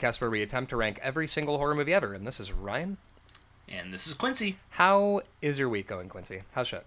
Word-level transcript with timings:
podcast 0.00 0.20
where 0.20 0.30
we 0.30 0.42
attempt 0.42 0.70
to 0.70 0.76
rank 0.76 0.98
every 1.02 1.26
single 1.26 1.58
horror 1.58 1.74
movie 1.74 1.94
ever. 1.94 2.14
And 2.14 2.26
this 2.26 2.40
is 2.40 2.52
Ryan. 2.52 2.96
And 3.68 3.92
this 3.92 4.06
is 4.06 4.14
Quincy. 4.14 4.56
How 4.70 5.22
is 5.42 5.58
your 5.58 5.68
week 5.68 5.86
going, 5.86 6.08
Quincy? 6.08 6.42
How's 6.52 6.68
shit? 6.68 6.84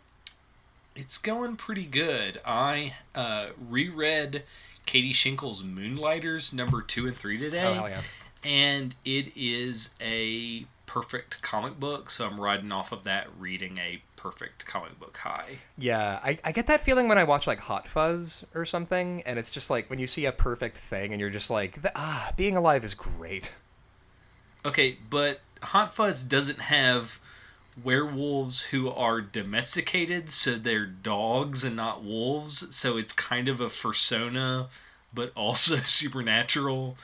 It's 0.96 1.18
going 1.18 1.56
pretty 1.56 1.86
good. 1.86 2.42
I 2.46 2.96
uh, 3.16 3.50
reread 3.70 4.44
Katie 4.86 5.14
Shinkle's 5.14 5.64
Moonlighters 5.64 6.54
number 6.54 6.82
two 6.82 7.08
and 7.08 7.16
three 7.16 7.38
today. 7.38 7.64
Oh, 7.64 7.74
hell 7.74 7.90
yeah. 7.90 8.02
And 8.44 8.94
it 9.06 9.32
is 9.36 9.92
a 10.02 10.66
perfect 10.86 11.42
comic 11.42 11.80
book, 11.80 12.10
so 12.10 12.26
I'm 12.26 12.40
riding 12.40 12.72
off 12.72 12.92
of 12.92 13.06
that, 13.06 13.28
reading 13.40 13.78
a 13.78 14.02
perfect 14.24 14.66
comic 14.66 14.98
book 15.02 15.18
high. 15.18 15.58
Yeah, 15.78 16.18
I, 16.24 16.40
I 16.46 16.54
get 16.54 16.68
that 16.68 16.80
feeling 16.80 17.10
when 17.10 17.18
I 17.18 17.26
watch 17.26 17.46
like 17.46 17.60
Hot 17.60 17.90
Fuzz 17.90 18.46
or 18.56 18.64
something, 18.64 19.22
and 19.26 19.38
it's 19.38 19.52
just 19.52 19.70
like 19.70 19.90
when 19.90 20.00
you 20.00 20.08
see 20.08 20.26
a 20.26 20.32
perfect 20.32 20.78
thing 20.78 21.12
and 21.12 21.20
you're 21.20 21.30
just 21.30 21.50
like, 21.50 21.78
ah, 21.94 22.32
being 22.38 22.56
alive 22.56 22.86
is 22.86 22.94
great. 22.94 23.52
Okay, 24.66 24.98
but 25.10 25.42
Hot 25.62 25.94
Fuzz 25.94 26.24
doesn't 26.24 26.62
have 26.62 27.20
werewolves 27.84 28.62
who 28.62 28.90
are 28.90 29.20
domesticated, 29.20 30.32
so 30.32 30.56
they're 30.56 30.86
dogs 30.86 31.66
and 31.66 31.76
not 31.76 32.06
wolves, 32.06 32.74
so 32.74 32.96
it's 32.96 33.12
kind 33.12 33.50
of 33.50 33.60
a 33.60 33.68
fursona, 33.68 34.68
but 35.14 35.34
also 35.36 35.76
supernatural. 35.78 36.96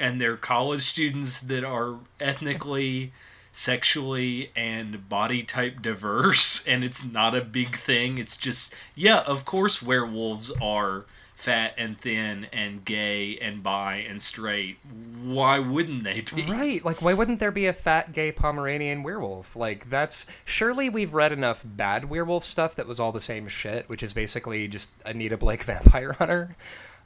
And 0.00 0.18
they're 0.18 0.38
college 0.38 0.82
students 0.82 1.42
that 1.42 1.62
are 1.62 1.96
ethnically 2.20 3.12
sexually 3.54 4.50
and 4.56 5.08
body 5.08 5.42
type 5.42 5.80
diverse 5.80 6.64
and 6.66 6.84
it's 6.84 7.04
not 7.04 7.34
a 7.34 7.40
big 7.40 7.76
thing. 7.76 8.18
It's 8.18 8.36
just 8.36 8.74
yeah 8.94 9.20
of 9.20 9.44
course 9.44 9.80
werewolves 9.80 10.50
are 10.60 11.06
fat 11.34 11.74
and 11.76 11.98
thin 11.98 12.46
and 12.52 12.84
gay 12.84 13.38
and 13.38 13.62
bi 13.62 13.96
and 13.96 14.20
straight. 14.20 14.78
Why 15.22 15.58
wouldn't 15.58 16.04
they 16.04 16.20
be? 16.22 16.42
Right 16.50 16.84
like 16.84 17.00
why 17.00 17.14
wouldn't 17.14 17.38
there 17.38 17.52
be 17.52 17.66
a 17.66 17.72
fat 17.72 18.12
gay 18.12 18.32
pomeranian 18.32 19.02
werewolf? 19.02 19.54
Like 19.54 19.88
that's 19.88 20.26
surely 20.44 20.88
we've 20.88 21.14
read 21.14 21.32
enough 21.32 21.62
bad 21.64 22.06
werewolf 22.06 22.44
stuff 22.44 22.74
that 22.74 22.88
was 22.88 22.98
all 22.98 23.12
the 23.12 23.20
same 23.20 23.46
shit 23.46 23.88
which 23.88 24.02
is 24.02 24.12
basically 24.12 24.66
just 24.68 24.90
anita 25.06 25.36
blake 25.36 25.62
vampire 25.64 26.14
hunter. 26.14 26.56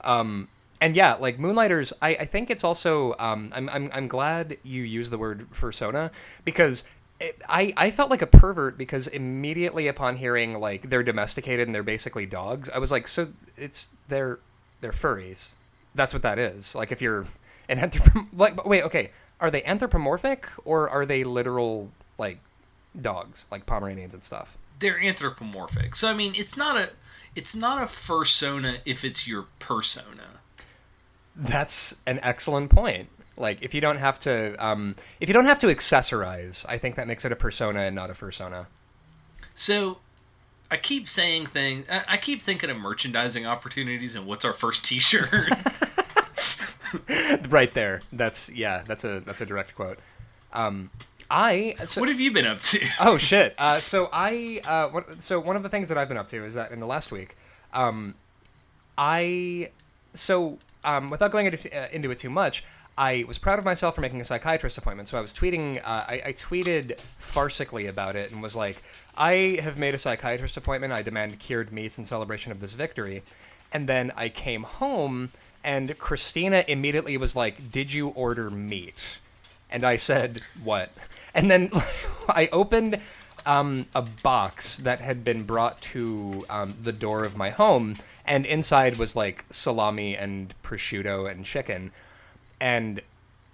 Um 0.01 0.49
and 0.81 0.95
yeah, 0.95 1.15
like 1.15 1.39
Moonlighters, 1.39 1.93
I, 2.01 2.11
I 2.11 2.25
think 2.25 2.51
it's 2.51 2.65
also 2.65 3.15
um, 3.19 3.53
I'm, 3.55 3.69
I'm 3.71 3.91
I'm 3.93 4.09
glad 4.09 4.59
you 4.63 4.83
used 4.83 5.11
the 5.11 5.19
word 5.19 5.49
fursona 5.51 6.11
because 6.45 6.85
it, 7.21 7.41
I 7.49 7.73
I 7.77 7.91
felt 7.91 8.11
like 8.11 8.23
a 8.23 8.27
pervert 8.27 8.79
because 8.79 9.07
immediately 9.09 9.89
upon 9.89 10.17
hearing 10.17 10.61
like 10.61 10.89
they're 10.89 11.03
domesticated 11.03 11.67
and 11.67 11.75
they're 11.75 11.83
basically 11.83 12.27
dogs, 12.27 12.71
I 12.71 12.79
was 12.79 12.93
like, 12.93 13.09
so 13.09 13.29
it's 13.57 13.91
they're 14.09 14.39
they're 14.81 14.93
furries. 14.93 15.51
That's 15.95 16.13
what 16.15 16.23
that 16.23 16.39
is. 16.39 16.75
Like 16.75 16.93
if 16.93 17.03
you're 17.03 17.27
an 17.69 17.79
anthrop 17.79 18.29
like 18.33 18.65
wait 18.65 18.85
okay, 18.85 19.11
are 19.41 19.51
they 19.51 19.65
anthropomorphic 19.65 20.49
or 20.65 20.89
are 20.89 21.05
they 21.05 21.25
literal 21.25 21.91
like 22.19 22.39
dogs 23.01 23.47
like 23.51 23.67
Pomeranians 23.67 24.15
and 24.15 24.23
stuff? 24.23 24.57
They're 24.79 25.03
anthropomorphic. 25.03 25.97
So 25.97 26.09
I 26.09 26.13
mean, 26.13 26.35
it's 26.37 26.57
not 26.57 26.77
a 26.77 26.91
it's 27.35 27.57
not 27.57 27.83
a 27.83 27.87
fursona 27.87 28.79
if 28.85 29.05
it's 29.05 29.27
your 29.27 29.47
persona 29.59 30.39
that's 31.39 32.01
an 32.07 32.19
excellent 32.23 32.71
point. 32.71 33.09
Like 33.37 33.59
if 33.63 33.73
you 33.73 33.81
don't 33.81 33.99
have 33.99 34.19
to, 34.21 34.55
um, 34.65 34.97
if 35.21 35.29
you 35.29 35.33
don't 35.33 35.47
have 35.47 35.61
to 35.61 35.69
accessorize, 35.69 36.67
I 36.69 36.77
think 36.77 36.97
that 36.97 37.07
makes 37.07 37.25
it 37.25 37.33
a 37.33 37.37
persona 37.37 37.81
and 37.81 37.95
not 37.95 38.11
a 38.11 38.13
fursona. 38.13 38.67
So, 39.55 39.99
I 40.71 40.77
keep 40.77 41.09
saying 41.09 41.47
things. 41.47 41.87
I 41.89 42.19
keep 42.19 42.43
thinking 42.43 42.69
of 42.69 42.77
merchandising 42.77 43.47
opportunities 43.47 44.17
and 44.17 44.27
what's 44.27 44.45
our 44.45 44.53
first 44.53 44.85
T-shirt. 44.85 45.29
right 47.49 47.73
there. 47.73 48.03
That's 48.13 48.51
yeah. 48.51 48.83
That's 48.87 49.05
a 49.05 49.21
that's 49.21 49.41
a 49.41 49.47
direct 49.47 49.75
quote. 49.75 49.99
Um, 50.53 50.91
I. 51.31 51.75
So, 51.85 52.01
what 52.01 52.11
have 52.11 52.21
you 52.21 52.33
been 52.33 52.47
up 52.47 52.61
to? 52.63 52.87
oh 53.01 53.19
shit. 53.19 53.55
Uh, 53.59 53.81
so 53.81 54.09
I. 54.13 54.61
Uh, 54.65 54.89
what, 54.89 55.23
so 55.23 55.41
one 55.41 55.57
of 55.57 55.63
the 55.63 55.69
things 55.69 55.89
that 55.89 55.99
I've 55.99 56.09
been 56.09 56.19
up 56.19 56.29
to 56.29 56.45
is 56.45 56.55
that 56.55 56.71
in 56.71 56.81
the 56.81 56.87
last 56.87 57.11
week, 57.11 57.37
um, 57.73 58.15
I. 58.97 59.71
So 60.15 60.59
um, 60.85 61.11
without 61.11 61.33
going 61.33 61.47
into, 61.47 61.77
uh, 61.77 61.89
into 61.93 62.11
it 62.11 62.19
too 62.19 62.31
much, 62.31 62.65
I 62.97 63.25
was 63.29 63.39
proud 63.39 63.61
of 63.61 63.65
myself 63.65 63.95
for 63.95 64.01
making 64.01 64.21
a 64.21 64.25
psychiatrist 64.25 64.77
appointment. 64.77 65.09
So 65.09 65.17
I 65.17 65.21
was 65.21 65.33
tweeting, 65.33 65.79
uh, 65.79 65.83
I, 65.85 66.23
I, 66.27 66.33
tweeted 66.33 67.01
farcically 67.21 67.89
about 67.89 68.17
it 68.17 68.33
and 68.33 68.43
was 68.43 68.57
like, 68.57 68.83
I 69.17 69.61
have 69.63 69.79
made 69.79 69.95
a 69.95 69.99
psychiatrist 69.99 70.57
appointment. 70.57 70.93
I 70.93 71.03
demand 71.03 71.39
cured 71.39 71.73
meats 71.73 71.97
in 71.97 72.05
celebration 72.05 72.51
of 72.51 72.61
this 72.61 72.73
victory. 72.73 73.23
And 73.73 73.89
then 73.89 74.11
I 74.17 74.29
came 74.29 74.65
home 74.65 75.31
and 75.63 75.97
Christina 75.99 76.65
immediately 76.67 77.17
was 77.17 77.37
like, 77.37 77.71
Did 77.71 77.93
you 77.93 78.09
order 78.09 78.51
meat? 78.51 79.19
And 79.71 79.85
I 79.85 79.97
said, 79.97 80.41
What? 80.63 80.91
And 81.35 81.51
then 81.51 81.71
I 82.29 82.49
opened 82.51 83.01
um, 83.49 83.87
a 83.95 84.03
box 84.03 84.77
that 84.77 85.01
had 85.01 85.25
been 85.25 85.43
brought 85.43 85.81
to 85.81 86.45
um, 86.51 86.77
the 86.83 86.93
door 86.93 87.25
of 87.25 87.37
my 87.37 87.51
home 87.51 87.97
and 88.25 88.45
inside 88.45 88.97
was 88.97 89.17
like 89.17 89.45
salami 89.51 90.17
and 90.17 90.55
prosciutto 90.63 91.31
and 91.31 91.45
chicken 91.45 91.91
and 92.61 93.01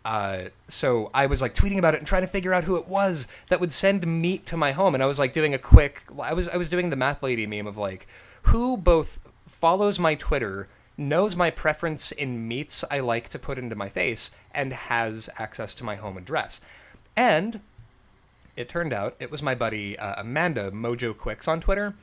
uh, 0.05 0.49
so 0.69 1.11
I 1.15 1.27
was 1.27 1.41
like 1.41 1.55
tweeting 1.55 1.79
about 1.79 1.95
it 1.95 1.99
and 1.99 2.07
trying 2.07 2.23
to 2.23 2.29
figure 2.29 2.53
out 2.53 2.65
who 2.65 2.77
it 2.77 2.87
was 2.87 3.27
that 3.49 3.59
would 3.59 3.73
send 3.73 4.07
meat 4.07 4.45
to 4.47 4.57
my 4.57 4.73
home, 4.73 4.95
and 4.95 5.03
I 5.03 5.07
was 5.07 5.19
like 5.19 5.33
doing 5.33 5.55
a 5.55 5.59
quick. 5.59 6.03
I 6.21 6.35
was 6.35 6.49
I 6.49 6.59
was 6.59 6.69
doing 6.69 6.91
the 6.91 6.97
math 6.97 7.23
lady 7.23 7.47
meme 7.47 7.67
of 7.67 7.79
like 7.79 8.07
who 8.43 8.77
both 8.77 9.21
follows 9.47 9.99
my 9.99 10.15
Twitter, 10.15 10.69
knows 10.99 11.37
my 11.37 11.51
preference 11.51 12.13
in 12.13 12.47
meats 12.47 12.85
I 12.91 13.01
like 13.01 13.31
to 13.31 13.39
put 13.39 13.57
into 13.57 13.77
my 13.77 13.89
face, 13.89 14.31
and 14.53 14.75
has 14.75 15.31
access 15.39 15.75
to 15.77 15.85
my 15.85 15.97
home 15.97 16.19
address. 16.19 16.61
And 17.17 17.61
it 18.57 18.69
turned 18.69 18.93
out 18.93 19.17
it 19.19 19.31
was 19.31 19.43
my 19.43 19.55
buddy 19.55 19.99
uh, 19.99 20.21
Amanda 20.21 20.71
Mojo 20.71 21.17
Quix 21.17 21.47
on 21.49 21.61
Twitter, 21.61 21.95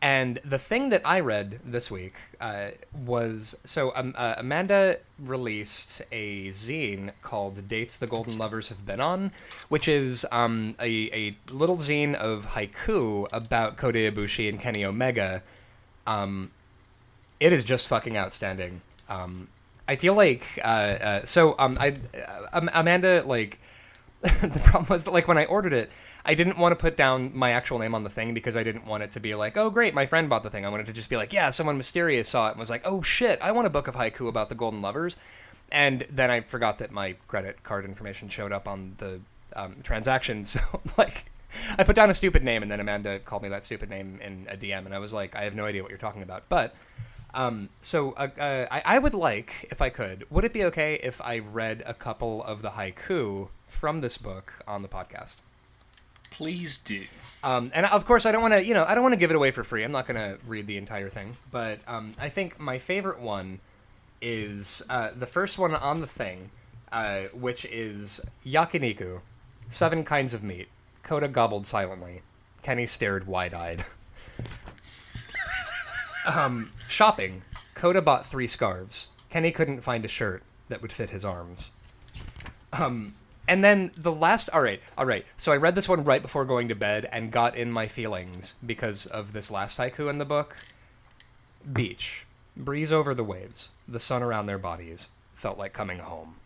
and 0.00 0.38
the 0.44 0.58
thing 0.58 0.90
that 0.90 1.02
I 1.04 1.18
read 1.18 1.58
this 1.64 1.90
week 1.90 2.14
uh, 2.40 2.68
was 2.92 3.56
so 3.64 3.92
um, 3.96 4.14
uh, 4.16 4.34
Amanda 4.38 4.98
released 5.18 6.02
a 6.12 6.48
zine 6.50 7.10
called 7.22 7.66
Dates 7.66 7.96
the 7.96 8.06
Golden 8.06 8.38
Lovers 8.38 8.68
Have 8.68 8.86
Been 8.86 9.00
On, 9.00 9.32
which 9.68 9.88
is 9.88 10.24
um, 10.30 10.76
a, 10.80 11.10
a 11.12 11.36
little 11.52 11.78
zine 11.78 12.14
of 12.14 12.50
haiku 12.50 13.26
about 13.32 13.76
Kota 13.76 13.98
Ibushi 13.98 14.48
and 14.48 14.60
Kenny 14.60 14.84
Omega. 14.84 15.42
Um, 16.06 16.52
it 17.40 17.52
is 17.52 17.64
just 17.64 17.88
fucking 17.88 18.16
outstanding. 18.16 18.82
Um, 19.08 19.48
I 19.88 19.96
feel 19.96 20.14
like 20.14 20.60
uh, 20.62 20.68
uh 20.68 21.24
so 21.24 21.56
um, 21.58 21.76
I 21.80 21.96
uh, 22.52 22.68
Amanda 22.72 23.24
like 23.26 23.58
the 24.42 24.60
problem 24.64 24.86
was 24.88 25.04
that 25.04 25.12
like 25.12 25.28
when 25.28 25.38
I 25.38 25.44
ordered 25.44 25.72
it 25.72 25.90
I 26.24 26.34
didn't 26.34 26.58
want 26.58 26.72
to 26.72 26.76
put 26.76 26.96
down 26.96 27.30
my 27.34 27.52
actual 27.52 27.78
name 27.78 27.94
on 27.94 28.04
the 28.04 28.10
thing 28.10 28.34
because 28.34 28.54
I 28.54 28.62
didn't 28.62 28.84
want 28.84 29.02
it 29.02 29.12
to 29.12 29.20
be 29.20 29.34
like, 29.34 29.56
oh 29.56 29.70
great, 29.70 29.94
my 29.94 30.04
friend 30.04 30.28
bought 30.28 30.42
the 30.42 30.50
thing. 30.50 30.66
I 30.66 30.68
wanted 30.68 30.86
to 30.86 30.92
just 30.92 31.08
be 31.08 31.16
like, 31.16 31.32
yeah, 31.32 31.48
someone 31.48 31.78
mysterious 31.78 32.28
saw 32.28 32.48
it 32.48 32.50
and 32.50 32.60
was 32.60 32.68
like, 32.68 32.82
oh 32.84 33.00
shit, 33.00 33.38
I 33.40 33.52
want 33.52 33.66
a 33.66 33.70
book 33.70 33.88
of 33.88 33.94
haiku 33.94 34.28
about 34.28 34.50
the 34.50 34.54
Golden 34.54 34.82
Lovers. 34.82 35.16
And 35.72 36.06
then 36.10 36.30
I 36.30 36.40
forgot 36.42 36.78
that 36.80 36.90
my 36.90 37.14
credit 37.28 37.62
card 37.62 37.86
information 37.86 38.28
showed 38.28 38.52
up 38.52 38.68
on 38.68 38.94
the 38.98 39.20
um, 39.54 39.76
transaction. 39.82 40.44
So 40.44 40.60
like, 40.98 41.30
I 41.78 41.84
put 41.84 41.96
down 41.96 42.10
a 42.10 42.14
stupid 42.14 42.44
name, 42.44 42.62
and 42.62 42.70
then 42.70 42.78
Amanda 42.78 43.18
called 43.20 43.42
me 43.42 43.48
that 43.48 43.64
stupid 43.64 43.88
name 43.88 44.20
in 44.22 44.46
a 44.50 44.56
DM, 44.56 44.84
and 44.84 44.94
I 44.94 44.98
was 44.98 45.14
like, 45.14 45.34
I 45.34 45.44
have 45.44 45.54
no 45.54 45.64
idea 45.64 45.82
what 45.82 45.90
you're 45.90 45.98
talking 45.98 46.22
about. 46.22 46.44
But 46.50 46.74
um, 47.34 47.68
so 47.80 48.12
uh, 48.12 48.28
uh, 48.38 48.66
I, 48.70 48.82
I 48.84 48.98
would 48.98 49.14
like, 49.14 49.68
if 49.70 49.82
I 49.82 49.90
could, 49.90 50.24
would 50.30 50.44
it 50.44 50.52
be 50.52 50.64
okay 50.64 50.98
if 51.02 51.20
I 51.20 51.38
read 51.38 51.82
a 51.86 51.94
couple 51.94 52.42
of 52.42 52.62
the 52.62 52.70
haiku 52.70 53.48
from 53.66 54.00
this 54.00 54.18
book 54.18 54.54
on 54.66 54.82
the 54.82 54.88
podcast? 54.88 55.36
Please 56.30 56.78
do. 56.78 57.04
Um, 57.42 57.70
and 57.74 57.86
of 57.86 58.04
course, 58.06 58.26
I 58.26 58.32
don't 58.32 58.42
want 58.42 58.54
to, 58.54 58.64
you 58.64 58.74
know, 58.74 58.84
I 58.86 58.94
don't 58.94 59.02
want 59.02 59.12
to 59.12 59.18
give 59.18 59.30
it 59.30 59.36
away 59.36 59.50
for 59.50 59.62
free. 59.62 59.84
I'm 59.84 59.92
not 59.92 60.06
going 60.06 60.16
to 60.16 60.38
read 60.46 60.66
the 60.66 60.76
entire 60.76 61.08
thing, 61.08 61.36
but 61.50 61.80
um, 61.86 62.14
I 62.18 62.28
think 62.28 62.58
my 62.58 62.78
favorite 62.78 63.20
one 63.20 63.60
is 64.20 64.82
uh, 64.88 65.10
the 65.16 65.26
first 65.26 65.58
one 65.58 65.74
on 65.74 66.00
the 66.00 66.06
thing, 66.06 66.50
uh, 66.90 67.22
which 67.32 67.64
is 67.66 68.20
yakiniku, 68.44 69.20
seven 69.68 70.04
kinds 70.04 70.34
of 70.34 70.42
meat. 70.42 70.68
Kota 71.02 71.28
gobbled 71.28 71.66
silently. 71.66 72.22
Kenny 72.62 72.86
stared 72.86 73.26
wide-eyed. 73.26 73.84
um, 76.28 76.70
shopping. 76.88 77.42
Kota 77.74 78.02
bought 78.02 78.26
three 78.26 78.46
scarves. 78.46 79.08
Kenny 79.30 79.52
couldn't 79.52 79.82
find 79.82 80.04
a 80.04 80.08
shirt 80.08 80.42
that 80.68 80.82
would 80.82 80.92
fit 80.92 81.10
his 81.10 81.24
arms. 81.24 81.70
Um, 82.72 83.14
and 83.46 83.64
then 83.64 83.92
the 83.96 84.12
last, 84.12 84.50
all 84.50 84.60
right, 84.60 84.80
all 84.96 85.06
right. 85.06 85.24
So 85.36 85.52
I 85.52 85.56
read 85.56 85.74
this 85.74 85.88
one 85.88 86.04
right 86.04 86.20
before 86.20 86.44
going 86.44 86.68
to 86.68 86.74
bed 86.74 87.08
and 87.10 87.32
got 87.32 87.56
in 87.56 87.72
my 87.72 87.86
feelings 87.86 88.54
because 88.64 89.06
of 89.06 89.32
this 89.32 89.50
last 89.50 89.78
haiku 89.78 90.10
in 90.10 90.18
the 90.18 90.24
book. 90.24 90.56
Beach, 91.70 92.26
breeze 92.56 92.92
over 92.92 93.14
the 93.14 93.24
waves, 93.24 93.70
the 93.86 94.00
sun 94.00 94.22
around 94.22 94.46
their 94.46 94.58
bodies, 94.58 95.08
felt 95.34 95.58
like 95.58 95.72
coming 95.72 96.00
home. 96.00 96.36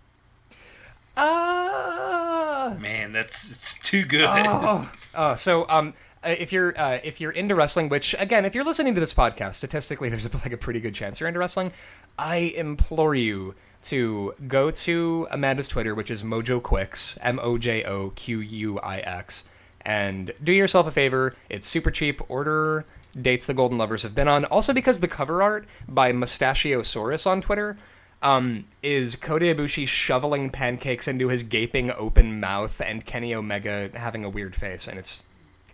Ah, 1.16 2.76
man, 2.80 3.12
that's 3.12 3.50
it's 3.50 3.74
too 3.80 4.04
good. 4.04 4.28
Oh, 4.28 4.90
oh 5.14 5.34
so 5.36 5.66
um, 5.68 5.94
if 6.24 6.52
you're 6.52 6.78
uh, 6.78 6.98
if 7.02 7.20
you're 7.20 7.32
into 7.32 7.54
wrestling, 7.54 7.88
which 7.88 8.14
again, 8.18 8.44
if 8.44 8.54
you're 8.54 8.64
listening 8.64 8.94
to 8.94 9.00
this 9.00 9.14
podcast, 9.14 9.54
statistically, 9.54 10.08
there's 10.10 10.32
like 10.34 10.52
a 10.52 10.56
pretty 10.56 10.80
good 10.80 10.94
chance 10.94 11.20
you're 11.20 11.28
into 11.28 11.40
wrestling. 11.40 11.72
I 12.18 12.36
implore 12.56 13.14
you 13.14 13.54
to 13.82 14.34
go 14.46 14.70
to 14.70 15.26
Amanda's 15.30 15.68
Twitter, 15.68 15.94
which 15.94 16.10
is 16.10 16.22
Mojo 16.22 16.62
Quix, 16.62 17.18
M 17.22 17.40
O 17.42 17.58
J 17.58 17.84
O 17.84 18.10
Q 18.10 18.40
U 18.40 18.78
I 18.78 18.98
X, 18.98 19.44
and 19.82 20.32
do 20.42 20.52
yourself 20.52 20.86
a 20.86 20.92
favor. 20.92 21.34
It's 21.48 21.66
super 21.66 21.90
cheap. 21.90 22.20
Order 22.30 22.84
dates 23.20 23.46
the 23.46 23.54
Golden 23.54 23.78
Lovers 23.78 24.02
have 24.04 24.14
been 24.14 24.28
on. 24.28 24.44
Also, 24.46 24.72
because 24.72 25.00
the 25.00 25.08
cover 25.08 25.42
art 25.42 25.66
by 25.88 26.12
Mustachiosaurus 26.12 27.26
on 27.26 27.42
Twitter 27.42 27.76
um, 28.22 28.64
is 28.82 29.16
Kota 29.16 29.46
Ibushi 29.46 29.86
shoveling 29.86 30.50
pancakes 30.50 31.08
into 31.08 31.28
his 31.28 31.42
gaping 31.42 31.90
open 31.90 32.40
mouth, 32.40 32.80
and 32.80 33.04
Kenny 33.04 33.34
Omega 33.34 33.90
having 33.94 34.24
a 34.24 34.30
weird 34.30 34.54
face, 34.54 34.86
and 34.86 34.98
it's 34.98 35.24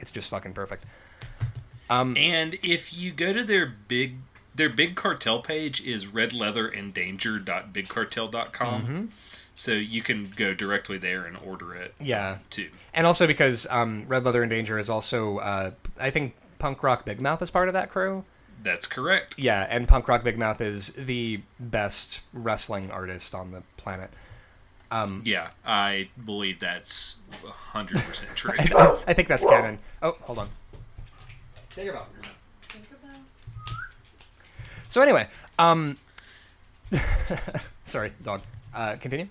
it's 0.00 0.10
just 0.10 0.30
fucking 0.30 0.54
perfect. 0.54 0.84
Um, 1.90 2.16
And 2.16 2.58
if 2.62 2.96
you 2.96 3.12
go 3.12 3.32
to 3.32 3.42
their 3.44 3.66
big 3.66 4.16
their 4.54 4.68
big 4.68 4.96
cartel 4.96 5.40
page 5.40 5.80
is 5.82 6.06
redleatherendanger.bigcartel.com. 6.06 8.82
Mm-hmm. 8.82 9.04
So 9.54 9.72
you 9.72 10.02
can 10.02 10.24
go 10.36 10.54
directly 10.54 10.98
there 10.98 11.24
and 11.24 11.36
order 11.44 11.74
it 11.74 11.92
Yeah, 12.00 12.38
too. 12.48 12.68
and 12.94 13.06
also 13.08 13.26
because 13.26 13.66
um, 13.70 14.04
Red 14.06 14.24
Leather 14.24 14.42
and 14.42 14.50
Danger 14.50 14.78
is 14.78 14.88
also, 14.88 15.38
uh, 15.38 15.72
I 15.98 16.10
think 16.10 16.36
Punk 16.60 16.80
Rock 16.84 17.04
Big 17.04 17.20
Mouth 17.20 17.42
is 17.42 17.50
part 17.50 17.66
of 17.68 17.74
that 17.74 17.90
crew. 17.90 18.24
That's 18.62 18.86
correct. 18.86 19.36
Yeah, 19.38 19.66
and 19.68 19.88
Punk 19.88 20.06
Rock 20.08 20.22
Big 20.22 20.38
Mouth 20.38 20.60
is 20.60 20.90
the 20.90 21.40
best 21.58 22.20
wrestling 22.32 22.90
artist 22.92 23.34
on 23.34 23.50
the 23.50 23.62
planet. 23.76 24.10
Yeah, 25.24 25.50
I 25.64 26.08
believe 26.24 26.60
that's 26.60 27.16
100% 27.72 28.34
true. 28.34 28.52
I, 28.58 28.98
I 29.06 29.12
think 29.12 29.28
that's 29.28 29.44
canon. 29.44 29.78
Oh, 30.02 30.16
hold 30.22 30.38
on. 30.38 30.48
Take 31.70 31.86
your. 31.86 32.00
So 34.88 35.02
anyway, 35.02 35.28
um, 35.58 35.98
sorry, 37.84 38.12
dog. 38.22 38.40
Uh, 38.74 38.96
continue. 38.96 39.28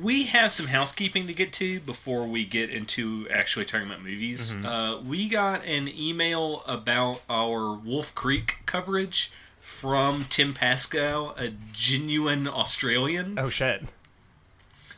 we 0.00 0.22
have 0.24 0.52
some 0.52 0.66
housekeeping 0.66 1.26
to 1.26 1.32
get 1.34 1.52
to 1.54 1.80
before 1.80 2.26
we 2.26 2.44
get 2.44 2.70
into 2.70 3.26
actually 3.30 3.64
talking 3.66 3.86
about 3.86 4.02
movies. 4.02 4.52
Mm-hmm. 4.52 4.66
Uh, 4.66 5.00
we 5.02 5.28
got 5.28 5.64
an 5.64 5.88
email 5.88 6.62
about 6.66 7.20
our 7.28 7.74
Wolf 7.74 8.14
Creek 8.14 8.56
coverage 8.66 9.30
from 9.60 10.24
Tim 10.30 10.54
Pascoe, 10.54 11.34
a 11.36 11.50
genuine 11.72 12.48
Australian. 12.48 13.38
Oh 13.38 13.50
shit. 13.50 13.82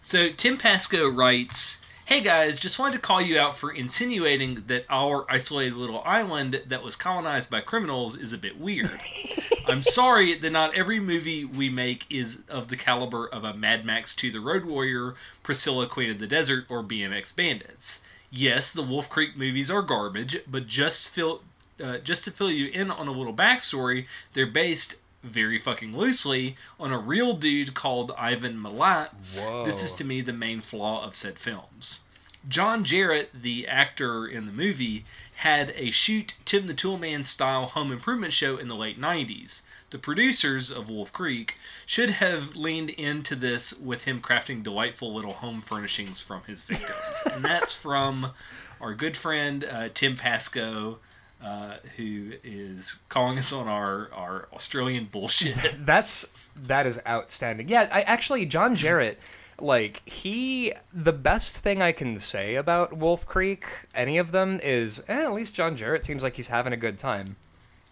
So 0.02 0.31
Tim 0.31 0.56
Pascoe 0.56 1.08
writes, 1.08 1.79
"Hey 2.06 2.20
guys, 2.20 2.58
just 2.58 2.79
wanted 2.79 2.94
to 2.94 3.00
call 3.00 3.20
you 3.20 3.38
out 3.38 3.58
for 3.58 3.70
insinuating 3.70 4.64
that 4.67 4.87
our 4.88 5.31
isolated 5.31 5.75
little 5.75 6.02
island 6.05 6.62
that 6.67 6.82
was 6.82 6.97
colonized 6.97 7.50
by 7.50 7.61
criminals 7.61 8.17
is 8.17 8.32
a 8.32 8.38
bit 8.38 8.58
weird. 8.58 8.91
I'm 9.69 9.82
sorry 9.82 10.35
that 10.35 10.50
not 10.50 10.75
every 10.75 11.00
movie 11.00 11.44
we 11.44 11.69
make 11.69 12.06
is 12.08 12.38
of 12.49 12.69
the 12.69 12.76
caliber 12.76 13.29
of 13.29 13.44
a 13.44 13.52
Mad 13.52 13.85
Max 13.85 14.14
to 14.14 14.31
The 14.31 14.41
Road 14.41 14.64
Warrior, 14.64 15.17
Priscilla 15.43 15.87
Queen 15.87 16.11
of 16.11 16.19
the 16.19 16.26
Desert, 16.26 16.64
or 16.70 16.82
BMX 16.82 17.37
Bandits. 17.37 18.00
Yes, 18.31 18.73
the 18.73 18.82
Wolf 18.82 19.11
Creek 19.11 19.37
movies 19.37 19.70
are 19.70 19.82
garbage, 19.82 20.41
but 20.47 20.67
just 20.67 21.11
fill 21.11 21.43
uh, 21.82 21.99
just 21.99 22.25
to 22.25 22.31
fill 22.31 22.50
you 22.50 22.67
in 22.69 22.91
on 22.91 23.08
a 23.08 23.12
little 23.12 23.35
backstory, 23.35 24.06
they're 24.32 24.47
based 24.47 24.97
very 25.23 25.59
fucking 25.59 25.97
loosely 25.97 26.57
on 26.79 26.93
a 26.93 26.99
real 26.99 27.35
dude 27.35 27.75
called 27.75 28.13
Ivan 28.17 28.57
Milat. 28.59 29.11
Whoa. 29.37 29.65
This 29.65 29.83
is 29.83 29.93
to 29.93 30.05
me 30.05 30.21
the 30.21 30.33
main 30.33 30.61
flaw 30.61 31.05
of 31.05 31.15
said 31.15 31.39
films. 31.39 32.01
John 32.49 32.85
Jarratt, 32.85 33.29
the 33.35 33.69
actor 33.69 34.27
in 34.27 34.47
the 34.47 34.53
movie, 34.53 35.05
had 35.35 35.75
a 35.77 35.91
shoot 35.91 36.35
Tim 36.47 36.67
the 36.67 36.75
Toolman 36.75 37.25
style 37.27 37.67
home 37.67 37.93
improvement 37.93 38.33
show 38.33 38.57
in 38.57 38.69
the 38.69 38.75
late 38.75 38.99
90s. 38.99 39.61
The 39.91 39.99
producers 39.99 40.71
of 40.71 40.89
Wolf 40.89 41.13
Creek 41.13 41.57
should 41.85 42.11
have 42.11 42.57
leaned 42.57 42.91
into 42.91 43.37
this 43.37 43.75
with 43.75 44.05
him 44.05 44.23
crafting 44.23 44.63
delightful 44.63 45.13
little 45.15 45.35
home 45.35 45.61
furnishings 45.61 46.21
from 46.21 46.43
his 46.45 46.63
victims. 46.63 47.23
and 47.33 47.45
that's 47.45 47.75
from 47.75 48.33
our 48.81 48.95
good 48.95 49.17
friend 49.17 49.65
uh, 49.65 49.89
Tim 49.93 50.17
Pascoe, 50.17 50.99
uh, 51.43 51.77
who 51.97 52.33
is 52.45 52.97
calling 53.09 53.39
us 53.39 53.53
on 53.53 53.67
our, 53.67 54.11
our 54.13 54.49
Australian 54.53 55.07
bullshit. 55.07 55.57
That's 55.87 56.27
that 56.57 56.87
is 56.87 57.01
outstanding. 57.07 57.69
Yeah, 57.69 57.89
I 57.91 58.03
actually 58.03 58.45
John 58.47 58.77
Jarratt, 58.77 59.17
like 59.59 60.07
he, 60.09 60.73
the 60.93 61.13
best 61.13 61.57
thing 61.57 61.81
I 61.81 61.93
can 61.93 62.19
say 62.19 62.57
about 62.57 62.97
Wolf 62.97 63.27
Creek, 63.27 63.65
any 63.95 64.19
of 64.19 64.33
them 64.33 64.61
is 64.63 65.03
eh, 65.09 65.25
at 65.25 65.33
least 65.33 65.55
John 65.55 65.77
Jarratt 65.77 66.05
seems 66.05 66.23
like 66.23 66.35
he's 66.35 66.49
having 66.49 66.73
a 66.73 66.77
good 66.77 66.99
time. 66.99 67.37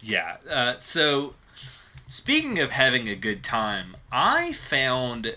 Yeah. 0.01 0.37
Uh, 0.49 0.75
so, 0.79 1.35
speaking 2.07 2.59
of 2.59 2.71
having 2.71 3.09
a 3.09 3.17
good 3.17 3.43
time, 3.43 3.97
I 4.13 4.53
found 4.53 5.35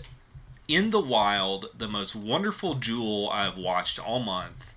in 0.68 0.90
the 0.90 1.00
wild 1.00 1.68
the 1.78 1.88
most 1.88 2.16
wonderful 2.16 2.75
jewel 2.75 3.30
I've 3.30 3.57
watched 3.57 4.00
all 4.00 4.19
month 4.19 4.72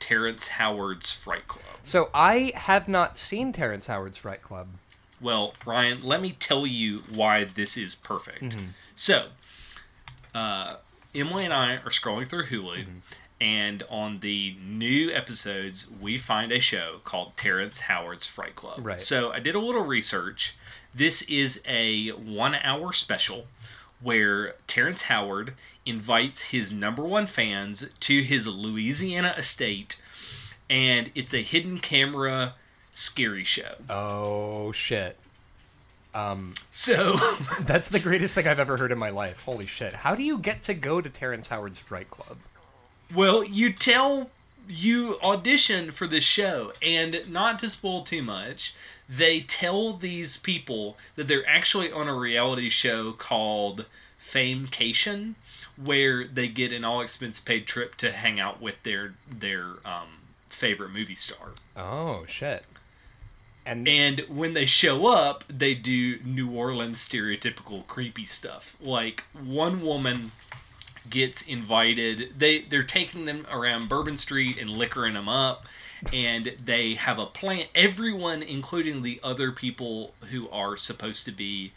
Terrence 0.00 0.48
Howard's 0.48 1.12
Fright 1.12 1.48
Club. 1.48 1.64
So 1.82 2.10
I 2.14 2.52
have 2.54 2.88
not 2.88 3.16
seen 3.18 3.52
Terrence 3.52 3.86
Howard's 3.86 4.18
Fright 4.18 4.42
Club. 4.42 4.68
Well, 5.20 5.54
Ryan, 5.64 6.02
let 6.02 6.20
me 6.20 6.36
tell 6.38 6.66
you 6.66 7.02
why 7.12 7.44
this 7.44 7.76
is 7.76 7.94
perfect. 7.94 8.56
So, 8.94 9.28
uh, 10.34 10.76
Emily 11.14 11.44
and 11.44 11.54
I 11.54 11.74
are 11.76 11.90
scrolling 11.90 12.28
through 12.28 12.44
Hulu, 12.44 12.84
and 13.40 13.82
on 13.88 14.20
the 14.20 14.56
new 14.62 15.10
episodes, 15.12 15.90
we 16.00 16.18
find 16.18 16.52
a 16.52 16.60
show 16.60 17.00
called 17.04 17.36
Terrence 17.36 17.78
Howard's 17.80 18.26
Fright 18.26 18.56
Club. 18.56 18.80
Right. 18.84 19.00
So, 19.00 19.30
I 19.30 19.40
did 19.40 19.54
a 19.54 19.60
little 19.60 19.84
research. 19.84 20.56
This 20.94 21.22
is 21.22 21.60
a 21.66 22.10
one 22.10 22.54
hour 22.56 22.92
special 22.92 23.46
where 24.00 24.54
Terrence 24.66 25.02
Howard 25.02 25.54
invites 25.86 26.42
his 26.42 26.72
number 26.72 27.02
one 27.02 27.26
fans 27.26 27.88
to 28.00 28.22
his 28.22 28.46
Louisiana 28.46 29.34
estate, 29.36 29.96
and 30.68 31.10
it's 31.14 31.34
a 31.34 31.42
hidden 31.42 31.78
camera 31.78 32.54
scary 32.92 33.44
show. 33.44 33.74
Oh 33.88 34.72
shit. 34.72 35.18
Um, 36.14 36.54
so. 36.70 37.16
That's 37.60 37.88
the 37.88 37.98
greatest 37.98 38.34
thing 38.34 38.46
I've 38.46 38.60
ever 38.60 38.76
heard 38.76 38.92
in 38.92 38.98
my 38.98 39.10
life. 39.10 39.42
Holy 39.42 39.66
shit. 39.66 39.94
How 39.94 40.14
do 40.14 40.22
you 40.22 40.38
get 40.38 40.62
to 40.62 40.74
go 40.74 41.00
to 41.00 41.10
Terrence 41.10 41.48
Howard's 41.48 41.80
Fright 41.80 42.08
Club? 42.10 42.38
Well, 43.12 43.42
you 43.44 43.72
tell 43.72 44.30
you 44.68 45.18
audition 45.22 45.90
for 45.90 46.06
this 46.06 46.24
show, 46.24 46.72
and 46.80 47.22
not 47.28 47.58
to 47.58 47.68
spoil 47.68 48.02
too 48.02 48.22
much, 48.22 48.74
they 49.08 49.40
tell 49.40 49.92
these 49.92 50.36
people 50.36 50.96
that 51.16 51.28
they're 51.28 51.48
actually 51.48 51.92
on 51.92 52.08
a 52.08 52.14
reality 52.14 52.68
show 52.68 53.12
called 53.12 53.86
Famecation, 54.20 55.34
where 55.76 56.26
they 56.26 56.48
get 56.48 56.72
an 56.72 56.84
all 56.84 57.00
expense 57.00 57.40
paid 57.40 57.66
trip 57.66 57.96
to 57.96 58.12
hang 58.12 58.40
out 58.40 58.60
with 58.60 58.82
their 58.82 59.14
their 59.30 59.74
um, 59.84 60.08
favorite 60.48 60.90
movie 60.90 61.14
star. 61.14 61.52
Oh 61.76 62.24
shit. 62.26 62.64
And, 63.66 63.88
And 63.88 64.20
when 64.28 64.52
they 64.52 64.66
show 64.66 65.06
up, 65.06 65.44
they 65.48 65.74
do 65.74 66.18
New 66.20 66.50
Orleans 66.50 67.06
stereotypical 67.06 67.86
creepy 67.86 68.26
stuff. 68.26 68.76
Like 68.78 69.24
one 69.32 69.80
woman 69.80 70.32
gets 71.08 71.42
invited. 71.42 72.34
They 72.38 72.62
they're 72.62 72.82
taking 72.82 73.24
them 73.24 73.46
around 73.50 73.88
Bourbon 73.88 74.16
Street 74.16 74.58
and 74.58 74.70
liquoring 74.70 75.14
them 75.14 75.28
up, 75.28 75.66
and 76.12 76.52
they 76.64 76.94
have 76.94 77.18
a 77.18 77.26
plant. 77.26 77.68
Everyone, 77.74 78.42
including 78.42 79.02
the 79.02 79.20
other 79.22 79.50
people 79.52 80.14
who 80.30 80.48
are 80.50 80.76
supposed 80.76 81.24
to 81.26 81.32
be, 81.32 81.72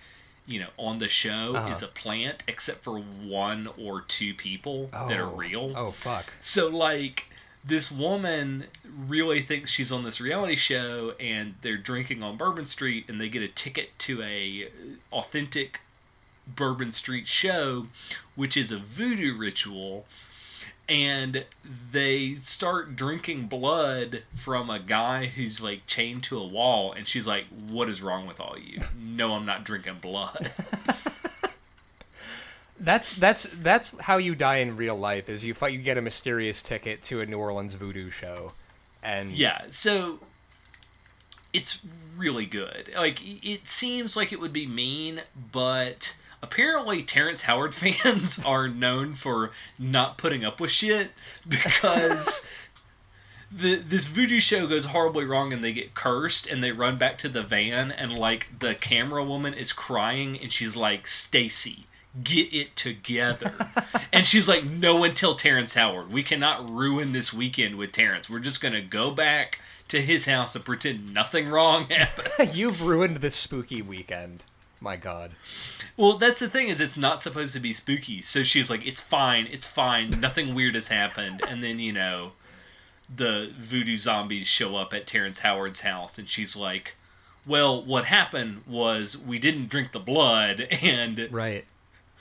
you 0.45 0.59
know, 0.59 0.69
on 0.77 0.97
the 0.97 1.07
show, 1.07 1.55
Uh-huh. 1.55 1.69
is 1.71 1.81
a 1.81 1.87
plant, 1.87 2.43
except 2.47 2.83
for 2.83 2.99
one 2.99 3.69
or 3.77 4.01
two 4.01 4.33
people 4.33 4.87
that 4.91 5.17
are 5.17 5.29
Oh. 5.29 5.35
real. 5.35 5.73
Oh 5.75 5.91
fuck. 5.91 6.31
So 6.39 6.67
like 6.67 7.25
this 7.63 7.91
woman 7.91 8.65
really 8.85 9.41
thinks 9.41 9.69
she's 9.71 9.91
on 9.91 10.03
this 10.03 10.21
reality 10.21 10.55
show 10.55 11.13
and 11.19 11.55
they're 11.61 11.75
drinking 11.77 12.23
on 12.23 12.37
Bourbon 12.37 12.63
Street 12.65 13.05
and 13.09 13.19
they 13.19 13.27
get 13.27 13.41
a 13.43 13.47
ticket 13.49 13.97
to 13.99 14.21
a 14.23 14.69
authentic 15.11 15.81
Bourbon 16.47 16.91
Street 16.91 17.27
show 17.27 17.87
which 18.35 18.55
is 18.55 18.71
a 18.71 18.77
voodoo 18.77 19.35
ritual 19.37 20.05
and 20.89 21.45
they 21.91 22.35
start 22.35 22.95
drinking 22.95 23.47
blood 23.47 24.23
from 24.35 24.69
a 24.69 24.79
guy 24.79 25.25
who's 25.25 25.59
like 25.59 25.85
chained 25.85 26.23
to 26.23 26.37
a 26.37 26.47
wall 26.47 26.93
and 26.93 27.07
she's 27.07 27.27
like 27.27 27.45
what 27.69 27.89
is 27.89 28.01
wrong 28.01 28.25
with 28.25 28.39
all 28.39 28.57
you 28.57 28.81
no 28.97 29.33
i'm 29.33 29.45
not 29.45 29.63
drinking 29.63 29.97
blood 30.01 30.51
That's 32.79 33.13
that's 33.13 33.43
that's 33.45 33.99
how 34.01 34.17
you 34.17 34.35
die 34.35 34.57
in 34.57 34.77
real 34.77 34.95
life. 34.95 35.29
Is 35.29 35.43
you 35.43 35.53
fight, 35.53 35.73
you 35.73 35.79
get 35.79 35.97
a 35.97 36.01
mysterious 36.01 36.61
ticket 36.61 37.01
to 37.03 37.21
a 37.21 37.25
New 37.25 37.39
Orleans 37.39 37.73
voodoo 37.73 38.11
show, 38.11 38.53
and 39.01 39.31
Yeah, 39.31 39.63
so 39.71 40.19
it's 41.53 41.81
really 42.15 42.45
good. 42.45 42.91
Like 42.95 43.19
it 43.23 43.67
seems 43.67 44.15
like 44.15 44.31
it 44.31 44.39
would 44.39 44.53
be 44.53 44.67
mean, 44.67 45.21
but 45.51 46.15
apparently 46.41 47.03
Terrence 47.03 47.41
Howard 47.41 47.73
fans 47.75 48.43
are 48.45 48.67
known 48.67 49.13
for 49.13 49.51
not 49.77 50.17
putting 50.17 50.45
up 50.45 50.59
with 50.59 50.71
shit 50.71 51.11
because 51.47 52.45
the 53.51 53.75
this 53.75 54.07
voodoo 54.07 54.39
show 54.39 54.67
goes 54.67 54.85
horribly 54.85 55.25
wrong 55.25 55.53
and 55.53 55.63
they 55.63 55.73
get 55.73 55.93
cursed 55.93 56.47
and 56.47 56.63
they 56.63 56.71
run 56.71 56.97
back 56.97 57.17
to 57.19 57.29
the 57.29 57.43
van 57.43 57.91
and 57.91 58.13
like 58.13 58.47
the 58.59 58.75
camera 58.75 59.23
woman 59.23 59.53
is 59.53 59.71
crying 59.71 60.37
and 60.41 60.51
she's 60.51 60.75
like 60.75 61.07
Stacy 61.07 61.87
get 62.23 62.53
it 62.53 62.75
together. 62.75 63.53
and 64.13 64.25
she's 64.25 64.47
like, 64.47 64.63
no 64.65 65.03
until 65.03 65.35
Terrence 65.35 65.73
Howard. 65.73 66.11
We 66.11 66.23
cannot 66.23 66.69
ruin 66.69 67.11
this 67.11 67.33
weekend 67.33 67.75
with 67.75 67.91
Terrence. 67.91 68.29
We're 68.29 68.39
just 68.39 68.61
gonna 68.61 68.81
go 68.81 69.11
back 69.11 69.59
to 69.89 70.01
his 70.01 70.25
house 70.25 70.55
and 70.55 70.65
pretend 70.65 71.13
nothing 71.13 71.47
wrong 71.47 71.85
happened. 71.85 72.55
You've 72.55 72.81
ruined 72.81 73.17
this 73.17 73.35
spooky 73.35 73.81
weekend. 73.81 74.43
My 74.79 74.95
God. 74.95 75.31
well, 75.97 76.17
that's 76.17 76.39
the 76.39 76.49
thing 76.49 76.67
is, 76.69 76.79
it's 76.79 76.97
not 76.97 77.19
supposed 77.19 77.53
to 77.53 77.59
be 77.59 77.73
spooky. 77.73 78.21
So 78.21 78.43
she's 78.43 78.69
like, 78.69 78.85
it's 78.85 79.01
fine, 79.01 79.47
it's 79.51 79.67
fine, 79.67 80.11
nothing 80.19 80.53
weird 80.53 80.75
has 80.75 80.87
happened. 80.87 81.41
And 81.47 81.63
then 81.63 81.79
you 81.79 81.91
know, 81.93 82.33
the 83.15 83.51
voodoo 83.57 83.97
zombies 83.97 84.47
show 84.47 84.75
up 84.75 84.93
at 84.93 85.07
Terrence 85.07 85.39
Howard's 85.39 85.79
house, 85.79 86.17
and 86.19 86.29
she's 86.29 86.55
like, 86.55 86.95
well, 87.45 87.83
what 87.83 88.05
happened 88.05 88.63
was 88.67 89.17
we 89.17 89.39
didn't 89.39 89.69
drink 89.69 89.93
the 89.93 89.99
blood, 89.99 90.61
and 90.81 91.27
Right. 91.31 91.65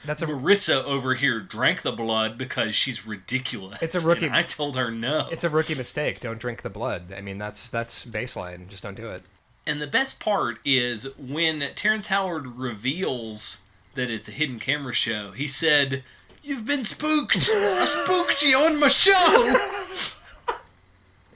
That's 0.05 0.23
a 0.23 0.27
Marissa 0.27 0.85
over 0.85 1.15
here 1.15 1.41
drank 1.41 1.83
the 1.83 1.91
blood 1.91 2.39
because 2.39 2.75
she's 2.77 3.07
ridiculous. 3.07 3.79
It's 3.83 3.95
a 3.97 4.01
rookie- 4.01 4.27
And 4.27 4.37
I 4.37 4.43
told 4.45 4.77
her 4.77 4.91
no. 4.91 5.27
it's 5.33 5.43
a 5.43 5.51
rookie 5.51 5.75
mistake. 5.75 6.21
Don't 6.21 6.39
drink 6.39 6.63
the 6.63 6.71
blood. 6.71 7.13
I 7.17 7.21
mean, 7.23 7.39
that's 7.39 7.71
that's 7.71 8.07
baseline. 8.07 8.69
Just 8.69 8.83
don't 8.85 8.95
do 8.95 9.11
it. 9.11 9.25
And 9.67 9.81
the 9.81 9.87
best 9.87 10.21
part 10.21 10.59
is 10.65 11.07
when 11.19 11.71
Terrence 11.75 12.07
Howard 12.07 12.47
reveals 12.47 13.61
that 13.95 14.11
it's 14.11 14.29
a 14.29 14.33
hidden 14.33 14.59
camera 14.61 14.93
show. 14.93 15.33
He 15.33 15.47
said, 15.47 16.05
"You've 16.43 16.65
been 16.67 16.85
spooked. 16.85 17.49
I 17.51 17.85
spooked 17.85 18.43
you 18.43 18.57
on 18.59 18.79
my 18.79 18.89
show." 18.89 19.61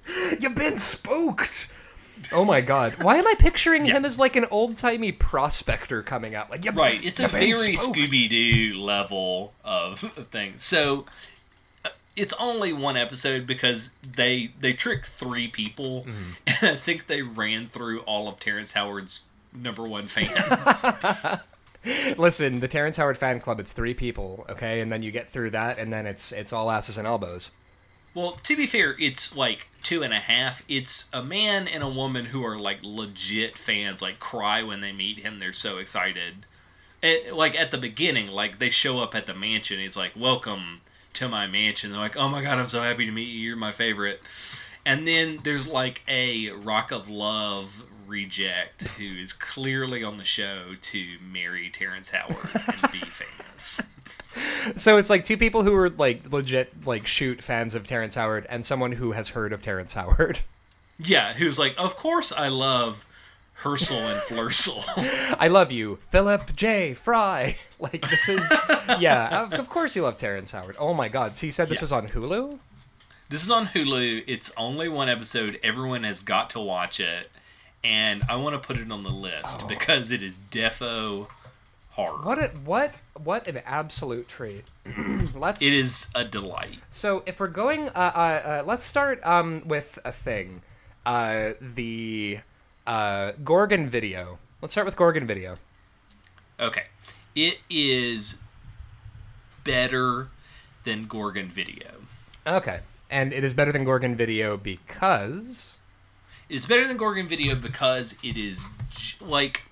You've 0.40 0.54
been 0.54 0.78
spooked. 0.78 1.68
Oh 2.32 2.44
my 2.44 2.60
god. 2.60 3.02
Why 3.02 3.16
am 3.16 3.26
I 3.26 3.34
picturing 3.38 3.84
him 3.86 4.04
as 4.04 4.18
like 4.18 4.36
an 4.36 4.46
old 4.50 4.76
timey 4.76 5.10
prospector 5.12 6.02
coming 6.02 6.34
out? 6.34 6.50
Like, 6.50 6.64
"You- 6.64 6.72
Right. 6.72 7.02
It's 7.02 7.18
a 7.20 7.28
very 7.28 7.76
spooked." 7.76 7.98
Scooby 7.98 8.28
Doo 8.28 8.78
level 8.80 9.52
of 9.64 10.00
thing. 10.30 10.54
So 10.58 11.06
it's 12.16 12.34
only 12.38 12.72
one 12.72 12.96
episode 12.96 13.46
because 13.46 13.90
they 14.16 14.52
they 14.60 14.72
trick 14.72 15.06
three 15.06 15.48
people, 15.48 16.04
Mm-hmm. 16.04 16.30
and 16.46 16.72
I 16.72 16.76
think 16.76 17.06
they 17.06 17.22
ran 17.22 17.68
through 17.68 18.00
all 18.00 18.28
of 18.28 18.38
Terrence 18.40 18.72
Howard's 18.72 19.22
number 19.52 19.86
one 19.86 20.06
fans. 20.06 20.84
Listen, 22.18 22.60
the 22.60 22.68
Terrence 22.68 22.98
Howard 22.98 23.16
fan 23.16 23.40
club, 23.40 23.58
it's 23.58 23.72
three 23.72 23.94
people, 23.94 24.44
okay? 24.50 24.80
And 24.82 24.92
then 24.92 25.02
you 25.02 25.10
get 25.10 25.30
through 25.30 25.50
that, 25.50 25.78
and 25.78 25.90
then 25.92 26.06
it's 26.06 26.30
it's 26.30 26.52
all 26.52 26.70
asses 26.70 26.98
and 26.98 27.06
elbows. 27.06 27.52
Well, 28.12 28.32
to 28.42 28.56
be 28.56 28.66
fair, 28.66 28.96
it's 28.98 29.34
like 29.36 29.68
two 29.82 30.02
and 30.02 30.12
a 30.12 30.18
half. 30.18 30.62
It's 30.68 31.08
a 31.12 31.22
man 31.22 31.68
and 31.68 31.82
a 31.82 31.88
woman 31.88 32.24
who 32.26 32.44
are 32.44 32.58
like 32.58 32.78
legit 32.82 33.56
fans, 33.56 34.02
like 34.02 34.18
cry 34.18 34.62
when 34.62 34.80
they 34.80 34.92
meet 34.92 35.20
him. 35.20 35.38
They're 35.38 35.52
so 35.52 35.78
excited. 35.78 36.44
And, 37.02 37.32
like 37.36 37.54
at 37.54 37.70
the 37.70 37.78
beginning, 37.78 38.26
like 38.26 38.58
they 38.58 38.68
show 38.68 38.98
up 38.98 39.14
at 39.14 39.26
the 39.26 39.34
mansion. 39.34 39.78
He's 39.78 39.96
like, 39.96 40.12
"Welcome 40.16 40.80
to 41.14 41.28
my 41.28 41.46
mansion." 41.46 41.90
They're 41.90 42.00
like, 42.00 42.16
"Oh 42.16 42.28
my 42.28 42.42
god, 42.42 42.58
I'm 42.58 42.68
so 42.68 42.80
happy 42.82 43.06
to 43.06 43.12
meet 43.12 43.28
you. 43.28 43.40
You're 43.40 43.56
my 43.56 43.72
favorite." 43.72 44.20
And 44.86 45.06
then 45.06 45.40
there's 45.44 45.66
like 45.66 46.02
a 46.08 46.50
Rock 46.50 46.90
of 46.90 47.08
Love 47.08 47.70
reject 48.06 48.82
who 48.88 49.04
is 49.04 49.32
clearly 49.32 50.02
on 50.02 50.18
the 50.18 50.24
show 50.24 50.74
to 50.80 51.06
marry 51.32 51.70
Terrence 51.70 52.10
Howard 52.10 52.36
and 52.54 52.92
be 52.92 52.98
famous. 53.04 53.80
So 54.76 54.96
it's 54.96 55.10
like 55.10 55.24
two 55.24 55.36
people 55.36 55.62
who 55.62 55.74
are 55.74 55.90
like 55.90 56.32
legit 56.32 56.86
like 56.86 57.06
shoot 57.06 57.40
fans 57.42 57.74
of 57.74 57.86
Terrence 57.86 58.14
Howard 58.14 58.46
and 58.48 58.64
someone 58.66 58.92
who 58.92 59.12
has 59.12 59.28
heard 59.28 59.52
of 59.52 59.62
Terrence 59.62 59.94
Howard. 59.94 60.40
Yeah, 60.98 61.32
who's 61.32 61.58
like, 61.58 61.74
"Of 61.78 61.96
course 61.96 62.32
I 62.32 62.48
love." 62.48 63.06
Hersel 63.62 63.96
and 63.98 64.20
Flursel. 64.22 64.82
I 65.38 65.48
love 65.48 65.70
you, 65.72 65.98
Philip 66.10 66.54
J. 66.56 66.94
Fry. 66.94 67.56
Like 67.80 68.10
this 68.10 68.28
is 68.28 68.46
yeah, 68.98 69.42
of, 69.44 69.54
of 69.54 69.70
course 69.70 69.96
you 69.96 70.02
love 70.02 70.18
Terrence 70.18 70.50
Howard. 70.50 70.76
Oh 70.78 70.92
my 70.92 71.08
god. 71.08 71.34
So 71.34 71.46
you 71.46 71.52
said 71.52 71.70
this 71.70 71.78
Yeah. 71.78 71.84
was 71.84 71.92
on 71.92 72.08
Hulu? 72.08 72.58
This 73.30 73.42
is 73.42 73.50
on 73.50 73.66
Hulu. 73.68 74.22
It's 74.26 74.52
only 74.58 74.90
one 74.90 75.08
episode. 75.08 75.58
Everyone 75.62 76.04
has 76.04 76.20
got 76.20 76.50
to 76.50 76.60
watch 76.60 77.00
it, 77.00 77.30
and 77.82 78.22
I 78.28 78.36
want 78.36 78.52
to 78.52 78.58
put 78.66 78.76
it 78.76 78.92
on 78.92 79.02
the 79.02 79.08
list 79.08 79.60
Oh. 79.62 79.66
because 79.66 80.10
it 80.10 80.22
is 80.22 80.38
defo 80.50 81.26
horror. 81.88 82.22
What 82.22 82.38
a 82.38 82.48
what 82.66 82.92
what 83.24 83.46
an 83.48 83.62
absolute 83.64 84.28
treat. 84.28 84.66
let's 85.34 85.62
It 85.62 85.72
is 85.72 86.06
a 86.14 86.22
delight. 86.22 86.80
So 86.90 87.22
if 87.24 87.40
we're 87.40 87.46
going, 87.48 87.88
uh, 87.88 87.92
uh, 88.14 88.18
uh, 88.60 88.62
let's 88.66 88.84
start 88.84 89.20
um, 89.24 89.62
with 89.66 89.98
a 90.04 90.12
thing, 90.12 90.60
uh, 91.06 91.52
the 91.62 92.40
uh, 92.86 93.32
Gorgon 93.44 93.88
video. 93.88 94.38
Let's 94.60 94.74
start 94.74 94.84
with 94.86 94.96
Gorgon 94.96 95.26
video. 95.26 95.56
Okay, 96.58 96.84
it 97.34 97.58
is 97.70 98.38
better 99.64 100.28
than 100.84 101.06
Gorgon 101.06 101.48
Video. 101.48 101.88
Okay, 102.46 102.80
and 103.10 103.32
it 103.32 103.44
is 103.44 103.54
better 103.54 103.72
than 103.72 103.84
Gorgon 103.84 104.14
video 104.14 104.56
because 104.56 105.76
It's 106.48 106.66
better 106.66 106.86
than 106.86 106.96
Gorgon 106.96 107.28
Video 107.28 107.54
because 107.54 108.14
it 108.22 108.36
is 108.36 108.66
j- 108.90 109.16
like 109.20 109.62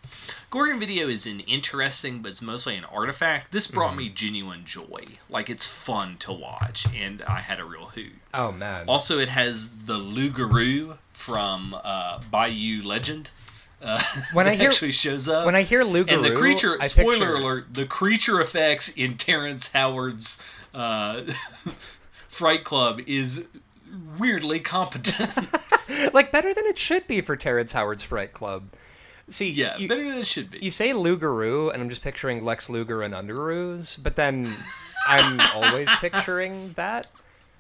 Gorgon 0.51 0.81
Video 0.81 1.09
is 1.09 1.27
an 1.27 1.41
interesting, 1.41 2.23
but 2.23 2.31
it's 2.33 2.41
mostly 2.41 2.75
an 2.77 2.85
artifact. 2.85 3.53
This 3.53 3.67
brought 3.67 3.95
me 3.95 4.09
genuine 4.09 4.65
joy. 4.65 5.05
Like 5.29 5.51
it's 5.51 5.67
fun 5.67 6.17
to 6.21 6.33
watch, 6.33 6.87
and 6.97 7.23
I 7.23 7.41
had 7.41 7.61
a 7.61 7.65
real 7.65 7.87
hoot. 7.87 8.13
oh 8.33 8.51
man, 8.53 8.89
Also, 8.89 9.19
it 9.19 9.29
has 9.29 9.69
the 9.85 9.99
Lugaroo 9.99 10.97
from 11.13 11.75
uh, 11.85 12.21
Bayou 12.31 12.83
Legend. 12.83 13.29
Uh, 13.83 14.03
When 14.33 14.49
I 14.49 14.55
hear- 14.55 14.71
actually 14.71 14.93
shows 14.93 15.29
up, 15.29 15.45
when 15.45 15.55
I 15.55 15.63
hear 15.65 15.85
Lugaroo, 15.85 16.13
and 16.15 16.25
the 16.25 16.35
creature. 16.37 16.79
I 16.81 16.87
spoiler 16.87 17.11
picture- 17.19 17.35
alert: 17.35 17.75
the 17.75 17.85
creature 17.85 18.41
effects 18.41 18.89
in 18.89 19.19
Terrence 19.19 19.69
Howard's 19.69 20.39
uh, 20.73 21.25
Fright 22.31 22.65
Club 22.65 23.01
is 23.07 23.45
weirdly 24.19 24.61
competent. 24.61 25.31
like 26.15 26.33
better 26.33 26.55
than 26.55 26.65
it 26.65 26.79
should 26.79 27.07
be 27.07 27.21
for 27.21 27.37
Terrence 27.37 27.73
Howard's 27.73 28.03
Fright 28.03 28.33
Club. 28.33 28.71
See, 29.31 29.51
yeah, 29.51 29.77
you, 29.77 29.89
better 29.89 30.09
than 30.09 30.19
it 30.19 30.27
should 30.27 30.51
be. 30.51 30.59
you 30.61 30.71
say 30.71 30.91
Lugaroo, 30.91 31.73
and 31.73 31.83
I'm 31.83 31.91
just 31.91 32.03
picturing 32.03 32.45
Lex 32.45 32.71
Luger 32.71 33.03
and 33.03 33.13
Underoos, 33.13 34.03
but 34.03 34.17
then 34.17 34.55
I'm 35.07 35.41
always 35.55 35.89
picturing 36.01 36.73
that. 36.77 37.09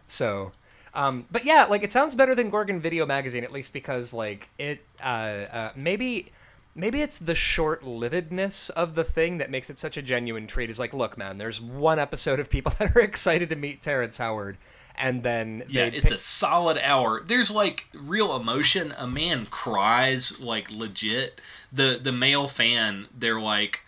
So, 0.06 0.52
um, 0.94 1.26
but 1.30 1.44
yeah, 1.44 1.64
like 1.64 1.82
it 1.82 1.92
sounds 1.92 2.14
better 2.14 2.34
than 2.34 2.50
Gorgon 2.50 2.80
Video 2.80 3.04
Magazine, 3.04 3.44
at 3.44 3.52
least 3.52 3.72
because 3.72 4.12
like 4.12 4.48
it, 4.58 4.84
uh, 5.02 5.04
uh, 5.52 5.72
maybe, 5.76 6.32
maybe 6.75 7.02
it's 7.02 7.18
the 7.18 7.34
short-livedness 7.34 8.70
of 8.70 8.94
the 8.94 9.04
thing 9.04 9.38
that 9.38 9.50
makes 9.50 9.68
it 9.68 9.78
such 9.78 9.96
a 9.98 10.02
genuine 10.02 10.46
treat. 10.46 10.70
Is 10.70 10.78
like, 10.78 10.94
look, 10.94 11.18
man, 11.18 11.37
there's 11.37 11.60
one 11.60 11.98
episode 11.98 12.40
of 12.40 12.48
people 12.48 12.72
that 12.78 12.96
are 12.96 13.00
excited 13.00 13.50
to 13.50 13.56
meet 13.56 13.82
Terrence 13.82 14.16
Howard, 14.16 14.56
and 14.99 15.23
then 15.23 15.64
Yeah, 15.69 15.85
it's 15.85 16.05
pick- 16.09 16.12
a 16.14 16.19
solid 16.19 16.78
hour. 16.78 17.23
There's 17.25 17.50
like 17.50 17.87
real 17.95 18.35
emotion. 18.37 18.93
A 18.97 19.07
man 19.07 19.47
cries 19.47 20.38
like 20.40 20.71
legit. 20.71 21.40
The 21.73 21.99
the 22.02 22.12
male 22.12 22.49
fan, 22.49 23.07
they're 23.17 23.40
like, 23.40 23.81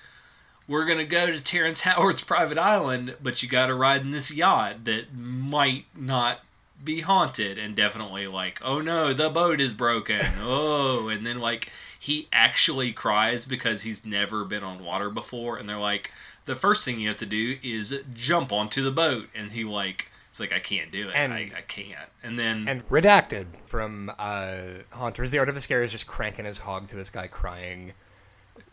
"We're 0.68 0.84
gonna 0.84 1.04
go 1.04 1.26
to 1.26 1.40
Terrence 1.40 1.80
Howard's 1.88 2.20
private 2.20 2.58
island, 2.58 3.16
but 3.22 3.42
you 3.42 3.48
got 3.48 3.66
to 3.66 3.74
ride 3.74 4.02
in 4.02 4.10
this 4.12 4.30
yacht 4.30 4.84
that 4.84 5.14
might 5.14 5.84
not 5.96 6.40
be 6.82 7.00
haunted." 7.00 7.58
And 7.58 7.74
definitely 7.76 8.26
like, 8.26 8.58
"Oh 8.62 8.80
no, 8.80 9.12
the 9.12 9.28
boat 9.30 9.60
is 9.60 9.72
broken." 9.72 10.20
oh, 10.40 11.08
and 11.08 11.26
then 11.26 11.40
like 11.40 11.70
he 11.98 12.28
actually 12.32 12.92
cries 12.92 13.44
because 13.44 13.82
he's 13.82 14.04
never 14.06 14.44
been 14.44 14.62
on 14.62 14.82
water 14.84 15.10
before, 15.10 15.56
and 15.58 15.68
they're 15.68 15.78
like, 15.78 16.10
"The 16.46 16.56
first 16.56 16.84
thing 16.84 17.00
you 17.00 17.08
have 17.08 17.16
to 17.18 17.26
do 17.26 17.58
is 17.62 17.98
jump 18.14 18.52
onto 18.52 18.82
the 18.84 18.90
boat," 18.92 19.28
and 19.34 19.52
he 19.52 19.64
like. 19.64 20.06
It's 20.30 20.38
like 20.40 20.52
I 20.52 20.60
can't 20.60 20.90
do 20.92 21.08
it. 21.08 21.14
And- 21.14 21.32
I, 21.34 21.50
I 21.56 21.60
can't. 21.66 22.08
And 22.22 22.38
then 22.38 22.66
and 22.68 22.86
redacted 22.88 23.46
from 23.66 24.12
uh, 24.18 24.56
Haunters. 24.92 25.30
The 25.32 25.38
Art 25.38 25.48
of 25.48 25.54
the 25.54 25.60
Scare 25.60 25.82
is 25.82 25.90
just 25.92 26.06
cranking 26.06 26.44
his 26.44 26.58
hog 26.58 26.88
to 26.88 26.96
this 26.96 27.10
guy 27.10 27.26
crying. 27.26 27.92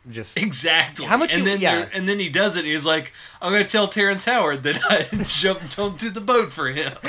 Just 0.10 0.38
exactly. 0.38 1.06
How 1.06 1.18
much 1.18 1.34
And 1.34 1.44
you- 1.44 1.50
then 1.50 1.60
yeah. 1.60 1.76
there- 1.80 1.90
and 1.94 2.08
then 2.08 2.20
he 2.20 2.30
does 2.30 2.56
it. 2.56 2.64
He's 2.66 2.86
like, 2.86 3.12
"I'm 3.42 3.52
gonna 3.52 3.66
tell 3.66 3.88
Terrence 3.88 4.24
Howard 4.26 4.64
that 4.64 4.80
I 4.90 5.08
jumped 5.28 5.78
onto 5.80 6.10
the 6.10 6.22
boat 6.22 6.54
for 6.54 6.70
him." 6.70 6.94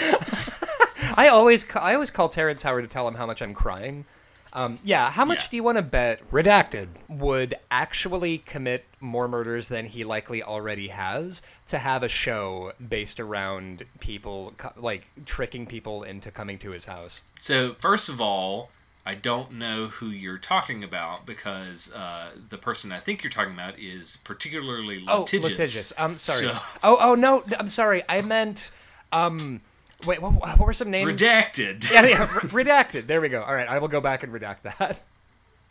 I 1.14 1.28
always 1.28 1.64
I 1.76 1.94
always 1.94 2.10
call 2.10 2.28
Terrence 2.28 2.62
Howard 2.62 2.84
to 2.84 2.88
tell 2.88 3.06
him 3.06 3.14
how 3.14 3.26
much 3.26 3.40
I'm 3.42 3.54
crying. 3.54 4.04
Um, 4.52 4.78
yeah, 4.82 5.10
how 5.10 5.24
much 5.24 5.44
Yeah. 5.44 5.48
do 5.50 5.56
you 5.56 5.62
want 5.62 5.76
to 5.78 5.82
bet 5.82 6.28
Redacted 6.30 6.88
would 7.08 7.54
actually 7.70 8.38
commit 8.38 8.86
more 8.98 9.28
murders 9.28 9.68
than 9.68 9.84
he 9.86 10.04
likely 10.04 10.42
already 10.42 10.88
has 10.88 11.42
to 11.68 11.78
have 11.78 12.02
a 12.02 12.08
show 12.08 12.72
based 12.88 13.20
around 13.20 13.84
people 14.00 14.54
like 14.76 15.06
tricking 15.26 15.66
people 15.66 16.02
into 16.02 16.30
coming 16.30 16.58
to 16.58 16.70
his 16.72 16.84
house? 16.87 17.22
So 17.38 17.75
first 17.75 18.08
of 18.08 18.20
all, 18.20 18.70
I 19.06 19.14
don't 19.14 19.52
know 19.52 19.88
who 19.88 20.08
you're 20.10 20.37
talking 20.38 20.84
about 20.84 21.25
because 21.25 21.90
uh, 21.94 22.32
the 22.50 22.58
person 22.58 22.92
I 22.92 23.00
think 23.00 23.22
you're 23.22 23.30
talking 23.32 23.54
about 23.54 23.78
is 23.78 24.18
particularly 24.25 25.00
litigious. 25.00 25.08
Oh, 25.08 25.48
litigious. 25.48 25.92
I'm 25.96 26.18
sorry. 26.18 26.40
So- 26.52 26.58
Oh, 26.82 26.98
oh 27.00 27.14
no, 27.14 27.42
I'm 27.58 27.68
sorry. 27.68 28.02
I 28.08 28.20
meant 28.22 28.70
um 29.12 29.60
wait, 30.06 30.20
what, 30.22 30.34
what 30.34 30.58
were 30.58 30.72
some 30.75 30.90
names? 30.90 31.10
Redacted. 31.10 31.90
yeah, 31.90 32.04
yeah, 32.06 32.30
re- 32.50 32.64
redacted. 32.64 33.06
There 33.06 33.20
we 33.20 33.28
go. 33.30 33.42
All 33.42 33.54
right, 33.54 33.68
I 33.68 33.78
will 33.78 33.88
go 33.88 34.00
back 34.00 34.22
and 34.22 34.32
redact 34.32 34.62
that. 34.62 35.00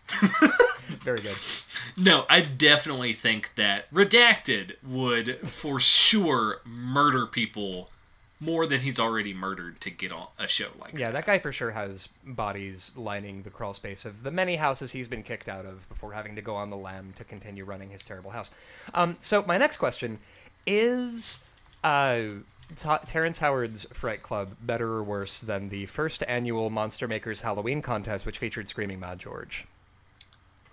Very 1.07 1.21
good. 1.21 1.37
No, 1.95 2.25
I 2.29 2.41
definitely 2.41 3.13
think 3.13 3.51
that 3.55 3.89
Redacted 3.93 4.75
would 4.83 5.47
for 5.47 5.79
sure 5.79 6.59
murder 6.65 7.25
people 7.25 7.89
more 8.41 8.65
than 8.65 8.81
he's 8.81 8.99
already 8.99 9.33
murdered 9.33 9.79
to 9.79 9.89
get 9.89 10.11
on 10.11 10.27
a 10.37 10.49
show 10.49 10.67
like 10.81 10.97
Yeah, 10.99 11.11
that 11.11 11.25
guy 11.25 11.39
for 11.39 11.53
sure 11.53 11.71
has 11.71 12.09
bodies 12.25 12.91
lining 12.97 13.43
the 13.43 13.49
crawl 13.49 13.73
space 13.73 14.03
of 14.03 14.23
the 14.23 14.31
many 14.31 14.57
houses 14.57 14.91
he's 14.91 15.07
been 15.07 15.23
kicked 15.23 15.47
out 15.47 15.65
of 15.65 15.87
before 15.87 16.11
having 16.11 16.35
to 16.35 16.41
go 16.41 16.55
on 16.55 16.71
the 16.71 16.75
lam 16.75 17.13
to 17.15 17.23
continue 17.23 17.63
running 17.63 17.89
his 17.89 18.03
terrible 18.03 18.31
house. 18.31 18.51
Um, 18.93 19.15
so 19.19 19.43
my 19.43 19.57
next 19.57 19.77
question 19.77 20.19
is: 20.65 21.39
uh, 21.85 22.19
Ta 22.75 22.97
Terrence 22.97 23.37
Howard's 23.37 23.85
Fright 23.93 24.23
Club 24.23 24.57
better 24.61 24.89
or 24.89 25.03
worse 25.05 25.39
than 25.39 25.69
the 25.69 25.85
first 25.85 26.21
annual 26.27 26.69
Monster 26.69 27.07
Makers 27.07 27.39
Halloween 27.39 27.81
contest, 27.81 28.25
which 28.25 28.39
featured 28.39 28.67
Screaming 28.67 28.99
Mad 28.99 29.19
George? 29.19 29.65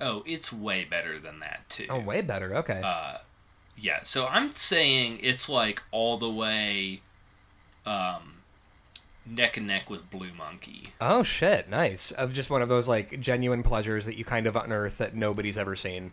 Oh, 0.01 0.23
it's 0.27 0.53
way 0.53 0.85
better 0.85 1.19
than 1.19 1.41
that 1.41 1.63
too. 1.69 1.87
Oh, 1.89 2.01
way 2.01 2.21
better. 2.21 2.57
Okay. 2.57 2.81
Uh, 2.85 3.19
yeah, 3.77 4.03
so 4.03 4.27
I'm 4.27 4.55
saying 4.55 5.19
it's 5.23 5.49
like 5.49 5.83
all 5.91 6.17
the 6.19 6.31
way 6.31 7.01
um, 7.87 8.35
neck 9.27 9.57
and 9.57 9.67
neck 9.67 9.91
with 9.91 10.09
Blue 10.11 10.33
Monkey. 10.37 10.85
oh 11.01 11.23
shit, 11.23 11.69
nice. 11.69 12.11
Of 12.11 12.33
just 12.33 12.51
one 12.51 12.63
of 12.63 12.69
those 12.69 12.89
like 12.89 13.21
genuine 13.21 13.63
pleasures 13.63 14.07
that 14.07 14.17
you 14.17 14.25
kind 14.25 14.47
of 14.47 14.57
unearth 14.57 14.99
that 14.99 15.15
nobody's 15.15 15.59
ever 15.59 15.77
seen. 15.77 16.13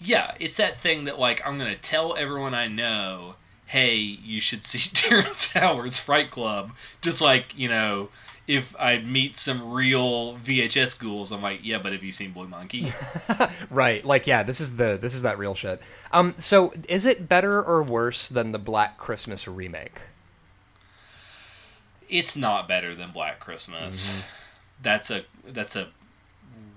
Yeah, 0.00 0.34
it's 0.38 0.56
that 0.58 0.76
thing 0.76 1.04
that 1.04 1.18
like 1.18 1.40
I'm 1.44 1.58
gonna 1.58 1.76
tell 1.76 2.16
everyone 2.16 2.54
I 2.54 2.68
know, 2.68 3.34
hey, 3.66 3.94
you 3.96 4.40
should 4.40 4.64
see 4.64 4.78
Terrence 4.94 5.52
Howard's 5.52 5.98
Fright 5.98 6.30
Club. 6.30 6.72
Just 7.00 7.20
like 7.20 7.56
you 7.56 7.68
know, 7.68 8.08
if 8.48 8.74
I 8.78 8.98
meet 8.98 9.36
some 9.36 9.72
real 9.72 10.36
VHS 10.38 10.98
ghouls, 10.98 11.30
I'm 11.30 11.42
like, 11.42 11.60
yeah, 11.62 11.78
but 11.78 11.92
have 11.92 12.02
you 12.02 12.10
seen 12.10 12.32
Blue 12.32 12.48
Monkey? 12.48 12.92
Right. 13.70 14.04
Like 14.04 14.26
yeah, 14.26 14.42
this 14.42 14.60
is 14.60 14.76
the 14.76 14.98
this 15.00 15.14
is 15.14 15.22
that 15.22 15.38
real 15.38 15.54
shit. 15.54 15.80
Um 16.10 16.34
so 16.38 16.72
is 16.88 17.06
it 17.06 17.28
better 17.28 17.62
or 17.62 17.82
worse 17.82 18.28
than 18.28 18.50
the 18.52 18.58
Black 18.58 18.98
Christmas 18.98 19.46
remake? 19.46 20.00
it's 22.08 22.36
not 22.36 22.68
better 22.68 22.94
than 22.94 23.10
Black 23.12 23.40
Christmas. 23.40 24.12
That's 24.82 25.10
a 25.10 25.24
that's 25.46 25.76
a 25.76 25.88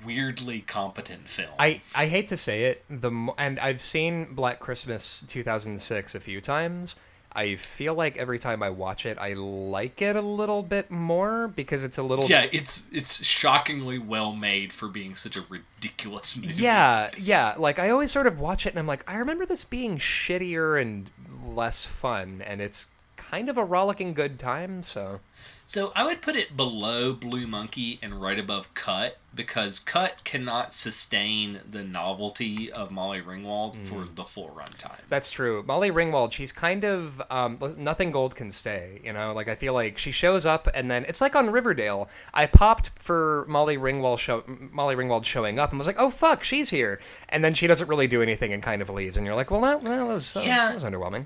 weirdly 0.06 0.62
competent 0.62 1.28
film. 1.28 1.52
I 1.60 1.82
I 1.96 2.08
hate 2.08 2.28
to 2.28 2.38
say 2.38 2.66
it, 2.66 2.84
the 2.90 3.12
and 3.38 3.60
I've 3.60 3.82
seen 3.82 4.34
Black 4.34 4.60
Christmas 4.60 5.24
2006 5.28 6.16
a 6.16 6.20
few 6.20 6.42
times. 6.42 6.96
I 7.34 7.56
feel 7.56 7.94
like 7.94 8.18
every 8.18 8.40
time 8.40 8.62
I 8.62 8.70
watch 8.70 9.06
it, 9.06 9.18
I 9.18 9.34
like 9.34 10.02
it 10.02 10.16
a 10.18 10.22
little 10.22 10.64
bit 10.64 10.92
more 10.92 11.48
because 11.48 11.84
it's 11.84 11.98
a 11.98 12.04
little 12.04 12.26
yeah, 12.26 12.48
it's 12.52 12.84
it's 12.92 13.24
shockingly 13.24 14.00
well 14.00 14.34
made 14.34 14.74
for 14.74 14.90
being 14.90 15.16
such 15.16 15.38
a 15.38 15.46
ridiculous 15.50 16.36
movie. 16.36 16.54
Yeah, 16.54 17.12
yeah. 17.18 17.56
Like 17.58 17.80
I 17.80 17.90
always 17.90 18.12
sort 18.12 18.28
of 18.28 18.40
watch 18.40 18.66
it 18.66 18.70
and 18.72 18.80
I'm 18.80 18.88
like, 18.88 19.10
I 19.10 19.18
remember 19.18 19.46
this 19.46 19.64
being 19.64 19.98
shittier 19.98 20.82
and 20.82 21.10
less 21.46 21.86
fun, 21.86 22.42
and 22.46 22.62
it's 22.62 22.88
kind 23.16 23.48
of 23.50 23.58
a 23.58 23.64
rollicking 23.64 24.14
good 24.14 24.38
time. 24.38 24.84
So 24.84 25.22
So 25.66 25.94
I 25.96 26.04
would 26.06 26.22
put 26.22 26.36
it 26.36 26.58
below 26.58 27.14
Blue 27.14 27.48
Monkey 27.48 27.98
and 28.02 28.22
right 28.22 28.40
above 28.40 28.74
Cut 28.74 29.18
because 29.34 29.80
Cut 29.80 30.24
cannot 30.26 30.74
sustain 30.74 31.62
the 31.70 31.84
novelty 31.84 32.72
of 32.72 32.92
Molly 32.92 33.22
Ringwald 33.22 33.76
for 33.88 34.06
the 34.14 34.26
full 34.26 34.50
runtime. 34.50 34.98
that's 35.08 35.32
true. 35.32 35.64
Molly 35.66 35.90
Ringwald, 35.90 36.32
she's 36.34 36.52
kind 36.52 36.84
of 36.84 37.22
um, 37.30 37.58
nothing 37.78 38.12
gold 38.12 38.36
can 38.36 38.52
stay. 38.52 39.00
You 39.04 39.14
know, 39.14 39.34
like 39.34 39.48
I 39.48 39.56
feel 39.56 39.74
like 39.74 39.98
she 39.98 40.12
shows 40.12 40.46
up 40.46 40.68
and 40.74 40.92
then 40.92 41.06
it's 41.08 41.22
like 41.22 41.36
on 41.36 41.50
Riverdale. 41.50 42.10
I 42.34 42.46
popped 42.46 42.90
for 43.00 43.46
Molly 43.48 43.78
Ringwald 43.78 44.20
show 44.20 44.44
Molly 44.48 44.96
Ringwald 44.96 45.24
showing 45.24 45.60
up 45.60 45.70
and 45.72 45.78
was 45.80 45.88
like, 45.88 46.00
oh 46.00 46.10
fuck, 46.10 46.44
she's 46.44 46.70
here, 46.70 47.00
and 47.30 47.44
then 47.44 47.54
she 47.54 47.68
doesn't 47.68 47.88
really 47.88 48.08
do 48.08 48.22
anything 48.22 48.52
and 48.52 48.62
kind 48.62 48.82
of 48.82 48.90
leaves, 48.90 49.16
and 49.16 49.26
you're 49.26 49.36
like, 49.36 49.50
well, 49.50 49.62
that, 49.62 49.82
well, 49.82 49.98
that 49.98 50.14
was 50.14 50.36
uh, 50.36 50.42
Yeah. 50.42 50.68
that 50.68 50.74
was 50.76 50.84
underwhelming. 50.84 51.26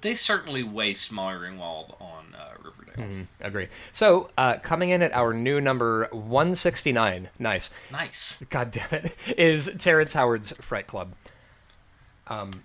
They 0.00 0.14
certainly 0.14 0.62
waste 0.62 1.10
Molly 1.12 1.34
Ringwald 1.36 2.00
on 2.00 2.34
uh, 2.38 2.50
Riverdale. 2.62 2.85
Agree. 3.40 3.68
So, 3.92 4.30
uh, 4.38 4.56
coming 4.62 4.90
in 4.90 5.02
at 5.02 5.12
our 5.12 5.32
new 5.32 5.60
number 5.60 6.08
169, 6.12 7.28
nice. 7.38 7.70
Nice. 7.92 8.38
God 8.50 8.70
damn 8.70 8.88
it, 8.92 9.16
is 9.36 9.70
Terrence 9.78 10.12
Howard's 10.12 10.52
Fright 10.52 10.86
Club. 10.86 11.12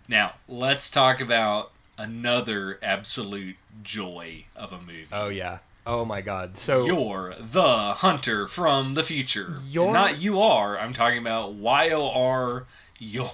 Now 0.08 0.34
let's 0.48 0.90
talk 0.90 1.22
about 1.22 1.72
another 1.98 2.80
absolute 2.82 3.56
joy 3.84 4.46
of 4.56 4.72
a 4.74 4.80
movie. 4.80 5.08
Oh 5.12 5.30
yeah. 5.30 5.60
Oh 5.86 6.06
my 6.06 6.22
God. 6.22 6.58
So 6.58 6.86
You're 6.86 7.36
the 7.40 7.94
hunter 7.94 8.48
from 8.48 8.94
the 8.94 9.04
future. 9.04 9.58
You're- 9.68 9.92
Not 9.92 10.20
you 10.20 10.42
are. 10.42 10.78
I'm 10.78 10.94
talking 10.94 11.20
about 11.20 11.54
Y 11.54 11.90
O 11.92 12.10
R. 12.10 12.66
Your. 13.00 13.32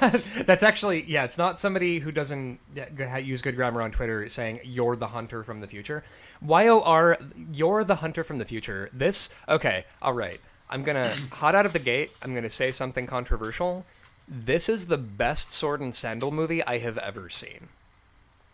that's 0.44 0.62
actually 0.62 1.04
yeah. 1.04 1.24
It's 1.24 1.38
not 1.38 1.58
somebody 1.58 1.98
who 2.00 2.12
doesn't 2.12 2.60
use 3.22 3.40
good 3.40 3.56
grammar 3.56 3.80
on 3.80 3.90
Twitter 3.90 4.28
saying 4.28 4.60
you're 4.62 4.94
the 4.96 5.06
hunter 5.08 5.42
from 5.42 5.60
the 5.60 5.66
future. 5.66 6.04
Y 6.42 6.68
O 6.68 6.80
R. 6.82 7.18
You're 7.52 7.84
the 7.84 7.96
hunter 7.96 8.24
from 8.24 8.38
the 8.38 8.44
future. 8.44 8.90
This 8.92 9.28
okay. 9.48 9.84
All 10.02 10.12
right. 10.14 10.40
I'm 10.70 10.82
gonna 10.82 11.14
hot 11.32 11.54
out 11.54 11.66
of 11.66 11.72
the 11.72 11.78
gate. 11.78 12.10
I'm 12.22 12.34
gonna 12.34 12.48
say 12.48 12.70
something 12.72 13.06
controversial. 13.06 13.84
This 14.28 14.68
is 14.68 14.86
the 14.86 14.98
best 14.98 15.52
sword 15.52 15.80
and 15.80 15.94
sandal 15.94 16.30
movie 16.32 16.62
I 16.64 16.78
have 16.78 16.98
ever 16.98 17.28
seen. 17.28 17.68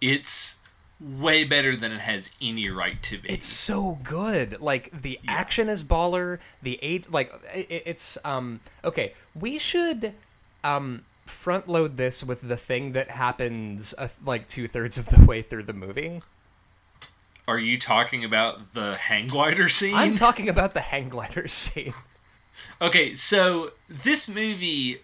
It's 0.00 0.56
way 1.00 1.44
better 1.44 1.74
than 1.76 1.90
it 1.92 2.00
has 2.00 2.28
any 2.40 2.68
right 2.68 3.02
to 3.04 3.18
be. 3.18 3.28
It's 3.28 3.46
so 3.46 3.98
good. 4.02 4.60
Like 4.60 5.02
the 5.02 5.18
action 5.26 5.68
is 5.68 5.82
baller. 5.82 6.38
The 6.62 6.78
eight 6.82 7.10
like 7.10 7.32
i 7.54 7.58
i- 7.60 7.82
it's 7.86 8.18
um 8.24 8.60
okay. 8.84 9.14
We 9.34 9.58
should 9.58 10.14
um 10.62 11.04
front 11.26 11.68
load 11.68 11.96
this 11.96 12.22
with 12.22 12.42
the 12.46 12.56
thing 12.56 12.92
that 12.92 13.10
happens 13.10 13.94
uh, 13.96 14.08
like 14.24 14.48
two 14.48 14.68
thirds 14.68 14.98
of 14.98 15.06
the 15.06 15.24
way 15.24 15.40
through 15.40 15.62
the 15.64 15.72
movie. 15.72 16.20
Are 17.52 17.58
you 17.58 17.76
talking 17.76 18.24
about 18.24 18.72
the 18.72 18.96
hang 18.96 19.26
glider 19.26 19.68
scene? 19.68 19.94
I'm 19.94 20.14
talking 20.14 20.48
about 20.48 20.72
the 20.72 20.80
hang 20.80 21.10
glider 21.10 21.48
scene. 21.48 21.92
Okay, 22.80 23.14
so 23.14 23.72
this 23.90 24.26
movie, 24.26 25.02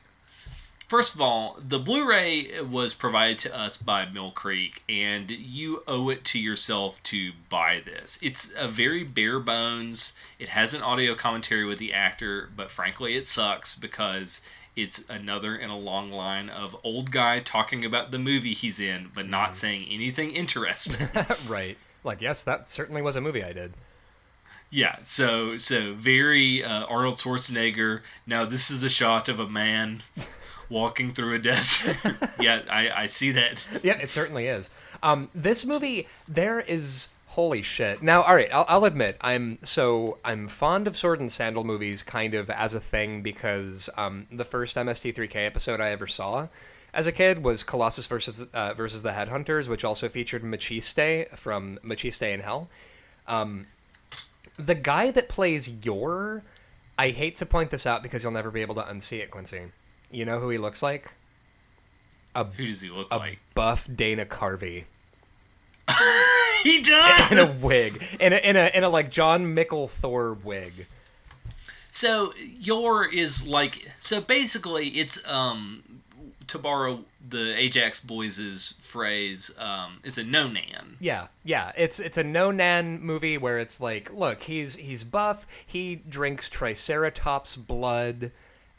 first 0.89 1.15
of 1.15 1.21
all, 1.21 1.59
the 1.61 1.79
Blu-ray 1.79 2.63
was 2.63 2.95
provided 2.95 3.39
to 3.41 3.55
us 3.55 3.77
by 3.77 4.09
Mill 4.09 4.31
Creek, 4.31 4.83
and 4.89 5.31
you 5.31 5.83
owe 5.87 6.09
it 6.09 6.25
to 6.25 6.39
yourself 6.39 7.03
to 7.03 7.33
buy 7.51 7.83
this. 7.85 8.19
It's 8.23 8.51
a 8.57 8.67
very 8.67 9.05
bare 9.05 9.41
bones. 9.41 10.15
It 10.39 10.49
has 10.49 10.73
an 10.73 10.81
audio 10.81 11.15
commentary 11.15 11.67
with 11.67 11.79
the 11.79 11.93
actor, 11.93 12.49
but 12.57 12.71
frankly, 12.71 13.15
it 13.15 13.27
sucks 13.27 13.75
because 13.75 14.41
it's 14.75 15.05
another 15.11 15.55
in 15.55 15.69
a 15.69 15.79
long 15.79 16.11
line 16.11 16.49
of 16.49 16.75
old 16.83 17.11
guy 17.11 17.41
talking 17.41 17.85
about 17.85 18.11
the 18.11 18.19
movie 18.19 18.55
he's 18.55 18.81
in, 18.81 19.11
but 19.15 19.29
not 19.29 19.49
mm-hmm. 19.49 19.59
saying 19.59 19.87
anything 19.91 20.31
interesting. 20.31 21.11
right. 21.47 21.77
Like 22.09 22.23
yes, 22.23 22.43
that 22.43 22.69
certainly 22.69 23.03
was 23.03 23.17
a 23.17 23.21
movie 23.21 23.45
I 23.45 23.53
did. 23.53 23.75
Yeah, 24.71 24.97
so 25.05 25.57
so 25.57 25.95
very 25.95 26.65
uh, 26.65 26.85
Arnold 26.87 27.17
Schwarzenegger. 27.17 28.01
Now 28.27 28.45
this 28.45 28.71
is 28.71 28.83
a 28.83 28.89
shot 28.89 29.29
of 29.29 29.39
a 29.41 29.49
man 29.49 30.03
walking 30.71 31.13
through 31.13 31.35
a 31.35 31.39
desert. 31.39 31.97
yeah, 32.41 32.63
I, 32.71 33.03
I 33.03 33.07
see 33.07 33.31
that. 33.33 33.65
yeah, 33.83 33.99
it 33.99 34.11
certainly 34.11 34.47
is. 34.47 34.71
Um, 35.03 35.31
this 35.35 35.65
movie, 35.65 36.09
there 36.27 36.61
is 36.61 37.09
holy 37.27 37.63
shit. 37.63 38.03
Now, 38.03 38.23
all 38.23 38.35
right, 38.35 38.53
I'll, 38.53 38.65
I'll 38.69 38.85
admit, 38.85 39.17
I'm 39.21 39.59
so 39.63 40.19
I'm 40.25 40.49
fond 40.49 40.87
of 40.87 40.97
sword 40.97 41.21
and 41.21 41.31
sandal 41.31 41.63
movies, 41.63 42.03
kind 42.03 42.35
of 42.35 42.51
as 42.51 42.75
a 42.75 42.81
thing, 42.81 43.23
because 43.23 43.89
um, 43.97 44.27
the 44.33 44.45
first 44.45 44.77
MST3K 44.77 45.47
episode 45.47 45.81
I 45.81 45.91
ever 45.91 46.07
saw 46.07 46.49
as 46.95 47.07
a 47.07 47.13
kid 47.13 47.43
was 47.43 47.63
Colossus 47.63 48.07
versus 48.07 48.47
uh, 48.53 48.75
versus 48.75 49.03
the 49.03 49.11
Headhunters, 49.11 49.69
which 49.69 49.85
also 49.85 50.09
featured 50.09 50.43
Maciste 50.43 51.29
from 51.37 51.79
Maciste 51.85 52.33
in 52.33 52.41
Hell. 52.41 52.69
Um, 53.27 53.67
the 54.59 54.75
guy 54.75 55.11
that 55.11 55.29
plays 55.29 55.69
Yor, 55.85 56.43
I 56.99 57.11
hate 57.11 57.37
to 57.37 57.47
point 57.47 57.71
this 57.71 57.87
out 57.87 58.03
because 58.03 58.23
you'll 58.23 58.33
never 58.33 58.51
be 58.51 58.63
able 58.63 58.75
to 58.77 58.83
unsee 58.83 59.19
it, 59.21 59.31
Quincy. 59.31 59.73
You 60.11 60.25
know 60.25 60.41
who 60.41 60.49
he 60.51 60.59
looks 60.59 60.83
like? 60.83 61.13
Who 62.35 62.67
does 62.67 62.81
he 62.81 62.89
look 62.89 63.09
a 63.11 63.17
like? 63.17 63.39
buff 63.55 63.89
Dana 63.93 64.25
Carvey 64.25 64.85
He 66.63 66.83
does. 66.83 67.33
in 67.33 67.39
a 67.39 67.47
wig, 67.63 68.03
in 68.21 68.33
a 68.33 68.37
in 68.37 68.57
a 68.57 68.71
in 68.75 68.85
a 68.85 68.89
like 68.89 69.11
Jon 69.11 69.55
Mikl 69.55 69.89
Thor 69.89 70.35
wig. 70.35 70.87
So 71.91 72.33
Yor 72.37 73.07
is 73.07 73.47
like 73.47 73.89
so 73.99 74.21
basically 74.21 74.89
it's 74.89 75.19
um 75.25 75.83
to 76.49 76.59
borrow 76.59 77.05
the 77.29 77.55
Ajax 77.57 78.01
boys' 78.01 78.75
phrase, 78.83 79.51
um, 79.59 80.01
it's 80.05 80.19
a 80.19 80.25
no 80.25 80.49
nan. 80.49 80.97
Yeah, 81.01 81.29
yeah. 81.45 81.73
It's 81.77 82.01
it's 82.01 82.19
a 82.19 82.25
no 82.25 82.51
nan 82.51 83.01
movie 83.01 83.39
where 83.39 83.59
it's 83.59 83.81
like, 83.81 84.13
look, 84.13 84.43
he's 84.43 84.77
he's 84.77 85.05
buff. 85.05 85.47
He 85.67 85.97
drinks 85.97 86.49
Triceratops 86.49 87.57
blood, 87.57 88.33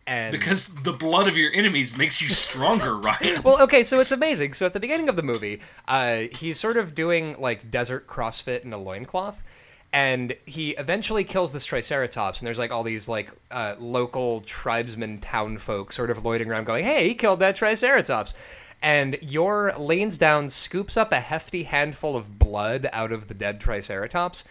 and 0.10 0.32
Because 0.32 0.70
the 0.84 0.94
blood 0.94 1.28
of 1.28 1.38
your 1.38 1.52
enemies 1.54 1.96
makes 1.96 2.20
you 2.22 2.30
stronger, 2.30 2.98
right? 2.98 3.44
well, 3.44 3.62
okay, 3.62 3.84
so 3.84 4.00
it's 4.00 4.12
amazing. 4.12 4.54
So 4.54 4.66
at 4.66 4.74
the 4.74 4.80
beginning 4.80 5.08
of 5.08 5.16
the 5.16 5.24
movie, 5.24 5.62
uh, 5.88 6.24
he's 6.32 6.60
sort 6.60 6.78
of 6.78 6.96
doing 6.96 7.40
like 7.40 7.70
desert 7.70 8.08
CrossFit 8.08 8.66
in 8.66 8.74
a 8.74 8.78
loincloth. 8.78 9.44
And 9.92 10.36
he 10.46 10.72
eventually 10.72 11.24
kills 11.24 11.52
this 11.52 11.66
triceratops 11.66 12.40
and 12.40 12.46
there's 12.46 12.60
like 12.60 12.72
all 12.72 12.84
these 12.84 13.10
like 13.10 13.32
uh, 13.50 13.76
local 13.80 14.42
tribesmen 14.42 15.20
town 15.20 15.58
folk 15.58 15.92
sort 15.92 16.12
of 16.12 16.24
loitering 16.24 16.52
around 16.52 16.66
going 16.66 16.86
hey 16.86 17.08
he 17.08 17.16
killed 17.16 17.40
that 17.40 17.56
triceratops. 17.56 18.34
And 18.82 19.18
Yor 19.22 19.74
leans 19.78 20.18
down 20.18 20.50
scoops 20.50 20.96
up 20.96 21.12
a 21.12 21.20
hefty 21.20 21.64
handful 21.64 22.16
of 22.16 22.38
blood 22.38 22.88
out 22.94 23.12
of 23.12 23.28
the 23.28 23.34
dead 23.34 23.60
triceratops 23.60 24.46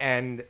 and 0.00 0.44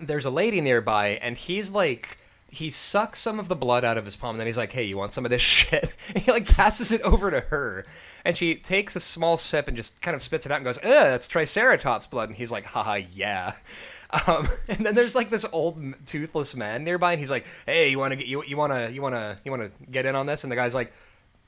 there's 0.00 0.26
a 0.26 0.30
lady 0.30 0.60
nearby 0.60 1.18
and 1.22 1.36
he's 1.36 1.70
like 1.70 2.18
he 2.50 2.70
sucks 2.70 3.18
some 3.18 3.40
of 3.40 3.48
the 3.48 3.56
blood 3.56 3.84
out 3.84 3.98
of 3.98 4.04
his 4.04 4.16
palm 4.16 4.36
and 4.36 4.40
then 4.40 4.46
he's 4.46 4.58
like 4.58 4.72
hey 4.72 4.84
you 4.84 4.98
want 4.98 5.14
some 5.14 5.24
of 5.24 5.30
this 5.30 5.42
shit? 5.42 5.96
And 6.14 6.22
he 6.22 6.30
like 6.30 6.46
passes 6.46 6.92
it 6.92 7.00
over 7.00 7.30
to 7.30 7.40
her 7.40 7.86
and 8.26 8.36
she 8.36 8.54
takes 8.54 8.96
a 8.96 9.00
small 9.00 9.36
sip 9.36 9.68
and 9.68 9.76
just 9.76 10.00
kind 10.02 10.14
of 10.14 10.22
spits 10.22 10.46
it 10.46 10.52
out 10.52 10.56
and 10.56 10.64
goes 10.64 10.78
ugh 10.78 10.82
that's 10.84 11.28
triceratops 11.28 12.06
blood 12.06 12.28
and 12.28 12.36
he's 12.36 12.52
like 12.52 12.64
haha 12.64 12.98
yeah 13.14 13.54
um, 14.26 14.48
and 14.68 14.84
then 14.84 14.94
there's 14.94 15.14
like 15.14 15.30
this 15.30 15.46
old 15.52 15.80
toothless 16.04 16.54
man 16.54 16.84
nearby 16.84 17.12
and 17.12 17.20
he's 17.20 17.30
like 17.30 17.46
hey 17.64 17.90
you 17.90 17.98
want 17.98 18.12
to 18.12 18.16
get 18.16 18.26
you, 18.26 18.42
you 18.44 18.56
want 18.56 18.72
to 18.72 18.92
you 18.92 19.00
want 19.00 19.14
to 19.14 19.36
you 19.44 19.50
want 19.50 19.62
to 19.62 19.70
get 19.90 20.06
in 20.06 20.14
on 20.14 20.26
this 20.26 20.44
and 20.44 20.52
the 20.52 20.56
guy's 20.56 20.74
like 20.74 20.92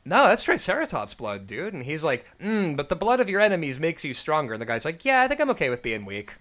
no, 0.04 0.26
that's 0.26 0.42
Triceratops 0.42 1.12
blood, 1.12 1.46
dude. 1.46 1.74
And 1.74 1.84
he's 1.84 2.02
like, 2.02 2.24
mm, 2.40 2.74
but 2.74 2.88
the 2.88 2.96
blood 2.96 3.20
of 3.20 3.28
your 3.28 3.42
enemies 3.42 3.78
makes 3.78 4.06
you 4.06 4.14
stronger. 4.14 4.54
And 4.54 4.62
the 4.62 4.64
guy's 4.64 4.86
like, 4.86 5.04
yeah, 5.04 5.20
I 5.20 5.28
think 5.28 5.38
I'm 5.38 5.50
okay 5.50 5.68
with 5.68 5.82
being 5.82 6.06
weak." 6.06 6.32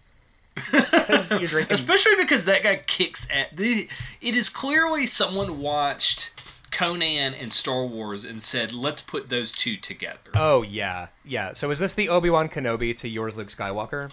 you're 0.74 0.82
drinking 1.22 1.74
Especially 1.74 2.16
because 2.16 2.46
that 2.46 2.64
guy 2.64 2.78
kicks 2.78 3.28
at 3.30 3.56
the. 3.56 3.90
It 4.22 4.36
is 4.36 4.50
clearly 4.50 5.06
someone 5.06 5.60
watched 5.60 6.32
Conan 6.72 7.34
and 7.34 7.52
Star 7.52 7.86
Wars 7.86 8.26
and 8.26 8.42
said, 8.42 8.72
"Let's 8.72 9.02
put 9.02 9.30
those 9.30 9.52
two 9.52 9.78
together." 9.78 10.32
Oh 10.36 10.62
yeah, 10.62 11.08
yeah. 11.26 11.54
So 11.54 11.72
is 11.72 11.80
this 11.80 11.96
the 11.96 12.10
Obi 12.10 12.30
Wan 12.30 12.50
Kenobi 12.50 12.96
to 12.98 13.08
Yor's, 13.08 13.38
Luke 13.38 13.50
Skywalker? 13.50 14.12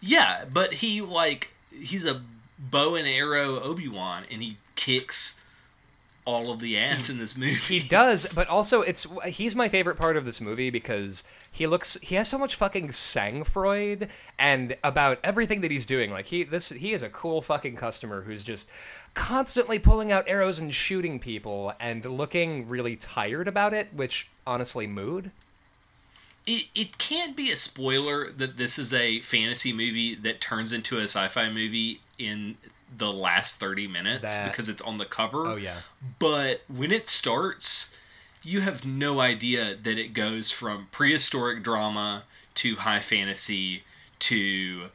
Yeah, 0.00 0.44
but 0.52 0.72
he 0.72 1.00
like 1.00 1.50
he's 1.70 2.04
a 2.04 2.22
bow 2.58 2.94
and 2.94 3.06
arrow 3.06 3.60
Obi 3.60 3.88
Wan, 3.88 4.24
and 4.30 4.42
he 4.42 4.56
kicks 4.76 5.34
all 6.24 6.50
of 6.50 6.60
the 6.60 6.78
ass 6.78 7.10
in 7.10 7.18
this 7.18 7.36
movie. 7.36 7.54
He 7.54 7.80
does, 7.80 8.26
but 8.34 8.48
also 8.48 8.82
it's 8.82 9.06
he's 9.26 9.56
my 9.56 9.68
favorite 9.68 9.96
part 9.96 10.16
of 10.16 10.24
this 10.24 10.40
movie 10.40 10.70
because 10.70 11.24
he 11.50 11.66
looks 11.66 11.94
he 12.02 12.14
has 12.14 12.28
so 12.28 12.38
much 12.38 12.54
fucking 12.54 12.92
sang-froid 12.92 14.08
and 14.38 14.76
about 14.84 15.18
everything 15.24 15.62
that 15.62 15.70
he's 15.70 15.86
doing. 15.86 16.10
Like 16.10 16.26
he 16.26 16.44
this 16.44 16.68
he 16.70 16.92
is 16.92 17.02
a 17.02 17.08
cool 17.08 17.42
fucking 17.42 17.76
customer 17.76 18.22
who's 18.22 18.44
just 18.44 18.70
constantly 19.14 19.78
pulling 19.78 20.12
out 20.12 20.24
arrows 20.26 20.58
and 20.58 20.72
shooting 20.74 21.18
people 21.18 21.72
and 21.80 22.04
looking 22.04 22.68
really 22.68 22.96
tired 22.96 23.48
about 23.48 23.74
it, 23.74 23.92
which 23.92 24.28
honestly 24.46 24.86
mood. 24.86 25.30
it, 26.46 26.66
it 26.74 26.98
can't 26.98 27.36
be 27.36 27.50
a 27.50 27.56
spoiler 27.56 28.32
that 28.32 28.56
this 28.56 28.78
is 28.78 28.92
a 28.92 29.20
fantasy 29.20 29.72
movie 29.72 30.14
that 30.16 30.40
turns 30.40 30.72
into 30.72 30.98
a 30.98 31.02
sci-fi 31.04 31.50
movie 31.50 32.00
in 32.18 32.56
the 32.98 33.12
last 33.12 33.60
30 33.60 33.86
minutes 33.88 34.22
That- 34.22 34.50
because 34.50 34.68
it's 34.68 34.82
on 34.82 34.96
the 34.96 35.04
cover. 35.04 35.46
Oh 35.46 35.56
yeah. 35.56 35.76
But 36.18 36.62
when 36.68 36.90
it 36.92 37.08
starts, 37.08 37.90
you 38.42 38.60
have 38.62 38.84
no 38.84 39.20
idea 39.20 39.76
that 39.82 39.98
it 39.98 40.14
goes 40.14 40.50
from 40.50 40.88
prehistoric 40.90 41.62
drama 41.62 42.24
to 42.56 42.76
high 42.76 43.00
fantasy 43.00 43.84
to 44.20 44.86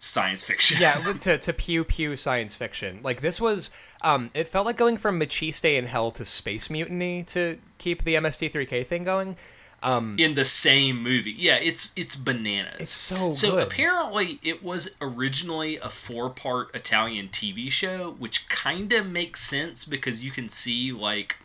science 0.00 0.42
fiction. 0.44 0.78
yeah, 0.80 1.12
to 1.20 1.38
to 1.38 1.52
pew 1.52 1.84
pew 1.84 2.16
science 2.16 2.56
fiction. 2.56 3.00
Like 3.02 3.20
this 3.20 3.40
was, 3.40 3.70
um, 4.02 4.30
it 4.34 4.48
felt 4.48 4.66
like 4.66 4.76
going 4.76 4.96
from 4.96 5.18
Maciste 5.20 5.76
in 5.78 5.86
Hell 5.86 6.10
to 6.12 6.24
Space 6.24 6.68
Mutiny 6.70 7.22
to 7.24 7.58
keep 7.78 8.02
the 8.04 8.14
MST3K 8.16 8.84
thing 8.86 9.04
going. 9.04 9.36
Um, 9.82 10.16
in 10.18 10.34
the 10.34 10.44
same 10.44 11.02
movie. 11.02 11.34
Yeah, 11.38 11.56
it's 11.56 11.90
it's 11.96 12.14
bananas. 12.14 12.76
It's 12.80 12.90
so 12.90 13.32
So 13.32 13.52
good. 13.52 13.62
apparently 13.62 14.38
it 14.42 14.62
was 14.62 14.90
originally 15.00 15.78
a 15.78 15.88
four-part 15.88 16.74
Italian 16.74 17.28
TV 17.28 17.70
show, 17.70 18.14
which 18.18 18.46
kind 18.50 18.92
of 18.92 19.06
makes 19.06 19.42
sense 19.42 19.86
because 19.86 20.22
you 20.22 20.32
can 20.32 20.50
see 20.50 20.92
like 20.92 21.36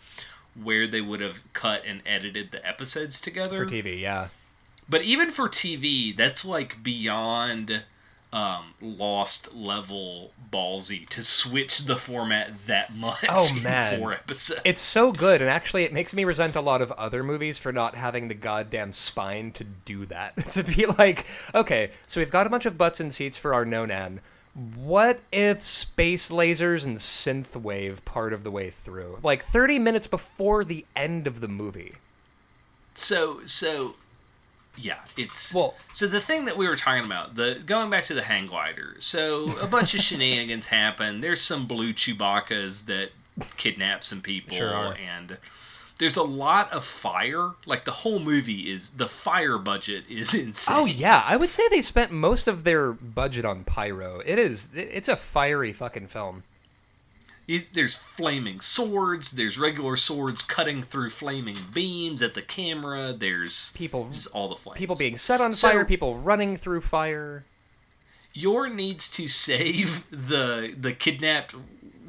where 0.62 0.86
they 0.86 1.00
would 1.02 1.22
have 1.22 1.38
cut 1.54 1.84
and 1.86 2.02
edited 2.06 2.52
the 2.52 2.65
episodes 2.68 3.22
together. 3.22 3.65
for 3.65 3.72
TV, 3.72 4.02
yeah. 4.02 4.28
But 4.89 5.04
even 5.04 5.32
for 5.32 5.48
TV, 5.48 6.15
that's 6.15 6.44
like 6.44 6.84
beyond 6.84 7.84
um, 8.36 8.74
lost 8.82 9.56
level 9.56 10.32
ballsy 10.52 11.08
to 11.08 11.24
switch 11.24 11.86
the 11.86 11.95
format 11.95 12.52
that 12.67 12.93
much. 12.95 13.24
Oh, 13.30 13.52
man. 13.56 13.98
four 13.98 14.13
episodes. 14.13 14.62
It's 14.65 14.82
so 14.82 15.13
good, 15.13 15.41
and 15.41 15.50
actually, 15.50 15.84
it 15.84 15.93
makes 15.93 16.13
me 16.13 16.26
resent 16.26 16.58
a 16.58 16.62
lot 16.62 16.82
of 16.82 16.91
other 16.91 17.24
movies 17.24 17.58
for 17.58 17.71
not 17.71 17.95
having 17.95 18.28
the 18.28 18.34
goddamn 18.34 18.91
spine 18.91 19.54
to 19.54 19.63
do 19.63 20.06
that. 20.08 20.36
to 20.52 20.63
be 20.63 20.86
like, 20.86 21.26
okay, 21.56 21.91
so 22.08 22.19
we've 22.19 22.30
got 22.30 22.45
a 22.45 22.50
bunch 22.50 22.65
of 22.65 22.78
butts 22.78 23.00
and 23.00 23.13
seats 23.13 23.38
for 23.38 23.54
our 23.54 23.65
Nonan. 23.65 24.19
What 24.76 25.21
if 25.32 25.62
space 25.62 26.30
lasers 26.30 26.86
and 26.86 26.98
synthwave 26.98 28.04
part 28.04 28.34
of 28.34 28.43
the 28.43 28.52
way 28.52 28.69
through? 28.69 29.19
Like 29.24 29.43
30 29.43 29.80
minutes 29.80 30.08
before 30.08 30.65
the 30.65 30.86
end 30.95 31.26
of 31.26 31.39
the 31.39 31.48
movie. 31.48 31.95
So 32.95 33.41
so 33.45 33.95
yeah, 34.77 34.99
it's 35.17 35.53
Well- 35.53 35.75
So 35.93 36.07
the 36.07 36.21
thing 36.21 36.45
that 36.45 36.57
we 36.57 36.67
were 36.67 36.75
talking 36.75 37.05
about, 37.05 37.35
the 37.35 37.61
going 37.65 37.89
back 37.89 38.05
to 38.05 38.13
the 38.13 38.21
hang 38.23 38.47
glider. 38.47 38.95
So 38.99 39.45
a 39.59 39.67
bunch 39.67 39.93
of 39.95 40.01
shenanigans 40.07 40.65
happen. 40.67 41.21
There's 41.21 41.41
some 41.41 41.65
blue 41.67 41.93
Chewbacca's 41.93 42.85
that 42.85 43.09
kidnap 43.57 44.03
some 44.03 44.21
people, 44.21 44.55
Sure 44.57 44.95
and 44.95 45.38
there's 45.97 46.17
a 46.17 46.23
lot 46.23 46.71
of 46.73 46.83
fire. 46.85 47.51
Like 47.65 47.85
the 47.85 47.91
whole 47.91 48.19
movie 48.19 48.71
is 48.71 48.89
the 48.89 49.07
fire 49.07 49.57
budget 49.57 50.05
is 50.09 50.33
insane. 50.45 50.75
Oh 50.75 50.85
yeah, 50.85 51.23
I 51.25 51.38
would 51.38 51.51
say 51.51 51.63
they 51.69 51.81
spent 51.81 52.11
most 52.11 52.47
of 52.47 52.63
their 52.63 52.91
budget 52.93 53.45
on 53.45 53.63
pyro. 53.63 54.21
It 54.25 54.38
is 54.39 54.69
it's 54.73 55.07
a 55.07 55.15
fiery 55.15 55.71
fucking 55.73 56.07
film. 56.07 56.43
There's 57.47 57.95
flaming 57.95 58.60
swords. 58.62 59.31
There's 59.31 59.58
regular 59.58 59.97
swords 59.97 60.41
cutting 60.43 60.81
through 60.84 61.12
flaming 61.12 61.58
beams 61.73 62.21
at 62.21 62.34
the 62.34 62.41
camera. 62.41 63.13
There's 63.13 63.71
People 63.75 64.10
just 64.12 64.27
all 64.27 64.47
the 64.49 64.55
flames. 64.55 64.77
people 64.79 64.95
being 64.95 65.17
set 65.17 65.41
on 65.41 65.51
So- 65.51 65.69
fire, 65.69 65.86
people 65.86 66.17
running 66.17 66.58
through 66.58 66.81
fire. 66.81 67.45
Yor 68.34 68.67
needs 68.69 69.10
to 69.12 69.27
save 69.27 70.05
the 70.12 70.73
the 70.77 70.91
kidnapped 70.93 71.53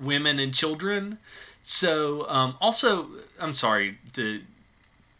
women 0.01 0.39
and 0.39 0.53
children. 0.55 1.19
So, 1.63 2.29
um, 2.29 2.57
also, 2.61 3.09
I'm 3.39 3.55
sorry 3.55 3.99
to 4.15 4.41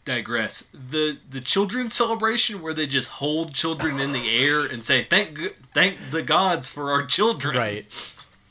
digress. 0.05 0.63
The 0.91 1.17
the 1.29 1.41
children's 1.41 1.93
celebration 1.93 2.61
where 2.61 2.73
they 2.73 2.87
just 2.87 3.07
hold 3.07 3.53
children 3.53 3.99
in 3.99 4.13
the 4.13 4.29
air 4.29 4.65
and 4.65 4.83
say 4.83 5.03
thank 5.03 5.37
thank 5.73 5.97
the 6.11 6.23
gods 6.23 6.69
for 6.69 6.91
our 6.91 7.05
children. 7.05 7.55
Right. 7.55 7.85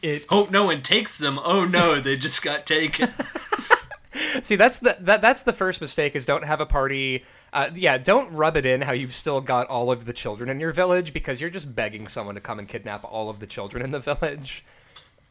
It 0.07 0.27
Hope 0.29 0.53
no 0.53 0.65
one 0.65 0.83
takes 0.83 1.19
them. 1.19 1.39
Oh 1.43 1.65
no, 1.65 2.01
they 2.01 2.17
just 2.17 2.41
got 2.43 2.65
taken. 2.65 3.11
See, 4.43 4.55
that's 4.57 4.79
the 4.79 4.97
that 5.01 5.21
that's 5.21 5.43
the 5.43 5.53
first 5.53 5.81
mistake 5.81 6.15
is 6.15 6.25
don't 6.25 6.45
have 6.45 6.61
a 6.61 6.67
party. 6.67 7.25
Uh, 7.53 7.71
yeah, 7.75 7.99
don't 7.99 8.33
rub 8.33 8.57
it 8.57 8.65
in 8.65 8.83
how 8.83 8.93
you've 8.93 9.13
still 9.15 9.41
got 9.41 9.67
all 9.69 9.91
of 9.91 10.05
the 10.05 10.13
children 10.13 10.49
in 10.49 10.61
your 10.61 10.73
village 10.73 11.13
because 11.13 11.41
you're 11.41 11.51
just 11.51 11.75
begging 11.75 12.07
someone 12.07 12.35
to 12.35 12.41
come 12.41 12.59
and 12.59 12.69
kidnap 12.69 13.05
all 13.05 13.29
of 13.31 13.41
the 13.41 13.47
children 13.47 13.83
in 13.83 13.91
the 13.91 13.99
village. 13.99 14.65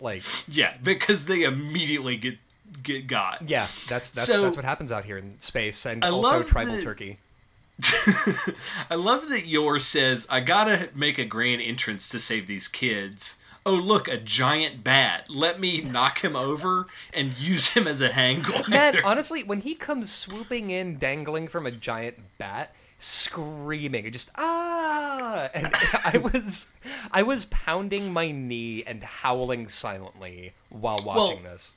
Like, 0.02 0.24
yeah, 0.48 0.74
because 0.84 1.26
they 1.26 1.44
immediately 1.44 2.18
get 2.18 2.38
get 2.84 3.08
got. 3.08 3.48
yeah, 3.48 3.68
that's 3.88 4.12
that's 4.12 4.28
So- 4.28 4.42
that's 4.44 4.58
what 4.58 4.66
happens 4.66 4.92
out 4.92 5.06
here 5.06 5.18
in 5.18 5.40
space 5.40 5.86
and 5.86 6.04
I 6.04 6.10
also 6.10 6.44
tribal 6.44 6.76
the- 6.76 6.82
Turkey. 6.82 7.20
I 8.90 8.96
love 8.96 9.30
that 9.30 9.48
Yor 9.48 9.80
says, 9.80 10.26
I 10.30 10.40
gotta 10.40 10.90
make 10.96 11.18
a 11.18 11.26
grand 11.26 11.62
entrance 11.62 12.10
to 12.10 12.20
save 12.20 12.48
these 12.48 12.68
kids. 12.68 13.36
Oh, 13.68 13.74
look, 13.74 14.08
a 14.08 14.18
giant 14.18 14.84
bat. 14.84 15.28
Let 15.28 15.60
me 15.60 15.82
knock 15.82 16.24
him 16.24 16.36
over 16.36 16.86
and 17.12 17.36
use 17.38 17.70
him 17.70 17.88
as 17.88 18.00
a 18.00 18.12
hang 18.12 18.44
glider. 18.44 18.70
Man, 18.70 18.96
honestly, 19.04 19.42
when 19.44 19.62
he 19.62 19.74
comes 19.74 20.12
swooping 20.12 20.70
in, 20.70 21.00
dangling 21.00 21.48
from 21.48 21.66
a 21.66 21.72
giant 21.72 22.20
bat, 22.38 22.76
screaming, 23.00 24.12
just 24.12 24.30
ah, 24.36 25.50
and 25.56 25.70
I 25.74 26.20
was, 26.20 26.68
I 27.12 27.24
was 27.24 27.46
pounding 27.46 28.14
my 28.14 28.30
knee 28.32 28.84
and 28.86 29.04
howling 29.04 29.68
silently 29.68 30.54
while 30.70 31.02
watching 31.04 31.42
this. 31.44 31.74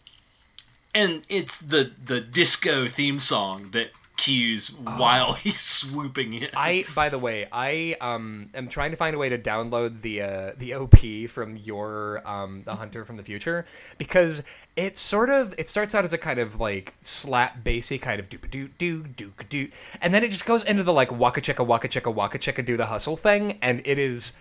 and 0.95 1.23
it's 1.31 1.59
the, 1.59 1.93
the 2.05 2.21
disco 2.21 2.87
theme 2.87 3.19
song 3.19 3.71
that 3.73 3.89
cues 4.19 4.77
while 4.79 5.33
he's 5.45 5.61
swooping 5.61 6.35
in. 6.35 6.49
I, 6.55 6.85
by 6.95 7.09
the 7.09 7.19
way, 7.19 7.49
I 7.51 7.97
um 8.03 8.51
am 8.55 8.69
trying 8.69 8.91
to 8.91 8.99
find 8.99 9.17
a 9.17 9.19
way 9.19 9.31
to 9.31 9.39
download 9.39 10.03
the 10.03 10.21
uh, 10.21 10.53
the 10.59 10.75
OP 10.75 11.31
from 11.31 11.57
Yor 11.57 12.21
um 12.27 12.63
the 12.65 12.75
Hunter 12.75 13.07
from 13.07 13.17
the 13.17 13.23
Future 13.23 13.65
because 13.97 14.43
it 14.77 14.99
sort 14.99 15.31
of 15.31 15.55
it 15.57 15.69
starts 15.69 15.95
out 15.95 16.05
as 16.05 16.13
a 16.13 16.19
kind 16.19 16.39
of 16.39 16.61
like 16.61 16.95
slap 17.01 17.65
bassy 17.65 17.97
kind 17.99 18.21
of 18.21 18.29
doop 18.29 18.51
doo 18.51 18.69
doo 18.79 19.05
doo 19.05 19.33
doo, 19.49 19.69
and 20.03 20.13
then 20.13 20.23
it 20.23 20.31
just 20.31 20.45
goes 20.45 20.63
into 20.65 20.83
the 20.83 20.93
like 20.93 21.11
waka 21.11 21.41
chicka 21.41 21.65
waka 21.65 21.89
chicka 21.89 22.13
waka 22.13 22.39
chicka 22.39 22.65
do 22.65 22.77
the 22.77 22.87
hustle 22.87 23.17
thing, 23.17 23.59
and 23.63 23.81
it 23.87 23.99
is. 23.99 24.35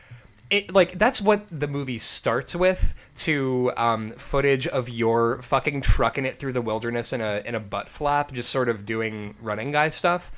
It, 0.49 0.73
like 0.73 0.97
that's 0.97 1.21
what 1.21 1.45
the 1.51 1.67
movie 1.67 1.99
starts 1.99 2.55
with 2.55 2.93
to 3.15 3.73
um, 3.75 4.11
footage 4.11 4.65
of 4.65 4.87
Yor 4.87 5.41
fucking 5.41 5.81
trucking 5.81 6.25
it 6.25 6.37
through 6.37 6.53
the 6.53 6.61
wilderness 6.61 7.11
in 7.11 7.19
a 7.19 7.41
in 7.45 7.53
a 7.53 7.59
butt 7.59 7.89
flap, 7.89 8.31
just 8.31 8.49
sort 8.49 8.69
of 8.69 8.85
doing 8.85 9.35
running 9.41 9.71
guy 9.71 9.89
stuff. 9.89 10.31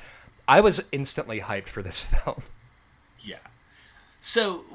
I 0.47 0.61
was 0.61 0.87
instantly 0.91 1.41
hyped 1.41 1.67
for 1.67 1.83
this 1.83 2.03
film. 2.25 2.41
Yeah. 3.21 3.37
So 4.19 4.65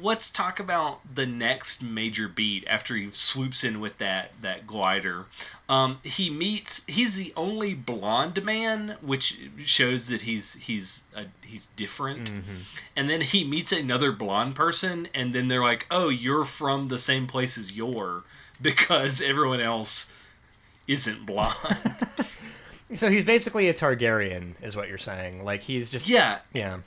let's 0.00 0.30
talk 0.30 0.60
about 0.60 1.00
the 1.14 1.26
next 1.26 1.82
major 1.82 2.28
beat 2.28 2.64
after 2.68 2.94
he 2.94 3.10
swoops 3.12 3.64
in 3.64 3.80
with 3.80 3.98
that 3.98 4.32
that 4.42 4.66
glider. 4.66 5.26
Um, 5.68 5.98
he 6.02 6.30
meets. 6.30 6.82
He's 6.86 7.16
the 7.16 7.32
only 7.36 7.74
blonde 7.74 8.42
man, 8.44 8.96
which 9.00 9.38
shows 9.64 10.08
that 10.08 10.22
he's 10.22 10.54
he's 10.54 11.04
he's 11.42 11.66
different. 11.76 12.30
And 12.96 13.10
then 13.10 13.20
he 13.20 13.44
meets 13.44 13.72
another 13.72 14.12
blonde 14.12 14.54
person, 14.54 15.08
and 15.14 15.34
then 15.34 15.48
they're 15.48 15.62
like, 15.62 15.86
"Oh, 15.90 16.08
you're 16.08 16.44
from 16.44 16.88
the 16.88 16.98
same 16.98 17.26
place 17.26 17.58
as 17.58 17.72
Yor," 17.72 18.22
because 18.62 19.20
everyone 19.20 19.60
else 19.60 20.06
isn't 20.86 21.26
blonde. 21.26 21.56
So 22.94 23.10
he's 23.10 23.26
basically 23.26 23.68
a 23.68 23.74
Targaryen, 23.74 24.54
is 24.62 24.74
what 24.74 24.88
you're 24.88 24.96
saying. 24.96 25.44
Like 25.44 25.60
he's 25.60 25.90
just 25.90 26.08
yeah, 26.08 26.38
yeah. 26.54 26.78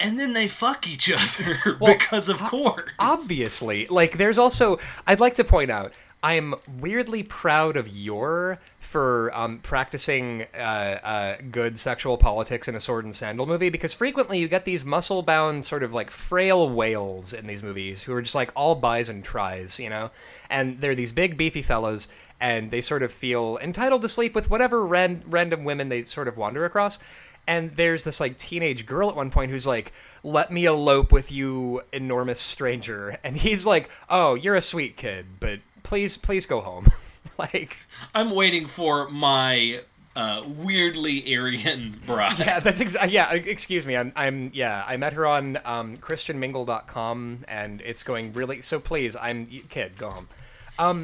And 0.00 0.18
then 0.18 0.32
they 0.32 0.48
fuck 0.48 0.88
each 0.88 1.10
other 1.10 1.76
Well, 1.80 1.94
because 1.94 2.28
of 2.28 2.38
course. 2.38 2.90
Obviously, 2.98 3.86
like 3.86 4.18
there's 4.18 4.38
also 4.38 4.78
I'd 5.06 5.20
like 5.20 5.34
to 5.36 5.44
point 5.44 5.70
out 5.70 5.92
I'm 6.24 6.54
weirdly 6.80 7.22
proud 7.22 7.76
of 7.76 7.86
Yor 7.86 8.58
for 8.80 9.30
um, 9.34 9.58
practicing 9.58 10.46
uh, 10.54 10.56
uh, 10.56 11.36
good 11.50 11.78
sexual 11.78 12.16
politics 12.16 12.66
in 12.66 12.74
a 12.74 12.80
sword 12.80 13.04
and 13.04 13.14
sandal 13.14 13.44
movie 13.44 13.68
because 13.68 13.92
frequently 13.92 14.38
you 14.38 14.48
get 14.48 14.64
these 14.64 14.86
muscle 14.86 15.20
bound 15.20 15.66
sort 15.66 15.82
of 15.82 15.92
like 15.92 16.10
frail 16.10 16.70
whales 16.70 17.34
in 17.34 17.46
these 17.46 17.62
movies 17.62 18.02
who 18.02 18.14
are 18.14 18.22
just 18.22 18.34
like 18.34 18.50
all 18.56 18.74
buys 18.74 19.10
and 19.10 19.22
tries, 19.22 19.78
you 19.78 19.90
know, 19.90 20.10
and 20.48 20.80
they're 20.80 20.94
these 20.94 21.12
big 21.12 21.36
beefy 21.36 21.60
fellas 21.60 22.08
and 22.40 22.70
they 22.70 22.80
sort 22.80 23.02
of 23.02 23.12
feel 23.12 23.58
entitled 23.62 24.00
to 24.00 24.08
sleep 24.08 24.34
with 24.34 24.48
whatever 24.48 24.82
ran- 24.82 25.22
random 25.26 25.62
women 25.64 25.90
they 25.90 26.06
sort 26.06 26.26
of 26.26 26.38
wander 26.38 26.64
across. 26.64 26.98
And 27.46 27.72
there's 27.72 28.04
this 28.04 28.20
like 28.20 28.38
teenage 28.38 28.86
girl 28.86 29.10
at 29.10 29.16
one 29.16 29.30
point 29.30 29.50
who's 29.50 29.66
like, 29.66 29.92
"Let 30.22 30.50
me 30.50 30.64
elope 30.64 31.12
with 31.12 31.30
you, 31.30 31.82
enormous 31.92 32.40
stranger," 32.40 33.18
and 33.22 33.36
he's 33.36 33.66
like, 33.66 33.90
"Oh, 34.08 34.34
you're 34.34 34.54
a 34.54 34.62
sweet 34.62 34.96
kid, 34.96 35.26
but 35.40 35.60
please, 35.82 36.16
please 36.16 36.46
go 36.46 36.60
home." 36.60 36.90
like, 37.38 37.76
I'm 38.14 38.30
waiting 38.30 38.66
for 38.66 39.08
my 39.10 39.80
uh, 40.16 40.42
weirdly 40.46 41.34
Aryan 41.36 42.00
bride. 42.06 42.38
yeah, 42.38 42.60
that's 42.60 42.80
exa- 42.80 43.10
yeah. 43.10 43.32
Excuse 43.32 43.86
me, 43.86 43.96
I'm, 43.96 44.12
I'm 44.16 44.50
yeah. 44.54 44.84
I 44.86 44.96
met 44.96 45.12
her 45.12 45.26
on 45.26 45.58
um, 45.64 45.96
ChristianMingle.com, 45.98 47.44
and 47.48 47.80
it's 47.82 48.02
going 48.02 48.32
really. 48.32 48.62
So 48.62 48.80
please, 48.80 49.16
I'm 49.16 49.46
kid, 49.68 49.96
go 49.98 50.10
home. 50.10 50.28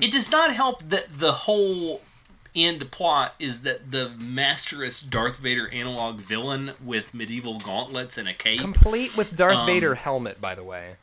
It 0.03 0.11
does 0.11 0.31
not 0.31 0.53
help 0.53 0.83
that 0.89 1.07
the 1.19 1.33
whole 1.33 2.01
end 2.55 2.91
plot 2.91 3.35
is 3.39 3.63
that 3.63 3.91
the 3.91 4.11
masterous 4.11 5.01
Darth 5.01 5.39
Vader 5.39 5.69
analog 5.69 6.21
villain 6.21 6.73
with 6.85 7.15
medieval 7.15 7.59
gauntlets 7.61 8.19
and 8.19 8.29
a 8.29 8.35
cape, 8.35 8.61
Complete 8.61 9.17
with 9.17 9.35
Darth 9.37 9.59
Um, 9.59 9.67
Vader 9.67 9.95
helmet, 9.95 10.41
by 10.41 10.55
the 10.55 10.65
way. 10.65 10.97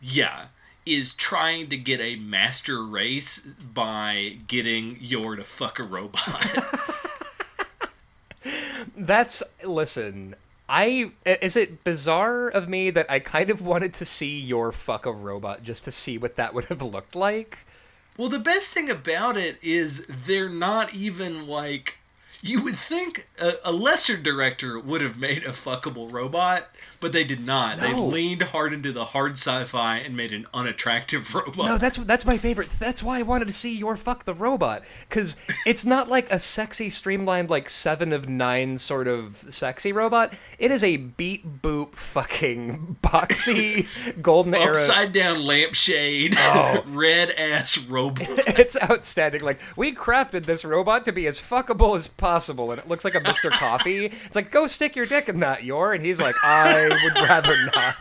yeah, 0.00 0.46
is 0.86 1.12
trying 1.14 1.68
to 1.68 1.76
get 1.76 2.00
a 2.00 2.16
master 2.16 2.82
race 2.84 3.38
by 3.74 4.38
getting 4.46 4.96
Yor 5.00 5.36
to 5.36 5.44
fuck 5.44 5.78
a 5.78 5.82
robot. 5.82 6.46
That's 8.96 9.42
listen. 9.64 10.34
I 10.68 11.12
is 11.24 11.56
it 11.56 11.82
bizarre 11.84 12.48
of 12.48 12.68
me 12.68 12.90
that 12.90 13.10
I 13.10 13.20
kind 13.20 13.50
of 13.50 13.62
wanted 13.62 13.94
to 13.94 14.04
see 14.04 14.40
Yor 14.40 14.72
fuck 14.72 15.06
a 15.06 15.12
robot 15.12 15.62
just 15.62 15.84
to 15.84 15.92
see 15.92 16.18
what 16.18 16.36
that 16.36 16.52
would 16.54 16.66
have 16.66 16.82
looked 16.82 17.16
like. 17.16 17.58
Well, 18.18 18.28
the 18.28 18.38
best 18.40 18.72
thing 18.72 18.90
about 18.90 19.36
it 19.38 19.58
is 19.62 20.04
they're 20.26 20.50
not 20.50 20.92
even 20.92 21.46
like. 21.46 21.94
You 22.42 22.62
would 22.62 22.76
think 22.76 23.26
a, 23.40 23.54
a 23.64 23.72
lesser 23.72 24.16
director 24.16 24.78
would 24.78 25.00
have 25.00 25.16
made 25.16 25.44
a 25.44 25.50
fuckable 25.52 26.12
robot, 26.12 26.68
but 27.00 27.12
they 27.12 27.24
did 27.24 27.44
not. 27.44 27.78
They 27.78 27.94
leaned 27.94 28.42
hard 28.42 28.72
into 28.72 28.92
the 28.92 29.04
hard 29.04 29.32
sci-fi 29.32 29.98
and 29.98 30.16
made 30.16 30.32
an 30.32 30.46
unattractive 30.52 31.34
robot. 31.34 31.56
No, 31.66 31.78
that's 31.78 31.96
that's 31.98 32.26
my 32.26 32.38
favorite. 32.38 32.68
That's 32.70 33.02
why 33.02 33.18
I 33.18 33.22
wanted 33.22 33.46
to 33.46 33.52
see 33.52 33.78
Yor 33.78 33.96
fuck 33.96 34.24
the 34.24 34.34
robot 34.34 34.82
because 35.08 35.36
it's 35.66 35.84
not 35.84 36.08
like 36.08 36.30
a 36.32 36.38
sexy, 36.38 36.90
streamlined 36.90 37.50
like 37.50 37.68
seven 37.70 38.12
of 38.12 38.28
nine 38.28 38.78
sort 38.78 39.08
of 39.08 39.44
sexy 39.50 39.92
robot. 39.92 40.32
It 40.58 40.70
is 40.70 40.82
a 40.82 40.96
beat 40.96 41.62
boop 41.62 41.94
fucking 41.94 42.96
boxy 43.02 43.86
golden 44.22 44.54
era. 44.54 44.72
upside 44.72 45.12
down 45.12 45.44
lampshade, 45.44 46.34
Oh. 46.38 46.82
red 46.88 47.30
ass 47.32 47.78
robot. 47.78 48.26
It's 48.28 48.76
outstanding. 48.82 49.42
Like 49.42 49.60
we 49.76 49.94
crafted 49.94 50.46
this 50.46 50.64
robot 50.64 51.04
to 51.04 51.12
be 51.12 51.26
as 51.26 51.40
fuckable 51.40 51.96
as 51.96 52.08
possible, 52.08 52.70
and 52.70 52.80
it 52.80 52.88
looks 52.88 53.04
like 53.04 53.14
a 53.14 53.20
Mr. 53.20 53.50
Coffee. 53.50 54.06
It's 54.06 54.36
like 54.36 54.50
go 54.50 54.66
stick 54.66 54.96
your 54.96 55.06
dick 55.06 55.28
in 55.28 55.40
that, 55.40 55.64
Yor, 55.64 55.92
and 55.92 56.04
he's 56.04 56.20
like, 56.20 56.34
I 56.42 56.87
would 56.90 57.14
rather 57.28 57.56
not. 57.74 57.96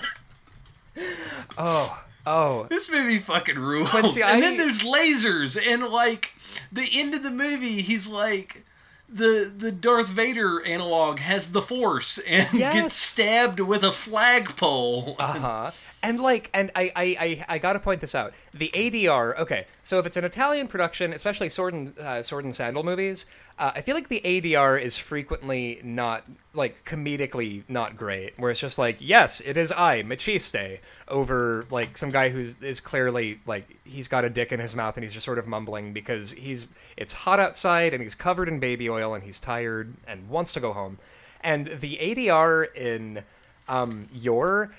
Oh, 1.58 2.02
oh, 2.26 2.64
This 2.70 2.90
movie 2.90 3.20
fucking 3.20 3.58
rules. 3.60 3.92
But 3.92 4.10
see, 4.10 4.22
and 4.22 4.32
I- 4.32 4.42
then 4.42 4.58
there's 4.58 4.80
lasers, 4.80 5.60
and 5.62 5.84
like 5.88 6.32
the 6.72 6.88
end 7.00 7.14
of 7.14 7.24
the 7.24 7.32
movie, 7.32 7.82
he's 7.82 8.08
like. 8.08 8.64
The 9.10 9.50
the 9.58 9.72
Darth 9.72 10.10
Vader 10.10 10.62
analog 10.66 11.20
has 11.20 11.54
the 11.54 11.62
Force 11.62 12.18
and 12.28 12.46
Yes. 12.54 12.74
gets 12.74 12.94
stabbed 12.94 13.62
with 13.62 13.86
a 13.86 13.94
flagpole. 13.94 15.16
uh 15.18 15.40
huh. 15.40 15.72
And 16.04 16.20
like, 16.20 16.50
and 16.54 16.72
I, 16.76 16.92
I, 16.94 17.18
I, 17.20 17.46
I 17.56 17.58
gotta 17.58 17.80
point 17.80 18.02
this 18.02 18.14
out. 18.14 18.34
The 18.54 18.70
ADR. 18.74 19.38
Okay, 19.40 19.66
so 19.82 19.98
if 20.00 20.06
it's 20.06 20.18
an 20.18 20.26
Italian 20.26 20.68
production, 20.68 21.14
especially 21.14 21.48
sword 21.48 21.74
and 21.74 21.98
uh, 21.98 22.22
sword 22.22 22.44
and 22.44 22.54
sandal 22.54 22.84
movies, 22.84 23.26
uh, 23.60 23.72
I 23.76 23.82
feel 23.82 23.96
like 23.96 24.08
the 24.08 24.22
ADR 24.24 24.80
is 24.80 24.98
frequently 24.98 25.80
not 25.84 26.24
like 26.54 26.86
comedically 26.86 27.64
not 27.68 27.98
great. 27.98 28.38
Where 28.38 28.52
it's 28.52 28.60
just 28.60 28.78
like, 28.78 28.98
yes, 29.00 29.42
it 29.42 29.58
is 29.58 29.72
I, 29.72 30.04
Maciste, 30.04 30.80
over 31.08 31.66
like 31.72 31.98
some 31.98 32.12
guy 32.12 32.30
who 32.30 32.50
is 32.62 32.80
clearly 32.80 33.40
like 33.48 33.78
he's 33.84 34.08
got 34.08 34.26
a 34.26 34.30
dick 34.30 34.52
in 34.52 34.60
his 34.60 34.76
mouth 34.76 34.96
and 34.96 35.04
he's 35.04 35.14
just 35.14 35.26
sort 35.26 35.40
of 35.40 35.48
mumbling 35.48 35.92
because 35.92 36.32
he's 36.34 36.68
it's 36.98 37.14
hot 37.14 37.40
outside 37.40 37.94
and 37.94 38.04
he's 38.04 38.16
covered 38.16 38.48
in 38.48 38.60
baby 38.60 38.90
oil 38.90 39.16
and 39.16 39.24
he's 39.24 39.40
tired 39.40 39.94
and 40.08 40.30
wants 40.30 40.54
to 40.54 40.60
go 40.60 40.74
home. 40.74 41.00
And 41.42 41.68
the 41.80 41.98
ADR 42.00 42.76
in 42.76 43.24
um, 43.68 44.06
Yor 44.14 44.72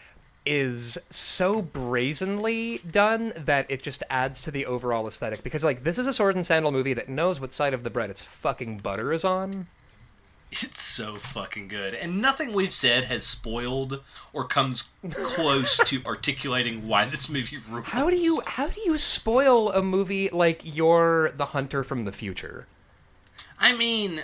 is 0.49 0.97
so 1.11 1.61
brazenly 1.61 2.79
done 2.91 3.35
that 3.37 3.67
it 3.69 3.83
just 3.83 4.03
adds 4.09 4.41
to 4.41 4.51
the 4.51 4.65
overall 4.65 5.07
aesthetic 5.07 5.43
because 5.43 5.63
like 5.63 5.85
this 5.85 5.99
is 5.99 6.07
a 6.07 6.13
sword 6.13 6.37
and 6.37 6.47
sandal 6.47 6.73
movie 6.73 6.95
that 6.95 7.07
knows 7.07 7.39
what 7.39 7.53
side 7.53 7.75
of 7.75 7.85
the 7.85 7.91
bread 7.91 8.09
its 8.09 8.23
fucking 8.23 8.79
butter 8.79 9.13
is 9.13 9.25
on. 9.25 9.67
It's 10.51 10.81
so 10.81 11.17
fucking 11.17 11.69
good. 11.69 11.93
And 11.93 12.23
nothing 12.23 12.55
we've 12.55 12.73
said 12.73 13.05
has 13.05 13.27
spoiled 13.27 14.03
or 14.33 14.47
comes 14.47 14.89
close 15.13 15.77
to 15.85 16.03
articulating 16.07 16.89
why 16.89 17.05
this 17.05 17.29
movie 17.29 17.59
rules. 17.69 17.85
How 17.85 18.09
do 18.09 18.17
you 18.17 18.41
how 18.47 18.69
do 18.69 18.81
you 18.81 18.97
spoil 18.97 19.71
a 19.71 19.83
movie 19.83 20.31
like 20.31 20.63
you're 20.65 21.33
the 21.33 21.47
hunter 21.47 21.85
from 21.85 22.07
the 22.07 22.13
future? 22.13 22.67
I 23.61 23.77
mean, 23.77 24.23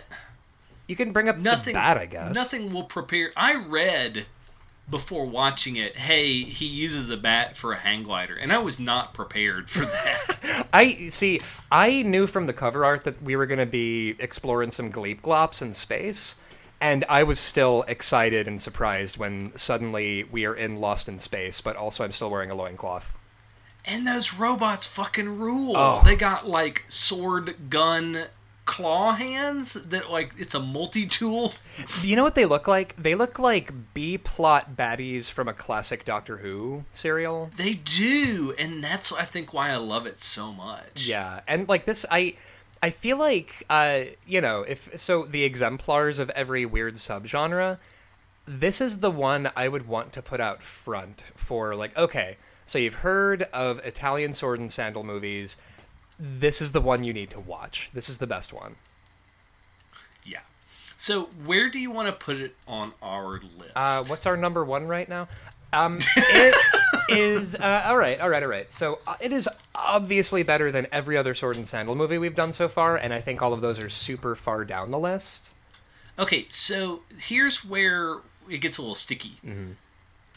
You 0.87 0.97
can 0.97 1.13
bring 1.13 1.29
up 1.29 1.37
nothing 1.37 1.75
bad, 1.75 1.99
I 1.99 2.07
guess. 2.07 2.35
Nothing 2.35 2.73
will 2.73 2.85
prepare. 2.85 3.31
I 3.37 3.57
read 3.57 4.25
before 4.89 5.25
watching 5.25 5.77
it, 5.77 5.97
hey, 5.97 6.45
he 6.45 6.67
uses 6.67 7.09
a 7.09 7.17
bat 7.17 7.57
for 7.57 7.73
a 7.73 7.77
hang 7.77 8.03
glider, 8.03 8.35
and 8.37 8.53
I 8.53 8.59
was 8.59 8.79
not 8.79 9.15
prepared 9.15 9.71
for 9.71 9.87
that. 9.87 10.67
I 10.73 11.09
see. 11.09 11.41
I 11.73 12.03
knew 12.03 12.27
from 12.27 12.47
the 12.47 12.53
cover 12.53 12.85
art 12.85 13.05
that 13.05 13.23
we 13.23 13.35
were 13.37 13.47
going 13.47 13.59
to 13.59 13.67
be 13.67 14.15
exploring 14.19 14.71
some 14.71 14.91
gleep 14.91 15.23
glops 15.23 15.63
in 15.63 15.73
space, 15.73 16.37
and 16.81 17.05
I 17.09 17.23
was 17.23 17.41
still 17.41 17.85
excited 17.89 18.47
and 18.47 18.61
surprised 18.61 19.17
when 19.17 19.53
suddenly 19.57 20.25
we 20.25 20.45
are 20.45 20.55
in 20.55 20.77
Lost 20.81 21.09
in 21.09 21.19
Space, 21.19 21.61
but 21.63 21.77
also 21.77 22.05
I'm 22.05 22.13
still 22.13 22.31
wearing 22.31 22.51
a 22.51 22.55
loincloth. 22.55 23.17
and 23.87 24.07
those 24.07 24.35
robots 24.35 24.85
fucking 24.87 25.39
rule. 25.39 25.77
Oh. 25.77 26.03
They 26.05 26.17
got 26.17 26.47
like 26.49 26.85
sword, 26.89 27.71
gun, 27.71 28.25
claw 28.65 29.13
hands 29.13 29.75
that 29.75 30.11
like 30.11 30.33
it's 30.39 30.55
a 30.55 30.61
multi-tool. 30.61 31.53
You 32.03 32.17
know 32.17 32.25
what 32.25 32.35
they 32.35 32.47
look 32.47 32.67
like? 32.67 32.95
They 32.97 33.15
look 33.15 33.39
like 33.39 33.73
B 33.93 34.19
plot 34.19 34.77
baddies 34.77 35.31
from 35.31 35.49
a 35.49 35.53
classic 35.53 36.05
Doctor 36.05 36.39
Who 36.39 36.85
serial. 36.91 37.51
They 37.57 37.75
do, 37.75 38.55
and 38.59 38.83
that's 38.83 39.13
I 39.13 39.25
think 39.25 39.53
why 39.53 39.71
I 39.71 39.77
love 39.77 40.07
it 40.07 40.21
so 40.21 40.53
much. 40.53 41.07
Yeah, 41.07 41.41
and 41.47 41.69
like 41.69 41.85
this, 41.85 42.07
I, 42.11 42.37
I 42.83 42.91
feel 42.91 43.17
like, 43.17 43.65
uh, 43.71 44.01
you 44.27 44.41
know, 44.41 44.63
if 44.63 44.99
so, 44.99 45.25
the 45.25 45.45
exemplars 45.45 46.19
of 46.19 46.31
every 46.31 46.67
weird 46.67 46.95
subgenre, 46.95 47.79
this 48.47 48.81
is 48.81 49.01
the 49.01 49.11
one 49.11 49.51
I 49.57 49.69
would 49.69 49.87
want 49.87 50.13
to 50.15 50.23
put 50.23 50.41
out 50.41 50.63
front 50.63 51.23
for. 51.35 51.75
Like, 51.75 51.97
okay, 51.97 52.37
so 52.65 52.79
you've 52.79 52.95
heard 52.95 53.43
of 53.53 53.79
Italian 53.81 54.33
sword 54.33 54.61
and 54.61 54.73
sandal 54.73 55.05
movies. 55.05 55.57
This 56.19 56.61
is 56.61 56.73
the 56.73 56.81
one 56.81 57.05
you 57.05 57.13
need 57.13 57.31
to 57.31 57.41
watch. 57.41 57.91
This 57.93 58.09
is 58.09 58.19
the 58.19 58.27
best 58.27 58.53
one. 58.53 58.77
Yeah. 60.25 60.41
So 60.97 61.29
where 61.45 61.69
do 61.71 61.79
you 61.79 61.91
want 61.91 62.09
to 62.09 62.13
put 62.13 62.37
it 62.37 62.55
on 62.69 62.93
our 63.03 63.41
list? 63.59 63.73
Uh, 63.75 64.05
what's 64.05 64.27
our 64.27 64.37
number 64.37 64.65
one 64.65 64.87
right 64.87 65.09
now? 65.09 65.29
Um, 65.73 65.99
it 66.17 66.55
is 67.09 67.57
uh, 67.57 67.83
all 67.87 67.97
right, 67.97 68.21
all 68.21 68.29
right, 68.29 68.43
all 68.43 68.49
right. 68.49 68.71
So 68.71 69.01
uh, 69.07 69.17
it 69.21 69.33
is 69.33 69.49
obviously 69.75 70.43
better 70.45 70.71
than 70.71 70.87
every 70.93 71.17
other 71.17 71.35
sword 71.35 71.57
and 71.57 71.67
sandal 71.67 71.97
movie 71.97 72.19
we've 72.19 72.37
done 72.37 72.53
so 72.53 72.69
far, 72.69 72.97
and 72.97 73.13
I 73.13 73.21
think 73.21 73.43
all 73.43 73.53
of 73.53 73.61
those 73.61 73.83
are 73.83 73.91
super 73.91 74.37
far 74.37 74.65
down 74.65 74.91
the 74.93 74.99
list. 74.99 75.51
Okay, 76.19 76.47
so 76.49 77.03
here's 77.19 77.65
where 77.65 78.19
it 78.49 78.59
gets 78.59 78.79
a 78.79 78.83
little 78.83 78.95
sticky. 78.95 79.39
Mm-hmm. 79.45 79.73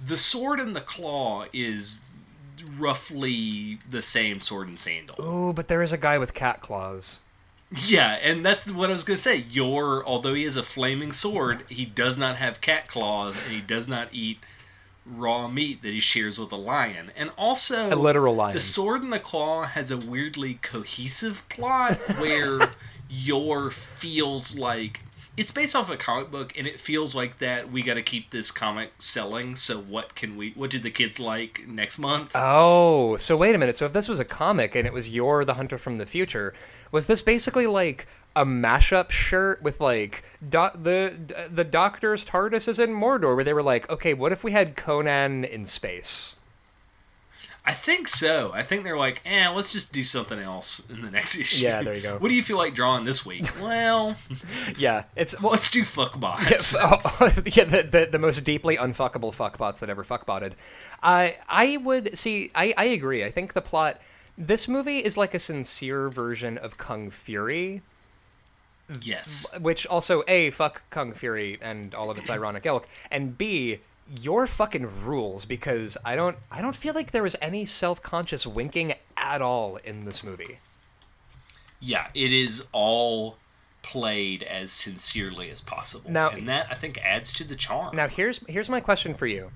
The 0.06 0.18
sword 0.18 0.60
and 0.60 0.76
the 0.76 0.82
claw 0.82 1.46
is 1.54 1.98
roughly 2.78 3.80
the 3.90 4.02
same 4.02 4.42
sword 4.42 4.68
and 4.68 4.80
sandal. 4.80 5.16
Oh, 5.20 5.54
but 5.54 5.68
there 5.68 5.82
is 5.84 5.92
a 5.94 5.98
guy 5.98 6.18
with 6.18 6.34
cat 6.34 6.62
claws. 6.62 7.20
Yeah, 7.86 8.12
and 8.14 8.46
that's 8.46 8.72
what 8.72 8.90
I 8.90 8.94
was 8.94 9.04
gonna 9.04 9.18
say. 9.18 9.38
Yor 9.50 10.06
although 10.06 10.34
he 10.34 10.44
has 10.46 10.56
a 10.56 10.64
flaming 10.64 11.12
sword, 11.12 11.66
he 11.70 11.86
does 11.86 12.18
not 12.18 12.38
have 12.38 12.62
cat 12.62 12.88
claws, 12.88 13.38
and 13.44 13.54
he 13.54 13.62
does 13.62 13.90
not 13.90 14.08
eat 14.14 14.40
raw 15.06 15.48
meat 15.48 15.82
that 15.84 15.92
he 15.92 16.00
shares 16.00 16.40
with 16.40 16.52
a 16.52 16.56
lion. 16.58 17.12
And 17.16 17.32
also, 17.38 17.94
A 17.94 17.96
literal 17.96 18.36
lion. 18.36 18.54
the 18.56 18.62
sword 18.62 19.02
and 19.04 19.12
the 19.12 19.20
claw 19.20 19.64
has 19.64 19.92
a 19.92 19.98
weirdly 19.98 20.56
cohesive 20.62 21.44
plot 21.50 21.96
where 22.20 22.60
Yor 23.10 23.72
feels 23.72 24.56
like 24.56 25.02
it's 25.38 25.52
based 25.52 25.76
off 25.76 25.90
a 25.90 25.96
comic 25.98 26.32
book 26.32 26.52
and 26.58 26.66
it 26.68 26.80
feels 26.80 27.16
like 27.16 27.38
that 27.38 27.72
we 27.72 27.82
got 27.84 27.94
to 27.94 28.02
keep 28.02 28.32
this 28.32 28.50
comic 28.52 28.92
selling 29.00 29.56
so 29.56 29.80
what 29.80 30.16
can 30.16 30.36
we 30.36 30.52
what 30.56 30.70
do 30.72 30.80
the 30.80 30.90
kids 30.92 31.20
like 31.20 31.62
next 31.68 32.00
month 32.00 32.32
Oh, 32.36 33.18
so 33.18 33.38
wait 33.38 33.54
a 33.54 33.58
minute. 33.58 33.78
So 33.78 33.86
if 33.86 33.94
this 33.94 34.08
was 34.08 34.20
a 34.20 34.26
comic 34.26 34.76
and 34.76 34.88
it 34.88 34.94
was 34.94 35.10
Yor 35.10 35.46
the 35.46 35.54
Hunter 35.54 35.78
from 35.78 35.98
the 35.98 36.06
Future, 36.06 36.54
was 36.92 37.06
this 37.08 37.22
basically 37.22 37.68
like 37.68 38.08
a 38.36 38.46
mashup 38.46 39.12
shirt 39.12 39.62
with 39.62 39.80
like 39.82 40.24
do- 40.50 40.70
the 40.76 41.48
the 41.52 41.64
Doctor's 41.64 42.26
TARDIS 42.26 42.68
is 42.68 42.80
in 42.80 42.92
Mordor, 42.92 43.36
where 43.36 43.44
they 43.44 43.54
were 43.54 43.64
like, 43.64 43.90
okay, 43.90 44.14
what 44.14 44.32
if 44.32 44.44
we 44.44 44.52
had 44.52 44.76
Conan 44.76 45.44
in 45.46 45.66
space? 45.66 46.37
I 47.68 47.74
think 47.74 48.08
so 48.08 48.50
i 48.54 48.64
think 48.64 48.84
they're 48.84 48.98
like 48.98 49.22
eh 49.26 49.48
let's 49.50 49.72
just 49.72 49.92
do 49.92 50.04
something 50.04 50.40
else 50.40 50.82
in 50.90 51.02
the 51.02 51.12
next 51.12 51.36
issue 51.44 51.64
Yeah, 51.64 51.84
there 51.84 51.94
you 51.96 52.02
go. 52.02 52.18
what 52.18 52.30
do 52.30 52.34
you 52.34 52.42
feel 52.42 52.58
like 52.58 52.74
drawing 52.74 53.06
this 53.06 53.26
week 53.26 53.46
well 53.62 54.18
Yeah, 54.78 55.04
it's 55.16 55.40
well, 55.42 55.52
let's 55.56 55.70
do 55.70 55.84
fuckbots 55.84 56.50
Yes, 56.50 56.74
oh, 56.78 57.00
yeah, 57.46 57.66
the, 57.66 57.84
the, 57.84 58.08
the 58.12 58.20
most 58.20 58.44
deeply 58.46 58.78
unfuckable 58.78 59.34
fuckbots 59.36 59.80
that 59.80 59.90
ever 59.90 60.04
fuckbotted. 60.04 60.54
I 61.04 61.38
I 61.48 61.78
would 61.78 62.18
see. 62.18 62.52
I, 62.56 62.74
I 62.78 62.86
agree. 62.86 63.24
I 63.24 63.30
think 63.32 63.54
the 63.54 63.62
plot. 63.62 64.02
This 64.38 64.68
movie 64.68 65.00
is 65.00 65.18
like 65.18 65.34
a 65.34 65.40
sincere 65.40 66.10
version 66.10 66.58
of 66.58 66.78
Kung 66.78 67.10
Fury, 67.10 67.82
yes 69.02 69.46
which 69.60 69.86
also 69.88 70.24
a 70.28 70.52
fuck 70.52 70.82
Kung 70.90 71.12
Fury 71.14 71.58
and 71.62 71.94
all 71.94 72.10
of 72.10 72.18
its 72.18 72.30
ironic 72.30 72.66
ilk, 72.66 72.88
and 73.12 73.38
b 73.38 73.80
your 74.22 74.48
fucking 74.48 75.04
rules 75.06 75.46
because 75.46 75.98
I 76.06 76.16
don't 76.16 76.38
I 76.52 76.62
don't 76.62 76.76
feel 76.76 76.94
like 76.94 77.12
there 77.12 77.24
was 77.24 77.36
any 77.42 77.66
self 77.66 78.02
conscious 78.02 78.46
winking 78.48 78.94
at 79.18 79.42
all 79.42 79.78
in 79.78 80.06
this 80.06 80.24
movie. 80.24 80.60
yeah 81.80 82.08
it 82.14 82.32
is 82.34 82.64
all 82.72 83.38
played 83.84 84.44
as 84.44 84.72
sincerely 84.72 85.50
as 85.50 85.62
possible 85.62 86.10
Now- 86.12 86.30
and 86.30 86.48
that 86.50 86.68
i 86.72 86.76
think 86.76 86.98
adds 87.00 87.32
to 87.34 87.44
the 87.44 87.56
charm 87.56 87.96
Now 87.96 88.08
here's 88.08 88.40
here's 88.48 88.70
my 88.70 88.80
question 88.80 89.14
for 89.14 89.28
you. 89.28 89.52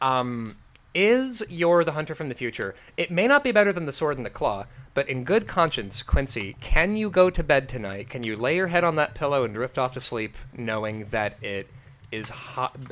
Um 0.00 0.56
is 0.94 1.42
Yor 1.50 1.84
the 1.84 1.92
Hunter 1.92 2.14
from 2.14 2.30
the 2.30 2.34
Future? 2.34 2.74
It 2.96 3.10
may 3.10 3.26
not 3.28 3.44
be 3.44 3.52
better 3.52 3.70
than 3.70 3.84
the 3.84 3.92
Sword 3.92 4.16
and 4.16 4.24
the 4.24 4.30
Claw, 4.30 4.64
but 4.94 5.06
in 5.10 5.24
good 5.24 5.46
conscience, 5.46 6.02
Quincy, 6.02 6.56
can 6.62 6.96
you 6.96 7.10
go 7.10 7.28
to 7.28 7.42
bed 7.42 7.68
tonight? 7.68 8.08
Can 8.08 8.24
you 8.24 8.34
lay 8.34 8.56
your 8.56 8.68
head 8.68 8.82
on 8.82 8.96
that 8.96 9.14
pillow 9.14 9.44
and 9.44 9.52
drift 9.52 9.76
off 9.76 9.92
to 9.92 10.00
sleep, 10.00 10.34
knowing 10.56 11.04
that 11.10 11.36
it 11.42 11.68
is 12.16 12.32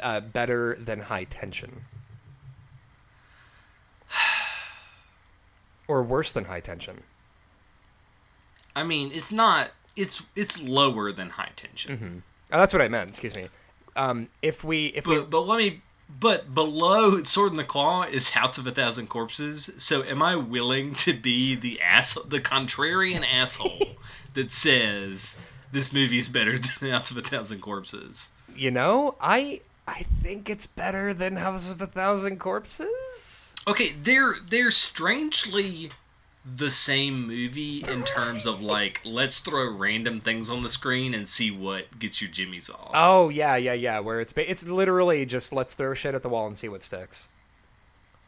uh, 0.02 0.20
better 0.20 0.76
than 0.80 1.00
High 1.00 1.24
Tension, 1.24 1.84
or 5.88 6.02
worse 6.02 6.32
than 6.32 6.44
High 6.44 6.60
Tension? 6.60 7.02
i 8.76 8.82
mean 8.82 9.12
it's 9.14 9.30
not 9.30 9.70
it's 9.94 10.22
it's 10.34 10.60
lower 10.60 11.12
than 11.12 11.30
high 11.30 11.52
tension 11.54 11.96
Mm-hmm. 11.96 12.18
Oh, 12.52 12.58
that's 12.58 12.72
what 12.74 12.82
I 12.82 12.88
meant. 12.88 13.08
Excuse 13.08 13.34
me. 13.34 13.48
Um, 13.96 14.28
if 14.42 14.62
we 14.64 14.86
if 14.86 15.06
we 15.06 15.16
But 15.16 15.30
but 15.30 15.40
let 15.40 15.58
me. 15.58 15.80
But 16.20 16.54
below 16.54 17.22
Sword 17.22 17.52
in 17.52 17.56
the 17.56 17.64
Claw 17.64 18.02
is 18.02 18.28
House 18.28 18.58
of 18.58 18.66
a 18.66 18.70
Thousand 18.70 19.08
Corpses. 19.08 19.70
So 19.78 20.02
am 20.04 20.22
I 20.22 20.36
willing 20.36 20.94
to 20.96 21.14
be 21.14 21.54
the 21.54 21.80
ass, 21.80 22.18
the 22.26 22.40
contrarian 22.40 23.24
asshole 23.32 23.96
that 24.34 24.50
says 24.50 25.36
this 25.72 25.92
movie 25.92 26.18
is 26.18 26.28
better 26.28 26.58
than 26.58 26.90
House 26.90 27.10
of 27.10 27.16
a 27.16 27.22
Thousand 27.22 27.60
Corpses? 27.60 28.28
You 28.56 28.70
know, 28.70 29.16
I 29.20 29.60
I 29.86 30.02
think 30.02 30.48
it's 30.48 30.66
better 30.66 31.12
than 31.12 31.36
House 31.36 31.70
of 31.70 31.80
a 31.80 31.86
Thousand 31.86 32.38
Corpses. 32.38 33.54
Okay, 33.66 33.94
they're 34.02 34.36
they're 34.48 34.70
strangely 34.70 35.90
the 36.56 36.70
same 36.70 37.26
movie 37.26 37.82
in 37.88 38.02
terms 38.04 38.44
of 38.44 38.60
like 38.60 39.00
let's 39.04 39.40
throw 39.40 39.70
random 39.70 40.20
things 40.20 40.50
on 40.50 40.62
the 40.62 40.68
screen 40.68 41.14
and 41.14 41.26
see 41.26 41.50
what 41.50 41.98
gets 41.98 42.20
Yor 42.20 42.30
jimmies 42.30 42.68
off. 42.68 42.90
Oh 42.94 43.28
yeah, 43.30 43.56
yeah, 43.56 43.72
yeah. 43.72 44.00
Where 44.00 44.20
it's 44.20 44.32
it's 44.36 44.66
literally 44.66 45.24
just 45.24 45.52
let's 45.52 45.74
throw 45.74 45.94
shit 45.94 46.14
at 46.14 46.22
the 46.22 46.28
wall 46.28 46.46
and 46.46 46.56
see 46.56 46.68
what 46.68 46.82
sticks. 46.82 47.28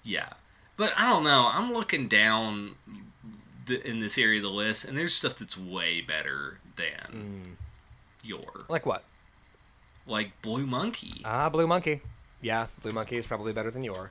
Yeah, 0.03 0.29
but 0.77 0.93
I 0.97 1.11
don't 1.11 1.25
know. 1.25 1.51
I'm 1.53 1.73
looking 1.73 2.09
down 2.09 2.77
the, 3.67 3.87
in 3.87 4.01
this 4.01 4.17
area 4.17 4.39
of 4.39 4.45
the 4.45 4.51
list, 4.51 4.85
and 4.85 4.97
there's 4.97 5.15
stuff 5.15 5.39
that's 5.39 5.59
way 5.59 6.01
better 6.01 6.59
than 6.77 7.13
mm. 7.13 7.57
your 8.23 8.65
Like 8.69 8.87
what? 8.87 9.05
Like 10.07 10.31
Blue 10.43 10.67
Monkey. 10.67 11.23
Ah, 11.25 11.49
Blue 11.49 11.67
Monkey. 11.67 12.01
Yeah, 12.41 12.67
Blue 12.83 12.93
Monkey 12.93 13.17
is 13.17 13.27
probably 13.27 13.53
better 13.53 13.71
than 13.71 13.83
Yor. 13.85 14.11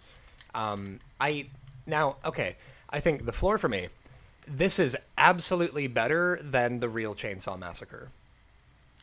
Um, 0.54 1.00
I 1.20 1.46
now 1.86 2.18
okay. 2.26 2.56
I 2.90 3.00
think 3.00 3.26
the 3.26 3.32
floor 3.34 3.58
for 3.58 3.70
me. 3.70 3.88
This 4.48 4.78
is 4.80 4.96
absolutely 5.18 5.88
better 5.88 6.40
than 6.44 6.80
the 6.80 6.88
real 6.90 7.16
Chainsaw 7.16 7.58
Massacre. 7.58 8.10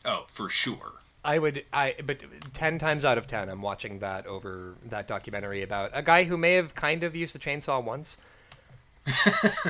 oh, 0.04 0.24
for 0.28 0.48
sure. 0.48 0.92
I 1.24 1.38
would 1.38 1.64
I 1.72 1.94
but 2.04 2.22
10 2.52 2.78
times 2.80 3.04
out 3.04 3.16
of 3.16 3.28
10 3.28 3.48
I'm 3.48 3.62
watching 3.62 4.00
that 4.00 4.26
over 4.26 4.74
that 4.86 5.06
documentary 5.06 5.62
about 5.62 5.90
a 5.94 6.02
guy 6.02 6.24
who 6.24 6.36
may 6.36 6.54
have 6.54 6.74
kind 6.74 7.04
of 7.04 7.14
used 7.14 7.36
a 7.36 7.38
chainsaw 7.38 7.82
once. 7.82 8.16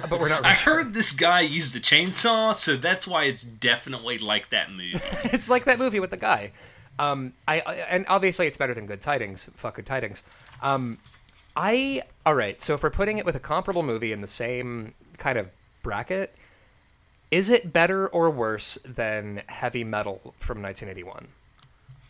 but 0.08 0.20
we're 0.20 0.28
not 0.28 0.44
I 0.44 0.48
really 0.48 0.56
sure. 0.61 0.74
heard 0.76 0.94
this 0.94 1.12
guy 1.12 1.40
used 1.40 1.74
the 1.74 1.80
chainsaw, 1.80 2.54
so 2.54 2.76
that's 2.76 3.06
why 3.06 3.24
it's 3.24 3.42
definitely 3.42 4.18
like 4.18 4.50
that 4.50 4.70
movie. 4.70 4.92
it's 5.24 5.48
like 5.50 5.64
that 5.64 5.78
movie 5.78 6.00
with 6.00 6.11
the 6.11 6.16
guy. 6.18 6.52
Um, 6.98 7.33
I, 7.48 7.61
I 7.61 7.74
and 7.74 8.05
obviously 8.09 8.46
it's 8.46 8.57
better 8.57 8.74
than 8.74 8.87
Good 8.87 9.00
Tidings. 9.00 9.48
Fuck 9.57 9.76
Good 9.76 9.87
Tidings. 9.87 10.22
Um, 10.61 10.98
I 11.57 12.02
all 12.24 12.35
right. 12.35 12.61
So 12.61 12.74
if 12.74 12.83
we're 12.83 12.90
putting 12.90 13.18
it 13.18 13.24
with 13.24 13.37
a 13.37 13.40
comparable 13.40 13.83
movie 13.83 14.12
in 14.12 14.20
the 14.20 14.26
same 14.26 14.94
kind 15.18 15.38
of 15.38 15.48
bracket, 15.83 16.35
is 17.31 17.48
it 17.48 17.72
better 17.72 18.09
or 18.09 18.31
worse 18.31 18.78
than 18.85 19.42
Heavy 19.46 19.85
Metal 19.85 20.35
from 20.38 20.62
1981? 20.62 21.28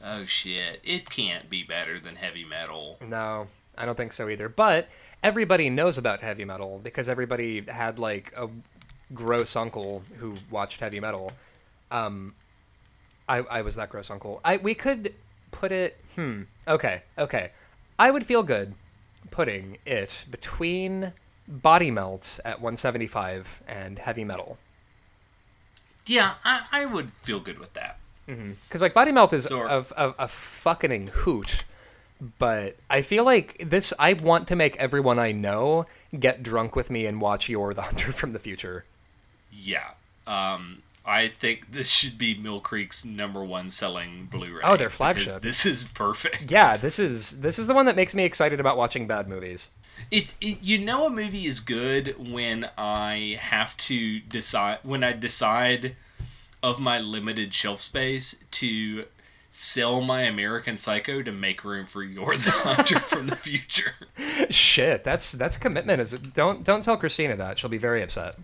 oh 0.04 0.24
shit! 0.24 0.80
It 0.84 1.08
can't 1.08 1.48
be 1.48 1.62
better 1.62 2.00
than 2.00 2.16
heavy 2.16 2.44
metal. 2.44 2.98
No, 3.00 3.46
I 3.76 3.86
don't 3.86 3.96
think 3.96 4.12
so 4.12 4.28
either. 4.28 4.48
But 4.48 4.88
everybody 5.22 5.70
knows 5.70 5.98
about 5.98 6.20
heavy 6.20 6.44
metal 6.44 6.80
because 6.82 7.08
everybody 7.08 7.64
had 7.68 7.98
like 7.98 8.32
a 8.36 8.48
gross 9.14 9.56
uncle 9.56 10.02
who 10.18 10.34
watched 10.50 10.80
heavy 10.80 11.00
metal. 11.00 11.32
Um, 11.90 12.34
I 13.28 13.38
I 13.38 13.62
was 13.62 13.76
that 13.76 13.88
gross 13.90 14.10
uncle. 14.10 14.40
I 14.44 14.56
we 14.58 14.74
could 14.74 15.14
put 15.50 15.72
it. 15.72 15.98
Hmm. 16.14 16.42
Okay. 16.66 17.02
Okay. 17.18 17.50
I 17.98 18.10
would 18.10 18.24
feel 18.26 18.42
good 18.42 18.74
putting 19.30 19.78
it 19.86 20.24
between 20.30 21.12
Body 21.48 21.90
Melt 21.90 22.40
at 22.44 22.60
175 22.60 23.62
and 23.68 23.98
Heavy 23.98 24.24
Metal. 24.24 24.58
Yeah, 26.06 26.34
I, 26.44 26.62
I 26.72 26.84
would 26.86 27.12
feel 27.22 27.38
good 27.40 27.58
with 27.58 27.72
that. 27.74 27.98
Because 28.26 28.80
like 28.82 28.94
Body 28.94 29.12
Melt 29.12 29.32
is 29.32 29.46
Sure. 29.46 29.66
a, 29.66 29.84
a, 29.96 30.14
a 30.20 30.28
fucking 30.28 31.08
hoot, 31.08 31.64
but 32.38 32.76
I 32.88 33.02
feel 33.02 33.24
like 33.24 33.62
this. 33.68 33.92
I 33.98 34.14
want 34.14 34.48
to 34.48 34.56
make 34.56 34.76
everyone 34.76 35.18
I 35.18 35.32
know 35.32 35.86
get 36.18 36.42
drunk 36.42 36.74
with 36.76 36.90
me 36.90 37.04
and 37.06 37.20
watch 37.20 37.48
Yor 37.48 37.74
the 37.74 37.82
Hunter 37.82 38.10
from 38.12 38.32
the 38.32 38.38
Future. 38.38 38.84
Yeah. 39.52 39.90
Um, 40.26 40.82
I 41.04 41.28
think 41.28 41.72
this 41.72 41.88
should 41.88 42.16
be 42.16 42.34
Mill 42.34 42.60
Creek's 42.60 43.04
number 43.04 43.44
one 43.44 43.70
selling 43.70 44.28
Blu-ray. 44.30 44.62
Oh, 44.62 44.76
their 44.76 44.90
flagship. 44.90 45.42
This 45.42 45.66
is 45.66 45.84
perfect. 45.84 46.50
Yeah, 46.50 46.76
this 46.76 46.98
is 46.98 47.40
this 47.40 47.58
is 47.58 47.66
the 47.66 47.74
one 47.74 47.86
that 47.86 47.96
makes 47.96 48.14
me 48.14 48.24
excited 48.24 48.60
about 48.60 48.76
watching 48.76 49.06
bad 49.06 49.28
movies. 49.28 49.70
It, 50.10 50.34
it 50.40 50.58
you 50.62 50.78
know 50.78 51.06
a 51.06 51.10
movie 51.10 51.46
is 51.46 51.60
good 51.60 52.14
when 52.18 52.68
I 52.78 53.38
have 53.40 53.76
to 53.78 54.20
decide 54.20 54.78
when 54.84 55.02
I 55.02 55.12
decide 55.12 55.96
of 56.62 56.78
my 56.78 57.00
limited 57.00 57.52
shelf 57.52 57.80
space 57.80 58.36
to 58.52 59.04
sell 59.50 60.00
my 60.00 60.22
American 60.22 60.76
Psycho 60.76 61.20
to 61.22 61.32
make 61.32 61.64
room 61.64 61.86
for 61.86 62.02
Yor 62.02 62.36
the 62.38 62.50
Hunter 62.50 63.00
from 63.00 63.26
the 63.26 63.36
Future. 63.36 63.94
Shit, 64.50 65.02
that's 65.02 65.32
that's 65.32 65.56
commitment. 65.56 66.00
Is 66.00 66.12
don't 66.12 66.64
don't 66.64 66.82
tell 66.84 66.96
Christina 66.96 67.36
that 67.36 67.58
she'll 67.58 67.70
be 67.70 67.78
very 67.78 68.02
upset. 68.02 68.36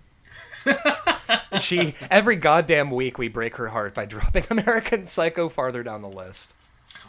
she 1.60 1.94
every 2.10 2.36
goddamn 2.36 2.90
week 2.90 3.18
we 3.18 3.28
break 3.28 3.56
her 3.56 3.68
heart 3.68 3.94
by 3.94 4.04
dropping 4.04 4.44
American 4.50 5.06
Psycho 5.06 5.48
farther 5.48 5.82
down 5.82 6.02
the 6.02 6.08
list. 6.08 6.54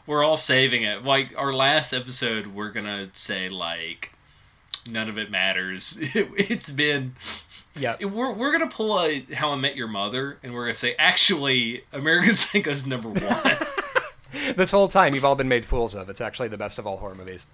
We're 0.06 0.24
all 0.24 0.38
saving 0.38 0.84
it. 0.84 1.04
Like 1.04 1.34
our 1.38 1.54
last 1.54 1.94
episode, 1.94 2.48
we're 2.48 2.72
gonna 2.72 3.10
say 3.14 3.50
like 3.50 4.12
none 4.88 5.10
of 5.10 5.18
it 5.18 5.30
matters. 5.32 5.98
it's 6.02 6.72
been 6.72 7.16
Yeah, 7.76 7.96
we're 8.04 8.32
we're 8.34 8.52
gonna 8.52 8.68
pull 8.70 9.00
a 9.00 9.22
How 9.34 9.52
I 9.52 9.56
Met 9.56 9.76
Your 9.76 9.88
Mother, 9.88 10.38
and 10.44 10.54
we're 10.54 10.66
gonna 10.66 10.76
say 10.76 10.96
actually 10.98 11.84
American 11.94 12.34
Psycho's 12.36 12.86
number 12.86 13.10
one. 13.10 13.58
this 14.56 14.72
whole 14.72 14.88
time 14.88 15.16
you've 15.16 15.26
all 15.26 15.36
been 15.36 15.48
made 15.48 15.66
fools 15.66 15.96
of. 15.96 16.10
It's 16.10 16.22
actually 16.22 16.48
the 16.48 16.58
best 16.58 16.80
of 16.80 16.88
all 16.88 16.98
horror 16.98 17.16
movies. 17.16 17.46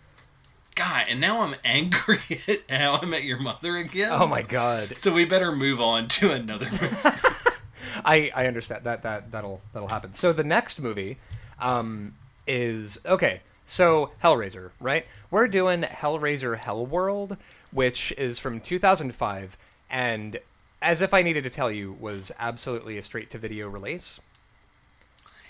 God, 0.76 1.06
and 1.10 1.22
now 1.22 1.42
I'm 1.42 1.56
angry 1.64 2.20
at 2.48 2.70
how 2.70 3.00
I 3.02 3.06
met 3.06 3.24
your 3.24 3.40
mother 3.40 3.78
again. 3.78 4.12
Oh 4.12 4.28
my 4.28 4.42
god. 4.42 4.96
So 4.98 5.14
we 5.14 5.26
better 5.26 5.52
move 5.52 5.80
on 5.80 6.08
to 6.10 6.32
another 6.32 6.70
movie. 6.70 6.88
I 8.06 8.30
I 8.36 8.46
understand 8.48 8.84
that 8.84 9.04
that 9.04 9.32
that'll 9.32 9.62
that'll 9.74 9.88
happen. 9.88 10.14
So 10.14 10.34
the 10.34 10.44
next 10.44 10.82
movie 10.82 11.18
um 11.60 12.16
is 12.46 13.00
okay. 13.06 13.42
So 13.66 14.12
Hellraiser, 14.24 14.72
right? 14.80 15.06
We're 15.32 15.48
doing 15.48 15.82
Hellraiser 15.82 16.60
Hellworld, 16.60 17.38
which 17.72 18.14
is 18.18 18.38
from 18.38 18.60
2005 18.60 19.58
and 19.90 20.40
as 20.82 21.02
if 21.02 21.14
I 21.14 21.22
needed 21.24 21.44
to 21.46 21.50
tell 21.50 21.72
you 21.72 21.94
was 21.94 22.32
absolutely 22.38 22.98
a 22.98 23.02
straight 23.02 23.32
to 23.32 23.38
video 23.38 23.68
release. 23.70 24.20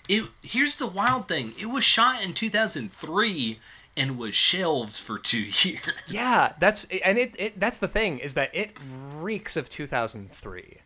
it 0.08 0.26
here's 0.44 0.78
the 0.78 0.88
wild 0.88 1.28
thing. 1.28 1.54
It 1.60 1.66
was 1.66 1.84
shot 1.84 2.22
in 2.22 2.34
2003 2.34 3.60
and 3.98 4.18
was 4.18 4.36
shelved 4.36 4.96
for 4.96 5.18
2 5.18 5.38
years. 5.64 5.82
Yeah, 6.08 6.54
that's 6.60 6.86
and 7.04 7.18
it, 7.18 7.36
it 7.40 7.60
that's 7.60 7.78
the 7.78 7.88
thing 7.88 8.20
is 8.20 8.34
that 8.34 8.54
it 8.54 8.72
reeks 9.18 9.56
of 9.56 9.70
2003. 9.70 10.78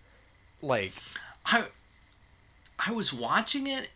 Like 0.62 0.93
I 1.45 1.66
I 2.78 2.91
was 2.91 3.14
watching 3.14 3.68
it 3.68 3.89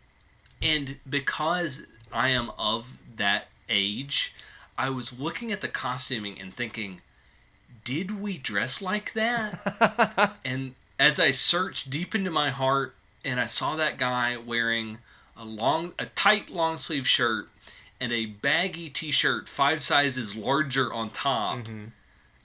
and 0.62 0.96
because 1.08 1.82
I 2.12 2.28
am 2.28 2.50
of 2.58 2.86
that 3.16 3.48
age, 3.68 4.34
I 4.78 4.90
was 4.90 5.18
looking 5.18 5.52
at 5.52 5.60
the 5.60 5.68
costuming 5.68 6.40
and 6.40 6.54
thinking, 6.54 7.00
did 7.84 8.20
we 8.20 8.38
dress 8.38 8.80
like 8.80 9.12
that? 9.12 10.36
and 10.44 10.74
as 10.98 11.20
I 11.20 11.32
searched 11.32 11.90
deep 11.90 12.14
into 12.14 12.30
my 12.30 12.50
heart 12.50 12.94
and 13.24 13.40
I 13.40 13.46
saw 13.46 13.76
that 13.76 13.98
guy 13.98 14.36
wearing 14.36 14.98
a 15.36 15.44
long 15.44 15.92
a 15.98 16.06
tight 16.06 16.48
long 16.50 16.76
sleeve 16.76 17.08
shirt 17.08 17.48
and 18.00 18.12
a 18.12 18.26
baggy 18.26 18.90
t-shirt 18.90 19.48
5 19.48 19.82
sizes 19.82 20.34
larger 20.34 20.92
on 20.92 21.10
top. 21.10 21.58
Mm-hmm. 21.58 21.84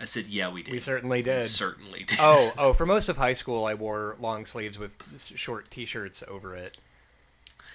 I 0.02 0.06
said, 0.06 0.28
"Yeah, 0.28 0.50
we 0.50 0.64
did." 0.64 0.72
we 0.72 0.80
certainly 0.80 1.22
did. 1.22 1.48
certainly 1.48 2.06
did. 2.06 2.20
oh, 2.22 2.54
oh, 2.58 2.74
for 2.74 2.86
most 2.86 3.10
of 3.10 3.18
high 3.18 3.34
school 3.34 3.66
I 3.66 3.74
wore 3.74 4.16
long 4.20 4.46
sleeves 4.46 4.80
with 4.80 4.98
short 5.36 5.70
t-shirts 5.70 6.24
over 6.28 6.56
it. 6.56 6.78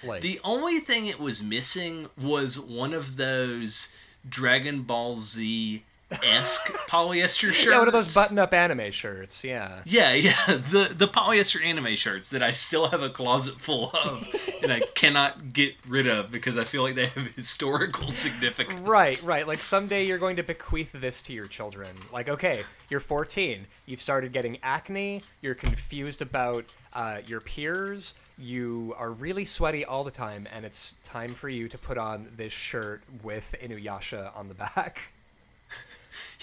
Like 0.02 0.22
The 0.22 0.40
only 0.42 0.80
thing 0.80 1.06
it 1.06 1.18
was 1.18 1.42
missing 1.42 2.08
was 2.20 2.58
one 2.58 2.94
of 2.94 3.16
those 3.16 3.88
Dragon 4.28 4.82
Ball 4.82 5.20
Z 5.20 5.82
esque 6.22 6.66
polyester 6.88 7.50
shirts. 7.52 7.66
yeah, 7.66 7.78
one 7.78 7.88
of 7.88 7.92
those 7.92 8.14
button-up 8.14 8.52
anime 8.54 8.90
shirts. 8.90 9.44
Yeah. 9.44 9.80
Yeah, 9.84 10.12
yeah, 10.12 10.36
the 10.46 10.94
the 10.96 11.08
polyester 11.08 11.64
anime 11.64 11.96
shirts 11.96 12.30
that 12.30 12.42
I 12.42 12.52
still 12.52 12.88
have 12.88 13.02
a 13.02 13.10
closet 13.10 13.60
full 13.60 13.90
of, 13.90 14.34
and 14.62 14.72
I 14.72 14.80
cannot 14.94 15.52
get 15.52 15.74
rid 15.86 16.06
of 16.06 16.30
because 16.30 16.56
I 16.56 16.64
feel 16.64 16.82
like 16.82 16.94
they 16.94 17.06
have 17.06 17.26
historical 17.34 18.10
significance. 18.10 18.86
Right, 18.86 19.22
right. 19.22 19.46
Like 19.46 19.60
someday 19.60 20.06
you're 20.06 20.18
going 20.18 20.36
to 20.36 20.42
bequeath 20.42 20.92
this 20.92 21.22
to 21.22 21.32
your 21.32 21.46
children. 21.46 21.96
Like, 22.12 22.28
okay, 22.28 22.62
you're 22.88 23.00
14, 23.00 23.66
you've 23.86 24.00
started 24.00 24.32
getting 24.32 24.58
acne, 24.62 25.22
you're 25.40 25.54
confused 25.54 26.22
about 26.22 26.64
uh, 26.92 27.18
your 27.26 27.40
peers, 27.40 28.14
you 28.38 28.94
are 28.98 29.10
really 29.10 29.44
sweaty 29.44 29.84
all 29.84 30.04
the 30.04 30.10
time, 30.10 30.46
and 30.52 30.64
it's 30.64 30.94
time 31.04 31.34
for 31.34 31.48
you 31.48 31.68
to 31.68 31.78
put 31.78 31.98
on 31.98 32.28
this 32.36 32.52
shirt 32.52 33.02
with 33.22 33.54
Inuyasha 33.62 34.36
on 34.36 34.48
the 34.48 34.54
back. 34.54 35.00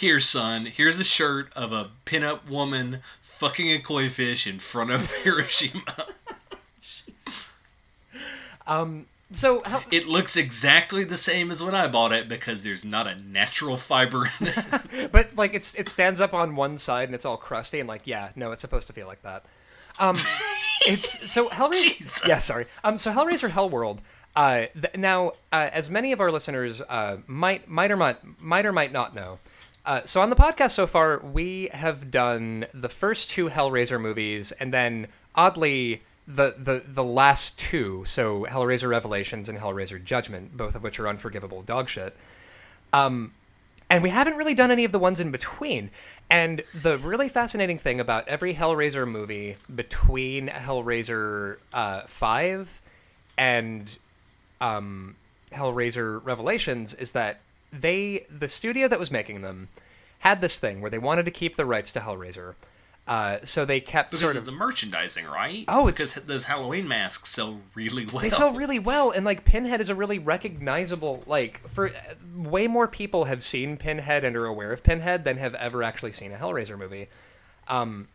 Here, 0.02 0.20
son, 0.20 0.66
here's 0.66 1.00
a 1.00 1.04
shirt 1.04 1.54
of 1.56 1.72
a 1.72 1.92
pinup 2.08 2.50
woman 2.50 3.04
fucking 3.22 3.72
a 3.72 3.78
koi 3.78 4.10
fish 4.10 4.48
in 4.48 4.58
front 4.58 4.90
of 4.90 5.06
Hiroshima. 5.24 5.84
So, 9.32 9.62
how, 9.64 9.84
It 9.92 10.08
looks 10.08 10.36
exactly 10.38 11.04
the 11.04 11.20
same 11.20 11.52
as 11.52 11.62
when 11.62 11.76
I 11.76 11.88
bought 11.88 12.14
it 12.14 12.28
because 12.28 12.64
there's 12.64 12.84
not 12.84 13.06
a 13.06 13.16
natural 13.22 13.78
fiber 13.78 14.26
in 14.40 14.48
it. 14.48 15.12
but 15.12 15.36
like 15.36 15.54
it's 15.54 15.76
it 15.76 15.88
stands 15.88 16.20
up 16.20 16.34
on 16.34 16.56
one 16.56 16.80
side 16.80 17.08
and 17.08 17.14
it's 17.14 17.24
all 17.24 17.38
crusty 17.38 17.80
and 17.80 17.88
like 17.88 18.08
yeah, 18.08 18.32
no, 18.36 18.52
it's 18.52 18.62
supposed 18.62 18.88
to 18.88 18.94
feel 18.94 19.06
like 19.06 19.22
that. 19.22 19.46
Um, 20.00 20.16
it's 20.88 21.32
so 21.32 21.48
Hellraiser. 21.50 21.98
Jesus. 22.00 22.22
Yeah, 22.28 22.40
sorry. 22.40 22.66
Um, 22.84 22.98
so 22.98 23.12
Hellraiser 23.12 23.50
Hellworld. 23.52 24.00
Uh, 24.36 24.66
th- 24.74 24.98
now, 24.98 25.34
uh, 25.52 25.70
as 25.72 25.90
many 25.92 26.12
of 26.12 26.20
our 26.20 26.32
listeners 26.32 26.82
uh, 26.82 27.18
might 27.28 27.70
might 27.70 27.92
or 27.92 27.98
might 27.98 28.18
might 28.42 28.66
or 28.66 28.74
might 28.74 28.92
not 28.92 29.14
know. 29.14 29.38
Uh, 29.86 30.02
so 30.06 30.22
on 30.22 30.30
the 30.30 30.36
podcast 30.36 30.72
so 30.72 30.86
far, 30.86 31.20
we 31.20 31.70
have 31.74 32.12
done 32.12 32.66
the 32.74 32.90
first 32.90 33.30
two 33.30 33.50
Hellraiser 33.50 34.00
movies, 34.00 34.52
and 34.54 34.74
then 34.74 35.08
oddly 35.36 36.04
the 36.28 36.56
the 36.58 36.84
the 36.88 37.04
last 37.04 37.60
two. 37.60 38.06
So 38.06 38.46
Hellraiser 38.46 38.90
Revelations 38.90 39.50
and 39.50 39.58
Hellraiser 39.58 40.04
Judgment, 40.04 40.56
both 40.56 40.76
of 40.76 40.84
which 40.84 41.00
are 41.00 41.08
unforgivable 41.08 41.64
dog 41.64 41.90
shit 41.90 42.16
and 43.92 44.02
we 44.02 44.10
haven't 44.10 44.38
really 44.38 44.54
done 44.54 44.72
any 44.72 44.86
of 44.86 44.94
the 44.94 45.00
ones 45.00 45.20
in 45.20 45.32
between. 45.32 45.92
And 46.30 46.64
the 46.74 46.98
really 46.98 47.28
fascinating 47.28 47.78
thing 47.78 48.00
about 48.00 48.26
every 48.30 48.56
Hellraiser 48.56 49.06
movie 49.06 49.58
between 49.74 50.48
Hellraiser 50.48 51.58
uh, 51.74 52.04
five 52.08 52.82
and 53.38 53.94
um, 54.62 55.18
Hellraiser 55.52 56.24
Revelations 56.24 56.94
is 56.94 57.12
that 57.12 57.42
they 57.72 58.26
the 58.30 58.48
studio 58.48 58.88
that 58.88 59.00
was 59.00 59.12
making 59.12 59.42
them 59.42 59.70
had 60.20 60.42
this 60.42 60.60
thing 60.60 60.82
where 60.82 60.92
they 60.92 61.00
wanted 61.00 61.26
to 61.26 61.32
keep 61.32 61.56
the 61.56 61.66
rights 61.66 61.92
to 61.94 62.00
Hellraiser. 62.00 62.56
Uh, 63.08 63.40
so 63.44 63.66
they 63.66 63.80
kept 63.80 64.12
Because 64.12 64.20
sort 64.20 64.36
of 64.36 64.42
of 64.44 64.46
the 64.46 64.52
merchandising, 64.52 65.26
right? 65.26 65.66
Oh, 65.68 65.88
it's- 65.88 66.14
because 66.14 66.24
those 66.28 66.44
Halloween 66.44 66.88
masks 66.88 67.30
sell 67.32 67.60
really 67.74 68.06
well. 68.06 68.22
They 68.22 68.30
sell 68.30 68.54
really 68.54 68.78
well, 68.78 69.10
and 69.12 69.26
like 69.26 69.44
Pinhead 69.44 69.82
is 69.82 69.90
a 69.90 69.96
really 69.96 70.20
recognizable 70.20 71.24
like 71.26 71.68
for 71.68 71.90
uh, 71.90 71.94
way 72.36 72.68
more 72.68 72.88
people 72.88 73.26
have 73.26 73.44
seen 73.44 73.76
Pinhead 73.78 74.24
and 74.24 74.36
are 74.36 74.46
aware 74.46 74.72
of 74.72 74.84
Pinhead 74.84 75.24
than 75.26 75.38
have 75.38 75.56
ever 75.56 75.82
actually 75.82 76.12
seen 76.12 76.32
a 76.32 76.38
Hellraiser 76.38 76.78
movie. 76.78 77.10
Um, 77.68 78.08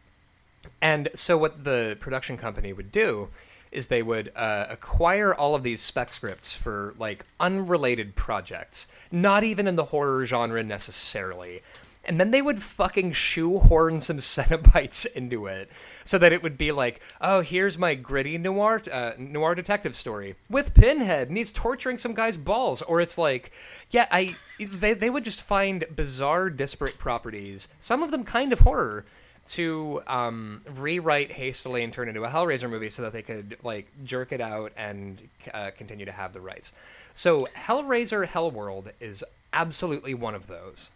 and 0.81 1.09
so 1.15 1.37
what 1.37 1.65
the 1.65 1.97
production 2.01 2.37
company 2.37 2.73
would 2.73 2.93
do 2.93 3.29
is 3.73 3.87
they 3.87 4.03
would 4.03 4.33
uh, 4.35 4.67
acquire 4.69 5.35
all 5.35 5.55
of 5.55 5.63
these 5.63 5.81
spec 5.81 6.13
scripts 6.13 6.55
for 6.55 6.95
like 6.99 7.25
unrelated 7.41 8.15
projects, 8.15 8.87
not 9.11 9.45
even 9.45 9.67
in 9.67 9.77
the 9.77 9.85
horror 9.85 10.25
genre 10.27 10.63
necessarily. 10.63 11.63
And 12.09 12.21
then 12.21 12.31
they 12.31 12.41
would 12.41 12.63
fucking 12.63 13.13
shoehorn 13.13 14.01
some 14.01 14.19
Cenobites 14.21 15.07
into 15.15 15.47
it, 15.47 15.69
so 16.05 16.19
that 16.19 16.33
it 16.33 16.43
would 16.43 16.57
be 16.57 16.71
like, 16.71 17.01
oh, 17.21 17.41
here's 17.41 17.79
my 17.79 17.97
gritty 17.97 18.39
noir 18.39 18.81
uh, 18.93 19.13
noir 19.19 19.55
detective 19.57 19.97
story 19.97 20.37
with 20.49 20.73
Pinhead, 20.75 21.29
and 21.29 21.37
he's 21.37 21.51
torturing 21.51 21.99
some 21.99 22.15
guy's 22.15 22.37
balls. 22.37 22.81
Or 22.83 23.01
it's 23.01 23.19
like, 23.19 23.51
yeah, 23.91 24.07
I 24.11 24.37
they 24.61 24.95
they 24.95 25.11
would 25.11 25.25
just 25.25 25.43
find 25.43 25.85
bizarre, 25.97 26.49
disparate 26.49 26.97
properties, 26.99 27.69
some 27.81 28.05
of 28.05 28.13
them 28.13 28.23
kind 28.23 28.53
of 28.53 28.61
horror, 28.61 29.05
to 29.49 30.03
um, 30.07 30.63
rewrite 30.75 31.31
hastily 31.33 31.83
and 31.83 31.93
turn 31.93 32.09
into 32.09 32.25
a 32.25 32.29
Hellraiser 32.29 32.69
movie 32.69 32.89
so 32.89 33.03
that 33.03 33.13
they 33.13 33.23
could 33.23 33.57
like 33.63 33.87
jerk 34.05 34.33
it 34.33 34.41
out 34.41 34.73
and 34.77 35.21
uh, 35.55 35.71
continue 35.77 36.05
to 36.05 36.13
have 36.13 36.33
the 36.33 36.41
rights. 36.41 36.73
So 37.15 37.49
Hellraiser 37.57 38.27
Hellworld 38.27 38.93
is 39.01 39.25
absolutely 39.53 40.15
one 40.15 40.35
of 40.35 40.47
those. 40.47 40.91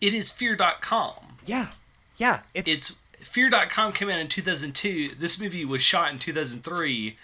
It 0.00 0.14
is 0.14 0.30
Fear.com. 0.30 1.14
Yeah, 1.46 1.68
yeah, 2.16 2.40
it's, 2.54 2.70
It's 2.70 2.96
Fear.com 3.20 3.92
came 3.92 4.08
out 4.08 4.18
in 4.18 4.28
2002. 4.28 5.16
This 5.18 5.38
movie 5.38 5.64
was 5.64 5.82
shot 5.82 6.10
in 6.12 6.18
2003. 6.18 7.16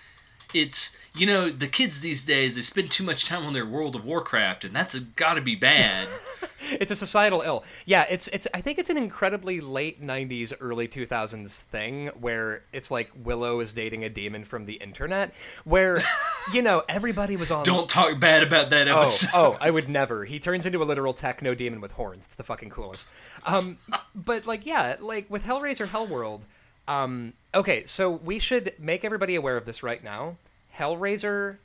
It's 0.54 0.94
you 1.16 1.26
know 1.26 1.50
the 1.50 1.66
kids 1.68 2.00
these 2.00 2.24
days 2.24 2.54
they 2.54 2.62
spend 2.62 2.90
too 2.90 3.04
much 3.04 3.24
time 3.26 3.44
on 3.44 3.52
their 3.52 3.66
World 3.66 3.96
of 3.96 4.04
Warcraft, 4.04 4.64
and 4.64 4.74
that's 4.74 4.94
got 4.94 5.34
to 5.34 5.40
be 5.40 5.54
bad. 5.54 6.08
it's 6.72 6.90
a 6.90 6.96
societal 6.96 7.42
ill. 7.42 7.64
Yeah, 7.84 8.04
it's 8.08 8.28
it's. 8.28 8.46
I 8.54 8.60
think 8.60 8.78
it's 8.78 8.90
an 8.90 8.96
incredibly 8.96 9.60
late 9.60 10.02
'90s, 10.02 10.52
early 10.60 10.88
2000s 10.88 11.62
thing 11.62 12.08
where 12.20 12.62
it's 12.72 12.90
like 12.90 13.10
Willow 13.24 13.60
is 13.60 13.72
dating 13.72 14.04
a 14.04 14.08
demon 14.08 14.44
from 14.44 14.66
the 14.66 14.74
internet, 14.74 15.32
where 15.64 16.02
you 16.52 16.62
know 16.62 16.82
everybody 16.88 17.36
was 17.36 17.50
on. 17.50 17.64
Don't 17.64 17.88
talk 17.88 18.18
bad 18.20 18.42
about 18.42 18.70
that 18.70 18.88
Oh, 18.88 19.02
episode. 19.02 19.30
oh, 19.34 19.56
I 19.60 19.70
would 19.76 19.88
never. 19.88 20.24
He 20.24 20.38
turns 20.38 20.66
into 20.66 20.82
a 20.82 20.84
literal 20.84 21.14
techno 21.14 21.54
demon 21.54 21.80
with 21.80 21.92
horns. 21.92 22.26
It's 22.26 22.34
the 22.34 22.44
fucking 22.44 22.70
coolest. 22.70 23.08
Um, 23.44 23.78
but 24.14 24.46
like, 24.46 24.66
yeah, 24.66 24.96
like 25.00 25.30
with 25.30 25.44
Hellraiser 25.44 25.86
Hellworld. 25.86 26.42
Um, 26.88 27.32
okay, 27.52 27.84
so 27.84 28.10
we 28.10 28.38
should 28.38 28.72
make 28.78 29.04
everybody 29.04 29.34
aware 29.34 29.56
of 29.56 29.64
this 29.64 29.82
right 29.82 30.04
now. 30.04 30.36
Hellraiser 30.78 31.56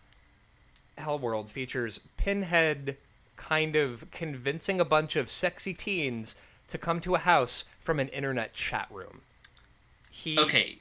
Hellworld 0.98 1.50
features 1.50 2.00
Pinhead 2.18 2.98
kind 3.36 3.76
of 3.76 4.10
convincing 4.12 4.80
a 4.80 4.86
bunch 4.86 5.16
of 5.16 5.30
sexy 5.30 5.74
teens 5.74 6.36
to 6.68 6.78
come 6.78 7.02
to 7.02 7.16
a 7.16 7.20
house 7.20 7.66
from 7.80 8.00
an 8.00 8.08
internet 8.10 8.54
chat 8.54 8.88
room. 8.92 9.22
He 10.12 10.38
Okay, 10.40 10.78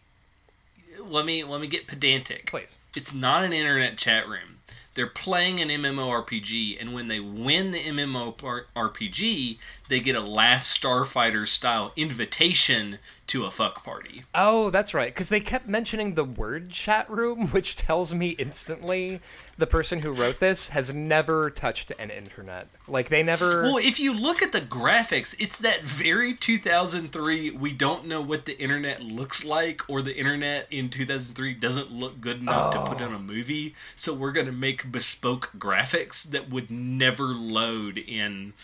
let 0.99 1.25
me 1.25 1.43
let 1.43 1.61
me 1.61 1.67
get 1.67 1.87
pedantic. 1.87 2.51
Please. 2.51 2.79
It's 2.95 3.15
not 3.15 3.45
an 3.45 3.53
internet 3.53 3.97
chat 3.97 4.29
room. 4.29 4.59
They're 5.01 5.07
playing 5.07 5.61
an 5.61 5.71
MMORPG, 5.71 6.79
and 6.79 6.93
when 6.93 7.09
they 7.09 7.21
win 7.21 7.71
the 7.71 7.83
MMORPG, 7.83 9.57
they 9.89 9.99
get 9.99 10.15
a 10.15 10.21
Last 10.21 10.79
Starfighter 10.79 11.49
style 11.49 11.95
invitation 11.97 12.99
to 13.29 13.47
a 13.47 13.51
fuck 13.51 13.83
party. 13.83 14.25
Oh, 14.35 14.69
that's 14.69 14.93
right. 14.93 15.09
Because 15.15 15.31
they 15.31 15.41
kept 15.41 15.67
mentioning 15.67 16.17
the 16.17 16.25
word 16.25 16.69
chat 16.69 17.09
room, 17.09 17.47
which 17.53 17.77
tells 17.77 18.13
me 18.13 18.31
instantly 18.31 19.23
the 19.61 19.67
person 19.67 20.01
who 20.01 20.11
wrote 20.11 20.41
this 20.41 20.71
has 20.71 20.93
never 20.93 21.51
touched 21.51 21.93
an 21.99 22.11
internet. 22.11 22.69
Like 22.89 23.11
they 23.11 23.23
never. 23.23 23.63
Well, 23.63 23.77
if 23.77 24.01
you 24.01 24.13
look 24.13 24.43
at 24.43 24.53
the 24.53 24.61
graphics, 24.61 25.35
it's 25.39 25.59
that 25.59 25.83
very 25.83 26.35
2003. 26.35 27.51
We 27.51 27.73
don't 27.73 28.07
know 28.07 28.23
what 28.23 28.47
the 28.47 28.59
internet 28.59 29.03
looks 29.03 29.45
like, 29.45 29.89
or 29.89 30.03
the 30.03 30.17
internet 30.17 30.67
in 30.71 30.89
2003 30.89 31.55
doesn't 31.55 31.93
look 31.93 32.21
good 32.21 32.41
enough 32.41 32.73
to 32.75 32.87
put 32.87 33.03
on 33.03 33.15
a 33.15 33.19
movie. 33.19 33.77
So 33.95 34.15
we're 34.15 34.33
gonna 34.33 34.51
make 34.51 34.91
bespoke 34.91 35.51
graphics 35.59 36.25
that 36.25 36.51
would 36.51 36.71
never 36.71 37.25
load 37.25 37.99
in 37.99 38.55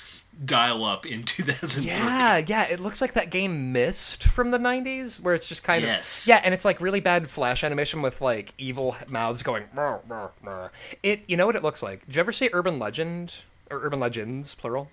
dial 0.45 0.84
up 0.84 1.07
in 1.07 1.22
2003. 1.24 1.84
Yeah, 1.84 2.37
yeah, 2.39 2.64
it 2.64 2.80
looks 2.80 3.01
like 3.01 3.14
that 3.14 3.30
game 3.30 3.72
Myst 3.72 4.24
from 4.24 4.51
the 4.51 4.59
90s 4.59 5.20
where 5.20 5.34
it's 5.34 5.49
just 5.49 5.64
kind 5.64 5.82
Yes. 5.82 6.22
of 6.22 6.28
Yeah, 6.28 6.41
and 6.45 6.53
it's 6.53 6.64
like 6.64 6.80
really 6.80 7.01
bad 7.01 7.28
flash 7.28 7.64
animation 7.64 8.03
with 8.03 8.20
like 8.20 8.53
evil 8.59 8.97
mouths 9.09 9.43
going 9.43 9.64
"Brr, 9.74 10.01
brr, 10.07 10.30
brr." 10.43 10.70
It 11.03 11.22
you 11.28 11.37
know 11.37 11.47
what 11.47 11.57
it 11.57 11.62
looks 11.62 11.82
like? 11.82 12.05
Did 12.07 12.16
you 12.16 12.20
ever 12.20 12.32
see 12.32 12.51
Urban 12.53 12.78
Legend 12.78 13.32
or 13.70 13.80
Urban 13.82 13.99
Legends 14.01 14.55
plural? 14.55 14.91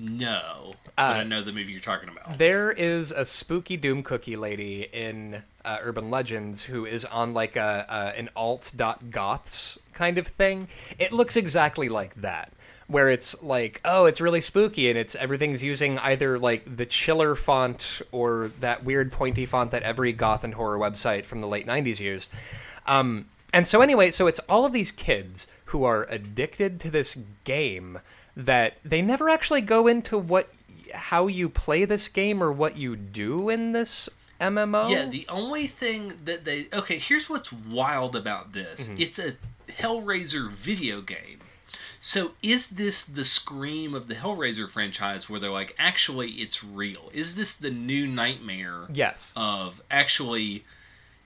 No, 0.00 0.70
Uh, 0.96 1.00
I 1.00 1.24
know 1.24 1.42
the 1.42 1.50
movie 1.50 1.72
you're 1.72 1.80
talking 1.80 2.08
about. 2.08 2.38
There 2.38 2.70
is 2.70 3.10
a 3.10 3.24
spooky 3.24 3.76
doom 3.76 4.04
cookie 4.04 4.36
lady 4.36 4.82
in 4.92 5.42
uh, 5.64 5.78
Urban 5.82 6.08
Legends 6.08 6.62
who 6.62 6.86
is 6.86 7.04
on 7.04 7.34
like 7.34 7.56
a, 7.56 7.84
a 7.88 8.16
an 8.18 8.28
alt.goths 8.36 9.78
kind 9.92 10.16
of 10.18 10.28
thing. 10.28 10.68
It 11.00 11.12
looks 11.12 11.36
exactly 11.36 11.88
like 11.88 12.14
that, 12.20 12.52
where 12.88 13.10
it's 13.10 13.40
like, 13.42 13.80
oh, 13.84 14.06
it's 14.06 14.20
really 14.20 14.40
spooky, 14.40 14.88
and 14.88 14.98
it's 14.98 15.14
everything's 15.14 15.62
using 15.62 15.98
either 15.98 16.38
like 16.38 16.76
the 16.76 16.86
chiller 16.86 17.34
font 17.36 18.02
or 18.12 18.50
that 18.60 18.84
weird 18.84 19.12
pointy 19.12 19.46
font 19.46 19.70
that 19.70 19.82
every 19.82 20.12
goth 20.12 20.42
and 20.42 20.54
horror 20.54 20.78
website 20.78 21.24
from 21.24 21.40
the 21.40 21.46
late 21.46 21.66
'90s 21.66 22.00
used. 22.00 22.30
Um, 22.86 23.26
and 23.52 23.66
so 23.66 23.80
anyway, 23.80 24.10
so 24.10 24.26
it's 24.26 24.40
all 24.40 24.64
of 24.64 24.72
these 24.72 24.90
kids 24.90 25.46
who 25.66 25.84
are 25.84 26.06
addicted 26.10 26.80
to 26.80 26.90
this 26.90 27.22
game 27.44 27.98
that 28.36 28.78
they 28.84 29.02
never 29.02 29.28
actually 29.28 29.60
go 29.60 29.86
into 29.86 30.16
what 30.16 30.48
how 30.94 31.26
you 31.26 31.48
play 31.48 31.84
this 31.84 32.08
game 32.08 32.42
or 32.42 32.50
what 32.50 32.76
you 32.76 32.96
do 32.96 33.50
in 33.50 33.72
this 33.72 34.08
MMO. 34.40 34.90
Yeah, 34.90 35.06
the 35.06 35.26
only 35.28 35.66
thing 35.66 36.14
that 36.24 36.44
they 36.44 36.68
okay, 36.72 36.98
here's 36.98 37.28
what's 37.28 37.52
wild 37.52 38.16
about 38.16 38.52
this. 38.52 38.88
Mm-hmm. 38.88 39.00
It's 39.00 39.18
a 39.18 39.34
Hellraiser 39.68 40.52
video 40.52 41.00
game. 41.00 41.37
So 42.00 42.32
is 42.42 42.68
this 42.68 43.04
the 43.04 43.24
scream 43.24 43.94
of 43.94 44.08
the 44.08 44.14
Hellraiser 44.14 44.68
franchise 44.70 45.28
where 45.28 45.40
they're 45.40 45.50
like, 45.50 45.74
actually 45.78 46.30
it's 46.32 46.62
real? 46.62 47.08
Is 47.12 47.34
this 47.34 47.56
the 47.56 47.70
new 47.70 48.06
nightmare 48.06 48.86
yes. 48.92 49.32
of 49.36 49.82
actually 49.90 50.64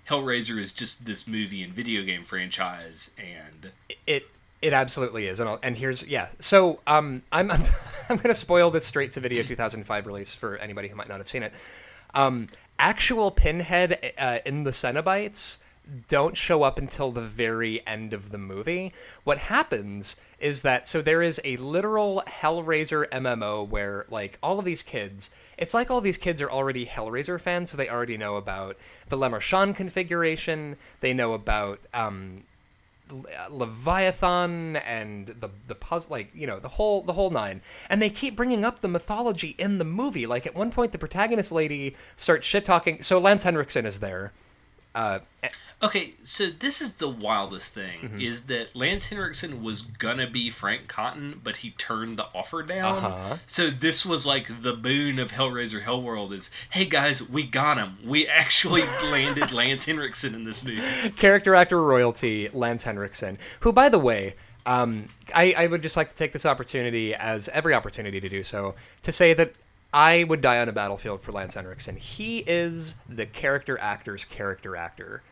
Hellraiser 0.08 0.58
is 0.58 0.72
just 0.72 1.04
this 1.04 1.26
movie 1.28 1.62
and 1.62 1.72
video 1.72 2.02
game 2.02 2.24
franchise 2.24 3.10
and 3.18 3.70
it 4.06 4.28
it 4.60 4.72
absolutely 4.72 5.26
is 5.26 5.40
and, 5.40 5.48
I'll, 5.48 5.58
and 5.62 5.76
here's 5.76 6.06
yeah 6.06 6.28
so 6.38 6.80
um 6.86 7.22
i'm 7.30 7.50
i'm, 7.52 7.62
I'm 8.08 8.16
going 8.16 8.28
to 8.28 8.34
spoil 8.34 8.70
this 8.70 8.84
straight 8.84 9.12
to 9.12 9.20
video 9.20 9.42
2005 9.42 10.06
release 10.06 10.34
for 10.34 10.56
anybody 10.56 10.88
who 10.88 10.96
might 10.96 11.08
not 11.08 11.18
have 11.18 11.28
seen 11.28 11.42
it 11.42 11.52
um 12.14 12.48
actual 12.78 13.30
pinhead 13.30 14.12
uh, 14.18 14.38
in 14.44 14.64
the 14.64 14.70
cenobites 14.70 15.58
don't 16.08 16.36
show 16.36 16.62
up 16.62 16.78
until 16.78 17.10
the 17.10 17.20
very 17.20 17.84
end 17.86 18.12
of 18.12 18.30
the 18.30 18.38
movie 18.38 18.92
what 19.24 19.38
happens 19.38 20.16
is 20.42 20.62
that 20.62 20.86
so 20.86 21.00
there 21.00 21.22
is 21.22 21.40
a 21.44 21.56
literal 21.56 22.22
hellraiser 22.26 23.08
mmo 23.08 23.66
where 23.68 24.04
like 24.10 24.38
all 24.42 24.58
of 24.58 24.64
these 24.64 24.82
kids 24.82 25.30
it's 25.58 25.74
like 25.74 25.90
all 25.90 26.00
these 26.00 26.16
kids 26.16 26.42
are 26.42 26.50
already 26.50 26.86
Hellraiser 26.86 27.40
fans, 27.40 27.70
so 27.70 27.76
they 27.76 27.88
already 27.88 28.16
know 28.16 28.34
about 28.34 28.76
the 29.08 29.16
Lemarchand 29.16 29.76
configuration. 29.76 30.76
They 31.00 31.12
know 31.12 31.34
about 31.34 31.78
um, 31.94 32.42
Leviathan 33.50 34.76
and 34.76 35.28
the 35.28 35.50
the 35.68 35.74
puzzle, 35.74 36.12
like 36.12 36.30
you 36.34 36.46
know 36.46 36.58
the 36.58 36.68
whole 36.68 37.02
the 37.02 37.12
whole 37.12 37.30
nine. 37.30 37.60
And 37.88 38.00
they 38.00 38.10
keep 38.10 38.34
bringing 38.34 38.64
up 38.64 38.80
the 38.80 38.88
mythology 38.88 39.54
in 39.58 39.78
the 39.78 39.84
movie. 39.84 40.26
Like 40.26 40.46
at 40.46 40.54
one 40.54 40.70
point, 40.70 40.92
the 40.92 40.98
protagonist 40.98 41.52
lady 41.52 41.96
starts 42.16 42.46
shit 42.46 42.64
talking. 42.64 43.02
So 43.02 43.18
Lance 43.18 43.42
Henriksen 43.42 43.86
is 43.86 44.00
there. 44.00 44.32
Uh, 44.94 45.20
Okay, 45.82 46.14
so 46.22 46.48
this 46.48 46.80
is 46.80 46.92
the 46.94 47.08
wildest 47.08 47.74
thing 47.74 48.00
Mm-hmm. 48.02 48.20
is 48.20 48.42
that 48.42 48.74
Lance 48.76 49.06
Henriksen 49.06 49.62
was 49.62 49.82
gonna 49.82 50.30
be 50.30 50.48
Frank 50.48 50.86
Cotton, 50.88 51.40
but 51.42 51.56
he 51.56 51.70
turned 51.72 52.18
the 52.18 52.26
offer 52.34 52.62
down. 52.62 52.98
Uh-huh. 53.04 53.36
So 53.46 53.68
this 53.70 54.06
was 54.06 54.24
like 54.24 54.62
the 54.62 54.74
boon 54.74 55.18
of 55.18 55.32
Hellraiser 55.32 55.82
Hellworld 55.84 56.32
is, 56.32 56.50
hey 56.70 56.84
guys, 56.84 57.28
we 57.28 57.42
got 57.44 57.78
him. 57.78 57.98
We 58.04 58.28
actually 58.28 58.82
landed 59.10 59.50
Lance 59.52 59.84
Henriksen 59.84 60.34
in 60.34 60.44
this 60.44 60.62
movie. 60.64 61.10
character 61.16 61.54
actor 61.54 61.82
royalty 61.82 62.48
Lance 62.52 62.84
Henriksen, 62.84 63.38
who, 63.60 63.72
by 63.72 63.88
the 63.88 63.98
way, 63.98 64.34
um, 64.66 65.06
I, 65.34 65.54
I 65.58 65.66
would 65.66 65.82
just 65.82 65.96
like 65.96 66.08
to 66.08 66.14
take 66.14 66.32
this 66.32 66.46
opportunity, 66.46 67.14
as 67.14 67.48
every 67.48 67.74
opportunity 67.74 68.20
to 68.20 68.28
do 68.28 68.44
so, 68.44 68.76
to 69.02 69.10
say 69.10 69.34
that 69.34 69.54
I 69.92 70.22
would 70.24 70.40
die 70.40 70.60
on 70.60 70.68
a 70.68 70.72
battlefield 70.72 71.20
for 71.20 71.32
Lance 71.32 71.54
Henriksen. 71.54 71.96
He 71.96 72.38
is 72.46 72.94
the 73.08 73.26
character 73.26 73.76
actor's 73.80 74.24
character 74.24 74.76
actor. 74.76 75.22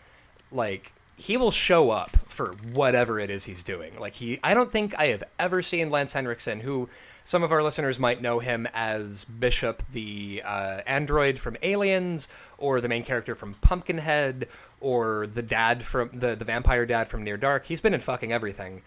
Like, 0.53 0.92
he 1.16 1.36
will 1.36 1.51
show 1.51 1.90
up 1.90 2.16
for 2.26 2.55
whatever 2.72 3.20
it 3.20 3.30
is 3.30 3.44
he's 3.44 3.62
doing. 3.62 3.98
Like, 3.98 4.14
he, 4.14 4.40
I 4.42 4.55
don't 4.55 4.72
think 4.72 4.98
I 4.98 5.07
have 5.07 5.24
ever 5.38 5.62
seen 5.62 5.90
Lance 5.90 6.12
Henriksen, 6.12 6.61
who 6.61 6.88
some 7.24 7.42
of 7.42 7.53
our 7.53 7.62
listeners 7.62 7.98
might 7.98 8.22
know 8.22 8.38
him 8.38 8.66
as 8.72 9.24
Bishop, 9.24 9.82
the 9.92 10.42
uh, 10.44 10.80
android 10.86 11.38
from 11.38 11.57
Aliens, 11.62 12.28
or 12.59 12.80
the 12.80 12.88
main 12.88 13.05
character 13.05 13.34
from 13.34 13.55
Pumpkinhead, 13.55 14.48
or 14.80 15.26
the 15.26 15.42
dad 15.42 15.82
from 15.82 16.11
the 16.12 16.34
the 16.34 16.44
vampire 16.44 16.86
dad 16.86 17.09
from 17.09 17.22
Near 17.22 17.36
Dark. 17.36 17.66
He's 17.66 17.80
been 17.80 17.94
in 17.94 18.01
fucking 18.01 18.32
everything. 18.32 18.82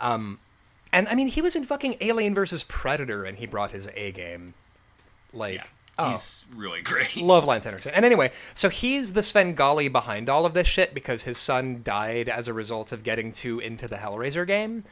Um, 0.00 0.40
and 0.92 1.08
I 1.08 1.14
mean, 1.14 1.28
he 1.28 1.40
was 1.40 1.54
in 1.56 1.64
fucking 1.64 1.96
Alien 2.00 2.34
versus 2.34 2.64
Predator, 2.64 3.24
and 3.24 3.38
he 3.38 3.46
brought 3.46 3.70
his 3.70 3.88
A 3.94 4.12
game. 4.12 4.54
Like, 5.32 5.70
oh, 5.98 6.10
He's 6.10 6.44
really 6.54 6.82
great. 6.82 7.16
love 7.16 7.44
Lance 7.44 7.64
Henriksen. 7.64 7.92
And 7.94 8.04
anyway, 8.04 8.32
so 8.54 8.68
he's 8.68 9.12
the 9.12 9.22
Svengali 9.22 9.88
behind 9.88 10.28
all 10.28 10.46
of 10.46 10.54
this 10.54 10.66
shit 10.66 10.94
because 10.94 11.22
his 11.22 11.38
son 11.38 11.80
died 11.82 12.28
as 12.28 12.48
a 12.48 12.52
result 12.52 12.92
of 12.92 13.02
getting 13.04 13.32
too 13.32 13.58
into 13.58 13.88
the 13.88 13.96
Hellraiser 13.96 14.46
game. 14.46 14.84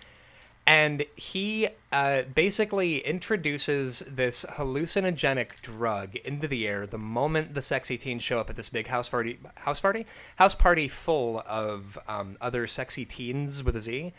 And 0.66 1.04
he 1.14 1.68
uh, 1.92 2.22
basically 2.34 2.98
introduces 3.00 3.98
this 4.00 4.46
hallucinogenic 4.48 5.60
drug 5.60 6.16
into 6.16 6.48
the 6.48 6.66
air 6.66 6.86
the 6.86 6.96
moment 6.96 7.54
the 7.54 7.60
sexy 7.60 7.98
teens 7.98 8.22
show 8.22 8.38
up 8.38 8.48
at 8.48 8.56
this 8.56 8.70
big 8.70 8.86
house 8.86 9.10
party, 9.10 9.38
house 9.56 9.80
party, 9.80 10.06
house 10.36 10.54
party 10.54 10.88
full 10.88 11.42
of 11.46 11.98
um, 12.08 12.38
other 12.40 12.66
sexy 12.66 13.04
teens 13.04 13.62
with 13.62 13.76
a 13.76 13.80
Z. 13.80 14.14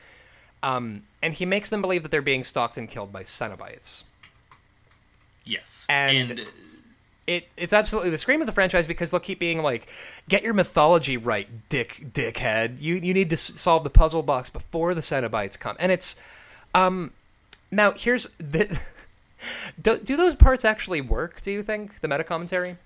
Um, 0.61 1.01
and 1.23 1.33
he 1.33 1.47
makes 1.47 1.71
them 1.71 1.81
believe 1.81 2.03
that 2.03 2.11
they're 2.11 2.21
being 2.21 2.43
stalked 2.43 2.77
and 2.77 2.87
killed 2.87 3.11
by 3.11 3.23
Cenobites. 3.23 4.03
Yes. 5.45 5.87
And- 5.89 6.31
and 6.31 6.47
it 7.27 7.47
it's 7.57 7.73
absolutely 7.73 8.11
the 8.11 8.17
scream 8.17 8.41
of 8.41 8.45
the 8.45 8.53
franchise 8.53 8.87
because 8.87 9.11
they'll 9.11 9.19
keep 9.19 9.39
being 9.39 9.61
like, 9.61 9.87
get 10.29 10.43
your 10.43 10.53
mythology 10.53 11.17
right, 11.17 11.47
dick 11.69 12.03
dickhead. 12.13 12.81
You 12.81 12.95
you 12.95 13.13
need 13.13 13.29
to 13.31 13.35
s- 13.35 13.59
solve 13.59 13.83
the 13.83 13.89
puzzle 13.89 14.23
box 14.23 14.49
before 14.49 14.93
the 14.93 15.01
Cenobites 15.01 15.59
come, 15.59 15.75
and 15.79 15.91
it's 15.91 16.15
um 16.73 17.11
now 17.71 17.91
here's 17.91 18.29
the. 18.37 18.79
Do, 19.79 19.99
do 19.99 20.15
those 20.17 20.33
parts 20.33 20.65
actually 20.65 21.01
work? 21.01 21.39
Do 21.41 21.51
you 21.51 21.61
think 21.61 21.99
the 22.01 22.07
meta 22.07 22.23
commentary? 22.23 22.77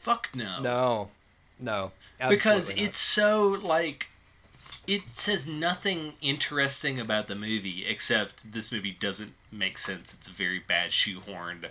fuck 0.00 0.30
no. 0.34 0.60
No, 0.60 1.10
no, 1.60 1.92
because 2.28 2.70
not. 2.70 2.78
it's 2.78 2.98
so 2.98 3.58
like 3.62 4.06
it 4.86 5.02
says 5.08 5.46
nothing 5.46 6.14
interesting 6.20 6.98
about 6.98 7.28
the 7.28 7.34
movie 7.34 7.84
except 7.86 8.50
this 8.50 8.72
movie 8.72 8.96
doesn't 8.98 9.32
make 9.52 9.78
sense. 9.78 10.14
It's 10.14 10.28
a 10.28 10.32
very 10.32 10.60
bad 10.60 10.90
shoehorned 10.90 11.66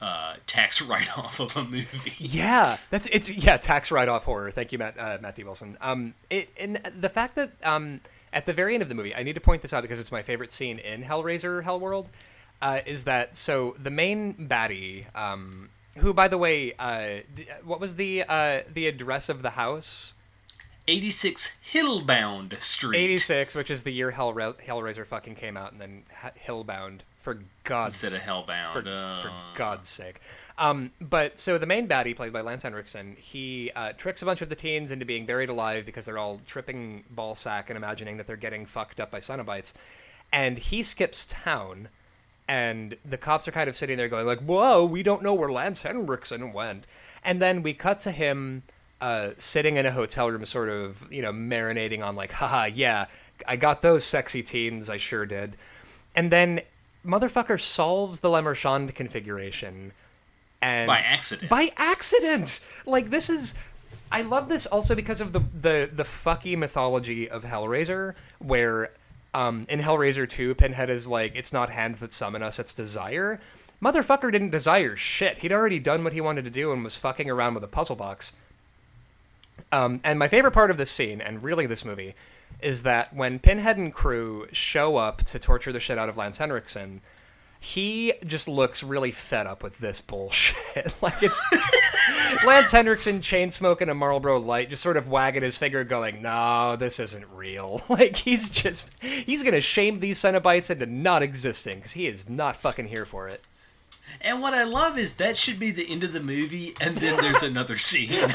uh, 0.00 0.36
tax 0.46 0.80
write-off 0.88 1.40
of 1.40 1.56
a 1.56 1.64
movie. 1.64 2.12
Yeah, 2.18 2.78
that's 2.90 3.06
it's 3.08 3.30
yeah 3.30 3.56
tax 3.56 3.90
write 3.90 4.08
off 4.08 4.24
horror. 4.24 4.50
Thank 4.50 4.72
you, 4.72 4.78
Matt 4.78 4.98
uh, 4.98 5.18
Matt 5.20 5.36
D. 5.36 5.44
Wilson. 5.44 5.76
Um, 5.80 6.14
it 6.30 6.48
and 6.58 6.76
the 7.00 7.08
fact 7.08 7.34
that 7.36 7.52
um 7.64 8.00
at 8.32 8.46
the 8.46 8.52
very 8.52 8.74
end 8.74 8.82
of 8.82 8.88
the 8.88 8.94
movie, 8.94 9.14
I 9.14 9.22
need 9.22 9.34
to 9.34 9.40
point 9.40 9.62
this 9.62 9.72
out 9.72 9.82
because 9.82 9.98
it's 9.98 10.12
my 10.12 10.22
favorite 10.22 10.52
scene 10.52 10.78
in 10.78 11.02
Hellraiser 11.02 11.62
Hellworld. 11.64 12.06
Uh, 12.60 12.80
is 12.86 13.04
that 13.04 13.36
so? 13.36 13.76
The 13.82 13.90
main 13.90 14.34
baddie, 14.34 15.06
um, 15.16 15.68
who 15.98 16.12
by 16.12 16.28
the 16.28 16.38
way, 16.38 16.72
uh, 16.78 17.20
th- 17.36 17.48
what 17.64 17.80
was 17.80 17.96
the 17.96 18.24
uh 18.28 18.60
the 18.72 18.86
address 18.88 19.28
of 19.28 19.42
the 19.42 19.50
house? 19.50 20.14
86 20.86 21.50
Hillbound 21.72 22.58
Street. 22.62 22.98
Eighty 22.98 23.18
six, 23.18 23.54
which 23.54 23.70
is 23.70 23.82
the 23.82 23.92
year 23.92 24.10
Hellra- 24.10 24.56
Hellraiser 24.64 25.04
fucking 25.04 25.34
came 25.34 25.56
out, 25.56 25.72
and 25.72 25.80
then 25.80 26.02
H- 26.24 26.32
Hillbound 26.46 27.00
for 27.32 27.42
God's 27.64 27.96
sake. 27.96 28.12
instead 28.12 28.22
of 28.22 28.46
Hellbound. 28.46 28.72
for, 28.72 28.88
uh, 28.88 29.22
for 29.22 29.32
God's 29.56 29.88
sake. 29.88 30.20
Um, 30.58 30.90
but 31.00 31.38
so 31.38 31.58
the 31.58 31.66
main 31.66 31.86
baddie, 31.86 32.16
played 32.16 32.32
by 32.32 32.40
Lance 32.40 32.62
Henriksen, 32.62 33.16
he 33.18 33.70
uh, 33.76 33.92
tricks 33.92 34.22
a 34.22 34.24
bunch 34.24 34.42
of 34.42 34.48
the 34.48 34.56
teens 34.56 34.90
into 34.90 35.04
being 35.04 35.26
buried 35.26 35.48
alive 35.48 35.86
because 35.86 36.06
they're 36.06 36.18
all 36.18 36.40
tripping 36.46 37.04
ball 37.10 37.34
sack 37.34 37.70
and 37.70 37.76
imagining 37.76 38.16
that 38.16 38.26
they're 38.26 38.36
getting 38.36 38.66
fucked 38.66 39.00
up 39.00 39.10
by 39.10 39.20
Cenobites. 39.20 39.72
And 40.32 40.58
he 40.58 40.82
skips 40.82 41.26
town, 41.26 41.88
and 42.48 42.96
the 43.04 43.16
cops 43.16 43.46
are 43.46 43.52
kind 43.52 43.68
of 43.68 43.76
sitting 43.76 43.96
there 43.96 44.08
going 44.08 44.26
like, 44.26 44.40
"Whoa, 44.40 44.84
we 44.84 45.02
don't 45.02 45.22
know 45.22 45.34
where 45.34 45.50
Lance 45.50 45.82
Henriksen 45.82 46.52
went." 46.52 46.84
and 47.24 47.40
then 47.42 47.62
we 47.62 47.74
cut 47.74 48.00
to 48.00 48.10
him 48.10 48.62
uh, 49.00 49.30
sitting 49.38 49.76
in 49.76 49.86
a 49.86 49.90
hotel 49.90 50.30
room, 50.30 50.44
sort 50.44 50.68
of 50.68 51.06
you 51.12 51.22
know 51.22 51.32
marinating 51.32 52.04
on 52.04 52.16
like, 52.16 52.32
haha, 52.32 52.64
yeah, 52.64 53.06
I 53.46 53.56
got 53.56 53.82
those 53.82 54.04
sexy 54.04 54.42
teens, 54.42 54.90
I 54.90 54.96
sure 54.96 55.26
did, 55.26 55.56
and 56.14 56.30
then 56.30 56.60
motherfucker 57.08 57.60
solves 57.60 58.20
the 58.20 58.28
Lemarchand 58.28 58.94
configuration, 58.94 59.92
and 60.62 60.86
By 60.86 60.98
accident. 60.98 61.48
by 61.50 61.70
accident. 61.76 62.60
Like 62.86 63.10
this 63.10 63.30
is 63.30 63.54
I 64.12 64.22
love 64.22 64.48
this 64.48 64.66
also 64.66 64.94
because 64.94 65.20
of 65.20 65.32
the 65.32 65.40
the 65.60 65.90
the 65.92 66.04
fucky 66.04 66.56
mythology 66.56 67.28
of 67.28 67.44
Hellraiser 67.44 68.14
where 68.38 68.90
um 69.34 69.66
in 69.68 69.80
Hellraiser 69.80 70.28
2 70.28 70.54
Pinhead 70.54 70.90
is 70.90 71.06
like 71.08 71.32
it's 71.34 71.52
not 71.52 71.70
hands 71.70 72.00
that 72.00 72.12
summon 72.12 72.42
us 72.42 72.58
it's 72.58 72.72
desire. 72.72 73.40
Motherfucker 73.82 74.32
didn't 74.32 74.50
desire 74.50 74.96
shit. 74.96 75.38
He'd 75.38 75.52
already 75.52 75.78
done 75.78 76.02
what 76.02 76.12
he 76.12 76.20
wanted 76.20 76.44
to 76.44 76.50
do 76.50 76.72
and 76.72 76.82
was 76.82 76.96
fucking 76.96 77.30
around 77.30 77.54
with 77.54 77.62
a 77.62 77.68
puzzle 77.68 77.94
box. 77.94 78.32
Um, 79.70 80.00
and 80.02 80.18
my 80.18 80.26
favorite 80.28 80.50
part 80.52 80.70
of 80.70 80.78
this 80.78 80.90
scene, 80.90 81.20
and 81.20 81.42
really 81.44 81.66
this 81.66 81.84
movie, 81.84 82.14
is 82.60 82.82
that 82.82 83.14
when 83.14 83.38
Pinhead 83.38 83.76
and 83.76 83.92
crew 83.92 84.46
show 84.52 84.96
up 84.96 85.22
to 85.24 85.38
torture 85.38 85.72
the 85.72 85.80
shit 85.80 85.98
out 85.98 86.08
of 86.08 86.16
Lance 86.16 86.38
Henriksen, 86.38 87.00
he 87.60 88.12
just 88.24 88.46
looks 88.46 88.82
really 88.82 89.10
fed 89.10 89.46
up 89.46 89.62
with 89.62 89.78
this 89.78 90.00
bullshit. 90.00 90.94
like 91.02 91.22
it's 91.22 91.40
Lance 92.46 92.70
Henriksen 92.70 93.20
chain 93.20 93.50
smoking 93.50 93.88
a 93.88 93.94
Marlboro 93.94 94.38
Light, 94.38 94.70
just 94.70 94.82
sort 94.82 94.96
of 94.96 95.08
wagging 95.08 95.42
his 95.42 95.58
finger, 95.58 95.84
going, 95.84 96.22
"No, 96.22 96.76
this 96.76 97.00
isn't 97.00 97.26
real." 97.34 97.82
Like 97.88 98.16
he's 98.16 98.50
just 98.50 98.92
he's 99.02 99.42
gonna 99.42 99.60
shame 99.60 99.98
these 99.98 100.20
Cenobites 100.20 100.70
into 100.70 100.86
not 100.86 101.22
existing 101.22 101.78
because 101.78 101.92
he 101.92 102.06
is 102.06 102.28
not 102.28 102.56
fucking 102.56 102.86
here 102.86 103.04
for 103.04 103.28
it. 103.28 103.42
And 104.20 104.40
what 104.40 104.54
I 104.54 104.64
love 104.64 104.98
is 104.98 105.14
that 105.14 105.36
should 105.36 105.58
be 105.58 105.70
the 105.70 105.90
end 105.90 106.04
of 106.04 106.12
the 106.12 106.20
movie, 106.20 106.74
and 106.80 106.96
then 106.98 107.20
there's 107.20 107.42
another 107.42 107.76
scene. 107.76 108.32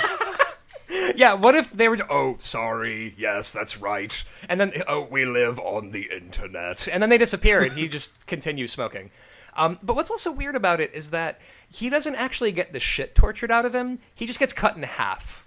Yeah, 1.15 1.33
what 1.33 1.55
if 1.55 1.71
they 1.71 1.87
were? 1.89 1.97
Oh, 2.09 2.37
sorry. 2.39 3.13
Yes, 3.17 3.51
that's 3.51 3.79
right. 3.81 4.23
And 4.47 4.59
then, 4.59 4.71
oh, 4.87 5.07
we 5.09 5.25
live 5.25 5.59
on 5.59 5.91
the 5.91 6.09
internet. 6.15 6.87
And 6.91 7.01
then 7.01 7.09
they 7.09 7.17
disappear, 7.17 7.61
and 7.63 7.73
he 7.73 7.87
just 7.89 8.25
continues 8.27 8.71
smoking. 8.71 9.09
Um, 9.55 9.79
but 9.83 9.95
what's 9.95 10.11
also 10.11 10.31
weird 10.31 10.55
about 10.55 10.79
it 10.79 10.93
is 10.93 11.11
that 11.11 11.39
he 11.71 11.89
doesn't 11.89 12.15
actually 12.15 12.51
get 12.51 12.71
the 12.71 12.79
shit 12.79 13.15
tortured 13.15 13.51
out 13.51 13.65
of 13.65 13.73
him. 13.73 13.99
He 14.15 14.25
just 14.25 14.39
gets 14.39 14.53
cut 14.53 14.75
in 14.75 14.83
half. 14.83 15.45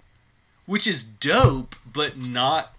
which 0.65 0.85
is 0.87 1.03
dope, 1.03 1.75
but 1.91 2.17
not, 2.17 2.73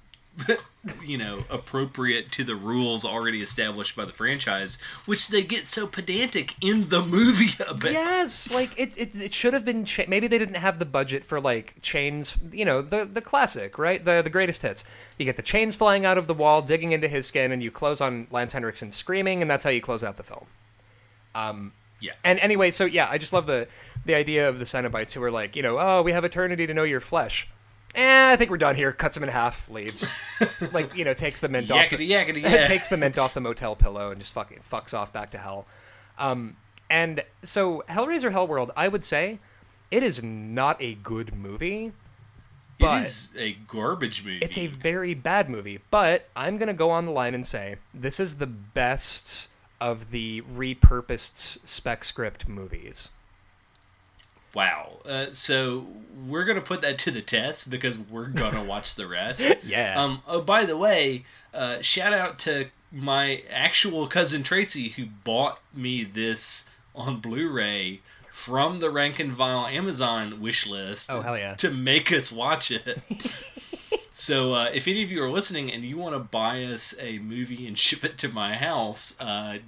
you 1.04 1.18
know, 1.18 1.44
appropriate 1.50 2.30
to 2.32 2.44
the 2.44 2.54
rules 2.54 3.04
already 3.04 3.42
established 3.42 3.94
by 3.96 4.04
the 4.04 4.12
franchise, 4.12 4.78
which 5.06 5.28
they 5.28 5.42
get 5.42 5.66
so 5.66 5.86
pedantic 5.86 6.54
in 6.60 6.88
the 6.88 7.02
movie 7.02 7.54
about. 7.68 7.90
Yes, 7.92 8.50
like 8.52 8.78
it. 8.78 8.96
It, 8.96 9.14
it 9.14 9.34
should 9.34 9.54
have 9.54 9.64
been. 9.64 9.84
Cha- 9.84 10.04
Maybe 10.08 10.26
they 10.26 10.38
didn't 10.38 10.56
have 10.56 10.78
the 10.78 10.84
budget 10.86 11.24
for 11.24 11.40
like 11.40 11.74
chains. 11.82 12.36
You 12.52 12.64
know, 12.64 12.82
the 12.82 13.04
the 13.04 13.20
classic, 13.22 13.78
right? 13.78 14.04
The 14.04 14.22
the 14.22 14.30
greatest 14.30 14.62
hits. 14.62 14.84
You 15.18 15.24
get 15.24 15.36
the 15.36 15.42
chains 15.42 15.74
flying 15.76 16.06
out 16.06 16.18
of 16.18 16.26
the 16.26 16.34
wall, 16.34 16.62
digging 16.62 16.92
into 16.92 17.08
his 17.08 17.26
skin, 17.26 17.52
and 17.52 17.62
you 17.62 17.70
close 17.70 18.00
on 18.00 18.26
Lance 18.30 18.52
Henriksen 18.52 18.90
screaming, 18.90 19.42
and 19.42 19.50
that's 19.50 19.64
how 19.64 19.70
you 19.70 19.80
close 19.80 20.04
out 20.04 20.16
the 20.16 20.22
film. 20.22 20.46
Um, 21.34 21.72
Yeah. 22.00 22.12
And 22.24 22.38
anyway, 22.40 22.70
so 22.70 22.84
yeah, 22.84 23.08
I 23.10 23.18
just 23.18 23.32
love 23.32 23.46
the 23.46 23.66
the 24.04 24.14
idea 24.14 24.48
of 24.48 24.58
the 24.58 24.64
Cenobites 24.64 25.12
who 25.12 25.22
are 25.22 25.30
like, 25.30 25.56
you 25.56 25.62
know, 25.62 25.78
oh, 25.78 26.02
we 26.02 26.12
have 26.12 26.24
eternity 26.24 26.66
to 26.66 26.74
know 26.74 26.84
your 26.84 27.00
flesh. 27.00 27.48
Eh, 27.94 28.32
I 28.32 28.36
think 28.36 28.50
we're 28.50 28.58
done 28.58 28.76
here. 28.76 28.92
Cuts 28.92 29.16
him 29.16 29.22
in 29.22 29.28
half, 29.28 29.68
leaves. 29.70 30.06
like, 30.72 30.94
you 30.94 31.04
know, 31.04 31.14
takes 31.14 31.40
the 31.40 31.48
mint 31.48 31.70
off. 31.70 31.90
The, 31.90 31.96
Yakety 32.10 32.42
yeah. 32.42 32.62
takes 32.62 32.88
the 32.88 32.96
mint 32.96 33.18
off 33.18 33.34
the 33.34 33.40
motel 33.40 33.74
pillow 33.74 34.10
and 34.10 34.20
just 34.20 34.32
fucking 34.34 34.60
fucks 34.70 34.92
off 34.96 35.12
back 35.12 35.30
to 35.32 35.38
hell. 35.38 35.66
Um, 36.18 36.56
and 36.90 37.22
so 37.42 37.82
Hellraiser 37.88 38.30
Hellworld, 38.32 38.70
I 38.76 38.88
would 38.88 39.04
say, 39.04 39.38
it 39.90 40.02
is 40.02 40.22
not 40.22 40.76
a 40.80 40.94
good 40.96 41.34
movie. 41.34 41.92
but- 42.78 43.02
it 43.02 43.06
is 43.06 43.28
a 43.36 43.52
garbage 43.66 44.22
movie. 44.24 44.38
It's 44.42 44.58
a 44.58 44.66
very 44.68 45.14
bad 45.14 45.48
movie, 45.48 45.80
but 45.90 46.28
I'm 46.36 46.58
gonna 46.58 46.74
go 46.74 46.90
on 46.90 47.06
the 47.06 47.12
line 47.12 47.34
and 47.34 47.44
say 47.44 47.76
this 47.94 48.20
is 48.20 48.36
the 48.38 48.46
best 48.46 49.50
of 49.80 50.10
the 50.10 50.42
repurposed 50.42 51.66
spec 51.66 52.04
script 52.04 52.48
movies. 52.48 53.10
Wow. 54.58 54.90
Uh, 55.04 55.26
so 55.30 55.86
we're 56.26 56.44
gonna 56.44 56.60
put 56.60 56.80
that 56.82 56.98
to 56.98 57.10
the 57.10 57.22
test 57.22 57.70
because 57.70 57.96
we're 58.10 58.26
gonna 58.26 58.64
watch 58.72 58.96
the 58.96 59.06
rest. 59.06 59.46
Yeah. 59.64 60.02
Um. 60.02 60.22
Oh, 60.26 60.40
by 60.40 60.64
the 60.64 60.76
way, 60.76 61.24
uh, 61.54 61.80
shout 61.80 62.12
out 62.12 62.38
to 62.40 62.66
my 62.90 63.42
actual 63.50 64.06
cousin 64.06 64.42
Tracy 64.42 64.88
who 64.88 65.06
bought 65.24 65.60
me 65.74 66.04
this 66.04 66.64
on 66.94 67.20
Blu-ray 67.20 68.00
from 68.32 68.80
the 68.80 68.90
Rank 68.90 69.20
and 69.20 69.36
File 69.36 69.66
Amazon 69.66 70.40
wish 70.40 70.66
list. 70.66 71.10
Oh, 71.10 71.20
hell 71.20 71.38
yeah. 71.38 71.54
To 71.56 71.70
make 71.70 72.12
us 72.12 72.32
watch 72.32 72.70
it. 72.70 72.98
so 74.12 74.54
uh, 74.54 74.70
if 74.72 74.88
any 74.88 75.04
of 75.04 75.10
you 75.10 75.22
are 75.22 75.30
listening 75.30 75.72
and 75.72 75.84
you 75.84 75.96
want 75.96 76.14
to 76.14 76.20
buy 76.20 76.64
us 76.64 76.94
a 76.98 77.18
movie 77.18 77.66
and 77.66 77.78
ship 77.78 78.04
it 78.04 78.18
to 78.18 78.28
my 78.28 78.56
house, 78.56 79.14
uh, 79.20 79.58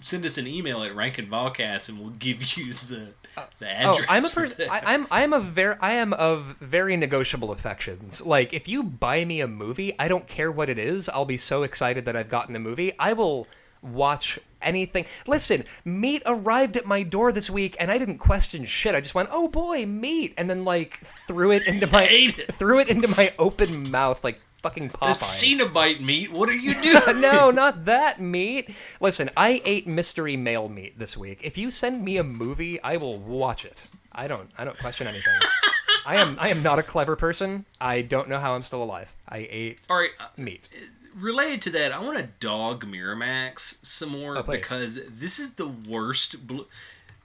send 0.00 0.26
us 0.26 0.38
an 0.38 0.46
email 0.46 0.82
at 0.82 0.96
Rank 0.96 1.18
and 1.18 1.30
Filecast 1.30 1.88
and 1.88 2.00
we'll 2.00 2.10
give 2.10 2.56
you 2.56 2.74
the 2.88 3.08
the 3.58 3.86
Oh. 3.88 3.98
I'm 4.08 4.24
a 4.24 4.28
person. 4.28 4.68
I'm 4.70 5.06
I'm 5.10 5.32
a 5.32 5.40
very 5.40 5.76
I 5.80 5.92
am 5.92 6.12
of 6.12 6.56
very 6.60 6.96
negotiable 6.96 7.50
affections. 7.52 8.24
Like 8.24 8.52
if 8.52 8.68
you 8.68 8.82
buy 8.82 9.24
me 9.24 9.40
a 9.40 9.48
movie, 9.48 9.94
I 9.98 10.08
don't 10.08 10.26
care 10.26 10.50
what 10.50 10.68
it 10.68 10.78
is. 10.78 11.08
I'll 11.08 11.24
be 11.24 11.36
so 11.36 11.62
excited 11.62 12.04
that 12.06 12.16
I've 12.16 12.28
gotten 12.28 12.56
a 12.56 12.60
movie. 12.60 12.92
I 12.98 13.12
will 13.12 13.46
watch 13.82 14.38
anything. 14.60 15.06
Listen, 15.26 15.64
meat 15.84 16.22
arrived 16.24 16.76
at 16.76 16.86
my 16.86 17.02
door 17.02 17.32
this 17.32 17.50
week, 17.50 17.76
and 17.80 17.90
I 17.90 17.98
didn't 17.98 18.18
question 18.18 18.64
shit. 18.64 18.94
I 18.94 19.00
just 19.00 19.14
went, 19.14 19.28
"Oh 19.32 19.48
boy, 19.48 19.86
meat," 19.86 20.34
and 20.36 20.48
then 20.48 20.64
like 20.64 20.98
threw 21.00 21.52
it 21.52 21.66
into 21.66 21.86
my 21.88 22.04
it. 22.10 22.54
threw 22.54 22.78
it 22.78 22.88
into 22.88 23.08
my 23.08 23.32
open 23.38 23.90
mouth 23.90 24.22
like 24.22 24.40
fucking 24.62 24.90
Popeye. 24.90 25.08
That's 25.18 25.42
Cenobite 25.42 26.00
meat. 26.00 26.32
What 26.32 26.48
are 26.48 26.52
you 26.54 26.74
doing? 26.82 27.20
no, 27.20 27.50
not 27.50 27.84
that 27.86 28.20
meat. 28.20 28.70
Listen, 29.00 29.30
I 29.36 29.60
ate 29.64 29.86
mystery 29.86 30.36
male 30.36 30.68
meat 30.68 30.98
this 30.98 31.16
week. 31.16 31.40
If 31.42 31.58
you 31.58 31.70
send 31.70 32.04
me 32.04 32.16
a 32.16 32.24
movie, 32.24 32.80
I 32.82 32.96
will 32.96 33.18
watch 33.18 33.64
it. 33.64 33.84
I 34.12 34.28
don't 34.28 34.50
I 34.56 34.64
don't 34.64 34.78
question 34.78 35.06
anything. 35.06 35.34
I 36.06 36.16
am 36.16 36.36
I 36.40 36.48
am 36.48 36.62
not 36.62 36.78
a 36.78 36.82
clever 36.82 37.16
person. 37.16 37.64
I 37.80 38.02
don't 38.02 38.28
know 38.28 38.38
how 38.38 38.54
I'm 38.54 38.62
still 38.62 38.82
alive. 38.82 39.14
I 39.28 39.46
ate 39.50 39.78
All 39.90 39.98
right. 39.98 40.10
uh, 40.20 40.26
meat. 40.36 40.68
related 41.16 41.62
to 41.62 41.70
that, 41.70 41.92
I 41.92 41.98
want 42.00 42.18
to 42.18 42.28
dog 42.40 42.84
Miramax 42.84 43.76
some 43.84 44.10
more 44.10 44.38
Oh, 44.38 44.42
because 44.42 44.98
this 45.18 45.38
is 45.38 45.50
the 45.54 45.68
worst. 45.68 46.46
Blu- 46.46 46.66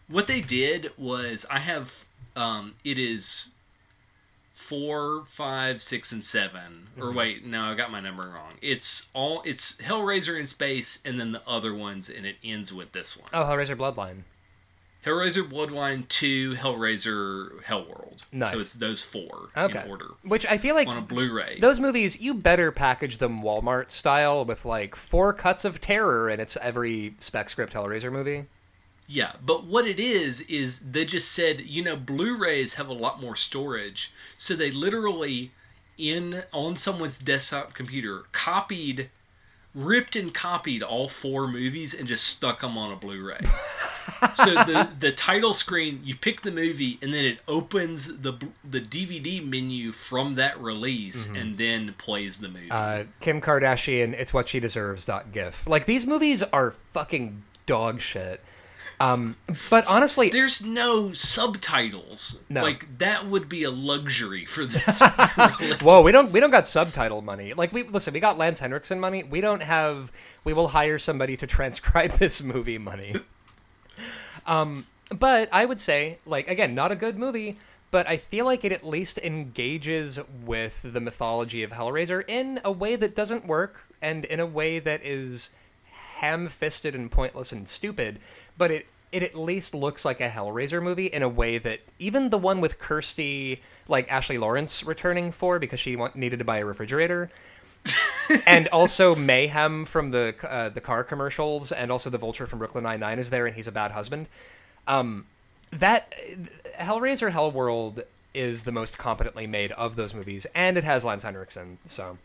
what 0.08 0.28
they 0.28 0.42
did 0.42 0.92
was 0.98 1.46
I 1.50 1.60
have 1.60 2.06
um, 2.36 2.76
it 2.84 2.98
is 3.00 3.50
four, 4.68 5.24
five, 5.30 5.82
six, 5.82 6.12
and 6.12 6.24
7 6.24 6.88
Or 7.00 7.06
Mm-hmm. 7.08 7.18
wait, 7.18 7.46
no, 7.46 7.64
I 7.72 7.76
got 7.76 7.92
my 7.92 8.00
number 8.02 8.24
wrong. 8.24 8.54
It's 8.62 9.08
all 9.14 9.42
it's 9.46 9.76
Hellraiser 9.78 10.40
in 10.40 10.46
space, 10.48 11.00
and 11.06 11.20
then 11.20 11.32
the 11.32 11.42
other 11.48 11.74
ones, 11.74 12.10
and 12.10 12.26
it 12.26 12.36
ends 12.44 12.74
with 12.74 12.92
this 12.92 13.16
one. 13.18 13.30
Oh, 13.34 13.44
Hellraiser 13.46 13.76
Bloodline. 13.78 14.24
Hellraiser 15.06 15.50
Bloodline 15.50 16.06
two, 16.10 16.54
Hellraiser 16.56 17.62
Hellworld. 17.64 18.24
Nice. 18.34 18.52
So 18.52 18.60
it's 18.60 18.74
those 18.74 19.02
four 19.02 19.48
Okay. 19.56 19.82
in 19.84 19.90
order 19.90 20.08
Which 20.24 20.46
I 20.46 20.58
feel 20.58 20.76
like 20.76 20.88
on 20.88 20.98
a 20.98 21.02
Blu-ray. 21.02 21.60
those 21.62 21.80
movies 21.80 22.20
you 22.20 22.34
better 22.34 22.72
package 22.74 23.20
them 23.20 23.42
Walmart 23.42 23.90
style 23.92 24.44
with 24.44 24.66
like 24.66 24.96
four 24.98 25.32
cuts 25.34 25.64
of 25.64 25.80
terror 25.80 26.28
and 26.30 26.42
it's 26.42 26.58
every 26.58 27.16
spec 27.20 27.50
script 27.50 27.74
Hellraiser 27.74 28.12
movie. 28.12 28.48
Yeah, 29.08 29.34
but 29.46 29.64
what 29.64 29.88
it 29.88 30.00
is 30.00 30.42
is 30.42 30.80
they 30.80 31.06
just 31.06 31.32
said, 31.32 31.62
you 31.62 31.82
know, 31.82 31.96
Blu-rays 31.96 32.74
have 32.74 32.90
a 32.90 32.94
lot 32.94 33.22
more 33.22 33.38
storage, 33.38 34.12
so 34.38 34.54
they 34.54 34.70
literally 34.70 35.52
in 35.98 36.44
on 36.52 36.76
someone's 36.76 37.18
desktop 37.18 37.74
computer 37.74 38.24
copied 38.32 39.10
ripped 39.74 40.16
and 40.16 40.34
copied 40.34 40.82
all 40.82 41.08
four 41.08 41.48
movies 41.48 41.94
and 41.94 42.08
just 42.08 42.26
stuck 42.26 42.62
them 42.62 42.78
on 42.78 42.92
a 42.92 42.96
Blu-ray. 42.96 43.40
so 44.36 44.46
the 44.46 44.90
the 45.00 45.12
title 45.12 45.54
screen, 45.54 46.02
you 46.04 46.16
pick 46.16 46.42
the 46.42 46.52
movie 46.52 46.98
and 47.02 47.14
then 47.14 47.24
it 47.26 47.40
opens 47.48 48.08
the 48.08 48.34
the 48.70 48.82
DVD 48.82 49.46
menu 49.48 49.92
from 49.92 50.36
that 50.36 50.60
release 50.60 51.28
and 51.28 51.58
then 51.58 51.94
plays 51.98 52.40
the 52.40 52.50
movie. 52.50 52.72
Uh, 52.72 53.04
Kim 53.20 53.40
Kardashian, 53.40 54.14
it's 54.14 54.34
what 54.34 54.50
she 54.50 54.60
deserves. 54.60 55.06
Dot 55.06 55.32
gif. 55.32 55.68
Like 55.68 55.86
these 55.86 56.06
movies 56.06 56.44
are 56.44 56.72
fucking 56.72 57.44
dog 57.66 58.02
shit. 58.02 58.42
Um, 59.00 59.36
but 59.70 59.86
honestly, 59.86 60.30
There's 60.30 60.64
no 60.64 61.14
subtitles. 61.14 62.42
No. 62.50 62.64
Like 62.64 62.98
that 62.98 63.28
would 63.28 63.48
be 63.48 63.64
a 63.64 63.70
luxury 63.70 64.46
for 64.46 64.66
this. 64.66 65.02
Whoa, 65.82 66.02
we 66.02 66.12
don't 66.12 66.32
we 66.32 66.40
don't 66.40 66.50
got 66.50 66.68
subtitle 66.68 67.22
money. 67.22 67.54
Like 67.54 67.72
we 67.72 67.84
listen, 67.84 68.14
we 68.14 68.20
got 68.20 68.38
Lance 68.40 68.60
Henriksen 68.60 69.00
money. 69.00 69.24
We 69.24 69.40
don't 69.42 69.62
have. 69.62 70.12
We 70.44 70.54
will 70.54 70.70
hire 70.70 70.98
somebody 70.98 71.38
to 71.38 71.46
transcribe 71.48 72.12
this 72.20 72.42
movie 72.42 72.80
money. 72.80 73.16
um, 74.48 74.88
but 75.16 75.50
I 75.52 75.66
would 75.66 75.80
say, 75.80 76.18
like 76.26 76.48
again, 76.48 76.74
not 76.74 76.92
a 76.92 76.96
good 76.96 77.20
movie, 77.20 77.58
but 77.92 78.08
I 78.08 78.18
feel 78.18 78.46
like 78.46 78.66
it 78.66 78.72
at 78.72 78.84
least 78.84 79.20
engages 79.20 80.20
with 80.44 80.82
the 80.82 81.00
mythology 81.00 81.62
of 81.62 81.72
Hellraiser 81.72 82.24
in 82.28 82.60
a 82.66 82.72
way 82.72 82.96
that 82.96 83.16
doesn't 83.16 83.46
work, 83.46 83.84
and 84.02 84.26
in 84.26 84.40
a 84.40 84.46
way 84.46 84.80
that 84.80 85.06
is 85.06 85.52
ham-fisted 86.16 86.96
and 86.96 87.12
pointless 87.12 87.52
and 87.52 87.70
stupid. 87.70 88.20
But 88.58 88.72
it 88.72 88.88
it 89.12 89.24
at 89.24 89.36
least 89.36 89.74
looks 89.74 90.04
like 90.04 90.20
a 90.20 90.30
Hellraiser 90.30 90.84
movie 90.84 91.08
in 91.08 91.24
a 91.24 91.30
way 91.30 91.58
that 91.58 91.80
even 91.98 92.30
the 92.30 92.38
one 92.38 92.60
with 92.60 92.78
Kirsty, 92.78 93.62
like 93.88 94.12
Ashley 94.12 94.38
Laurence, 94.38 94.84
returning 94.84 95.32
for 95.32 95.60
because 95.60 95.80
she 95.80 95.96
want, 95.96 96.16
needed 96.16 96.40
to 96.40 96.46
buy 96.46 96.58
a 96.58 96.66
refrigerator, 96.66 97.30
and 98.46 98.68
also 98.68 99.16
Mayhem 99.16 99.86
from 99.86 100.10
the 100.10 100.36
uh, 100.44 100.70
the 100.70 100.82
car 100.82 101.04
commercials, 101.04 101.72
and 101.72 101.92
also 101.92 102.10
the 102.10 102.18
Vulture 102.18 102.48
from 102.48 102.60
Brooklyn 102.60 102.84
Nine 102.84 103.00
Nine 103.00 103.20
is 103.20 103.30
there, 103.30 103.46
and 103.46 103.56
he's 103.56 103.68
a 103.68 103.72
bad 103.72 103.92
husband. 103.92 104.28
Um, 104.88 105.26
that 105.72 106.14
Hellraiser 106.80 107.32
Hellworld 107.32 108.04
is 108.34 108.64
the 108.64 108.72
most 108.72 108.98
competently 108.98 109.48
made 109.48 109.72
of 109.74 109.96
those 109.96 110.14
movies, 110.14 110.46
and 110.54 110.78
it 110.78 110.84
has 110.84 111.04
Lance 111.04 111.24
Henriksen, 111.24 111.78
so 111.86 112.18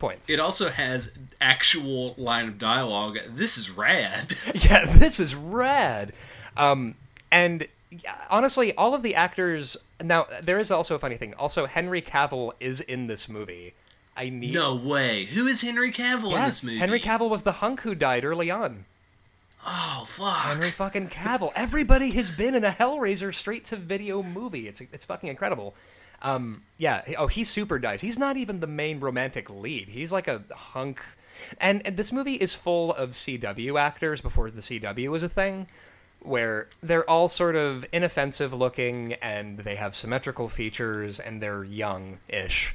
points. 0.00 0.28
It 0.28 0.40
also 0.40 0.68
has 0.68 1.12
actual 1.40 2.14
line 2.16 2.48
of 2.48 2.58
dialogue. 2.58 3.18
This 3.28 3.56
is 3.56 3.70
rad. 3.70 4.36
yeah, 4.54 4.86
this 4.86 5.20
is 5.20 5.34
rad. 5.34 6.12
Um, 6.56 6.96
and 7.30 7.68
honestly, 8.28 8.74
all 8.74 8.94
of 8.94 9.02
the 9.02 9.14
actors. 9.14 9.76
Now, 10.02 10.26
there 10.42 10.58
is 10.58 10.70
also 10.70 10.94
a 10.96 10.98
funny 10.98 11.16
thing. 11.16 11.34
Also, 11.34 11.66
Henry 11.66 12.02
Cavill 12.02 12.52
is 12.58 12.80
in 12.80 13.06
this 13.06 13.28
movie. 13.28 13.74
I 14.16 14.28
need. 14.28 14.52
No 14.52 14.74
way. 14.74 15.26
Who 15.26 15.46
is 15.46 15.60
Henry 15.60 15.92
Cavill 15.92 16.32
Yeah, 16.32 16.40
in 16.42 16.48
this 16.48 16.62
movie? 16.62 16.78
Henry 16.78 17.00
Cavill 17.00 17.30
was 17.30 17.42
the 17.42 17.52
hunk 17.52 17.80
who 17.82 17.94
died 17.94 18.24
early 18.24 18.50
on. 18.50 18.86
Oh 19.66 20.04
fuck. 20.06 20.36
Henry 20.46 20.70
fucking 20.70 21.08
Cavill. 21.08 21.52
Everybody 21.54 22.10
has 22.12 22.30
been 22.30 22.54
in 22.54 22.64
a 22.64 22.70
Hellraiser 22.70 23.34
straight 23.34 23.64
to 23.66 23.76
video 23.76 24.22
movie. 24.22 24.66
It's 24.68 24.80
it's 24.80 25.04
fucking 25.04 25.28
incredible. 25.28 25.74
Um, 26.22 26.62
yeah. 26.78 27.02
Oh, 27.18 27.26
he 27.26 27.44
super 27.44 27.78
dies. 27.78 28.00
He's 28.00 28.18
not 28.18 28.36
even 28.36 28.60
the 28.60 28.66
main 28.66 29.00
romantic 29.00 29.50
lead. 29.50 29.88
He's 29.88 30.12
like 30.12 30.28
a 30.28 30.42
hunk. 30.54 31.00
And, 31.58 31.84
and 31.86 31.96
this 31.96 32.12
movie 32.12 32.34
is 32.34 32.54
full 32.54 32.92
of 32.94 33.10
CW 33.10 33.80
actors 33.80 34.20
before 34.20 34.50
the 34.50 34.60
CW 34.60 35.08
was 35.08 35.22
a 35.22 35.28
thing, 35.28 35.66
where 36.20 36.68
they're 36.82 37.08
all 37.08 37.28
sort 37.28 37.56
of 37.56 37.84
inoffensive 37.92 38.52
looking 38.52 39.14
and 39.14 39.58
they 39.58 39.76
have 39.76 39.94
symmetrical 39.94 40.48
features 40.48 41.18
and 41.18 41.42
they're 41.42 41.64
young-ish. 41.64 42.74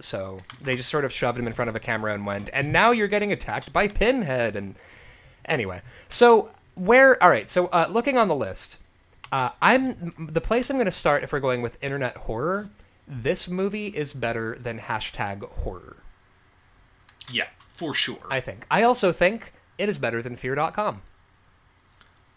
So 0.00 0.40
they 0.60 0.76
just 0.76 0.88
sort 0.88 1.04
of 1.04 1.12
shoved 1.12 1.38
him 1.38 1.46
in 1.46 1.52
front 1.52 1.68
of 1.68 1.76
a 1.76 1.80
camera 1.80 2.14
and 2.14 2.26
went, 2.26 2.50
and 2.52 2.72
now 2.72 2.90
you're 2.90 3.08
getting 3.08 3.32
attacked 3.32 3.72
by 3.72 3.86
Pinhead. 3.86 4.56
And 4.56 4.74
anyway, 5.44 5.82
so 6.08 6.50
where? 6.74 7.22
All 7.22 7.30
right. 7.30 7.48
So 7.48 7.66
uh, 7.66 7.86
looking 7.90 8.18
on 8.18 8.28
the 8.28 8.34
list, 8.34 8.79
uh, 9.32 9.50
I'm 9.62 10.14
the 10.30 10.40
place 10.40 10.70
I'm 10.70 10.76
going 10.76 10.84
to 10.86 10.90
start 10.90 11.22
if 11.22 11.32
we're 11.32 11.40
going 11.40 11.62
with 11.62 11.82
internet 11.82 12.16
horror. 12.16 12.70
This 13.06 13.48
movie 13.48 13.88
is 13.88 14.12
better 14.12 14.56
than 14.60 14.78
hashtag 14.78 15.42
horror. 15.48 15.96
Yeah, 17.30 17.48
for 17.76 17.94
sure. 17.94 18.18
I 18.30 18.40
think. 18.40 18.66
I 18.70 18.82
also 18.82 19.12
think 19.12 19.52
it 19.78 19.88
is 19.88 19.98
better 19.98 20.22
than 20.22 20.36
Fear.com. 20.36 21.02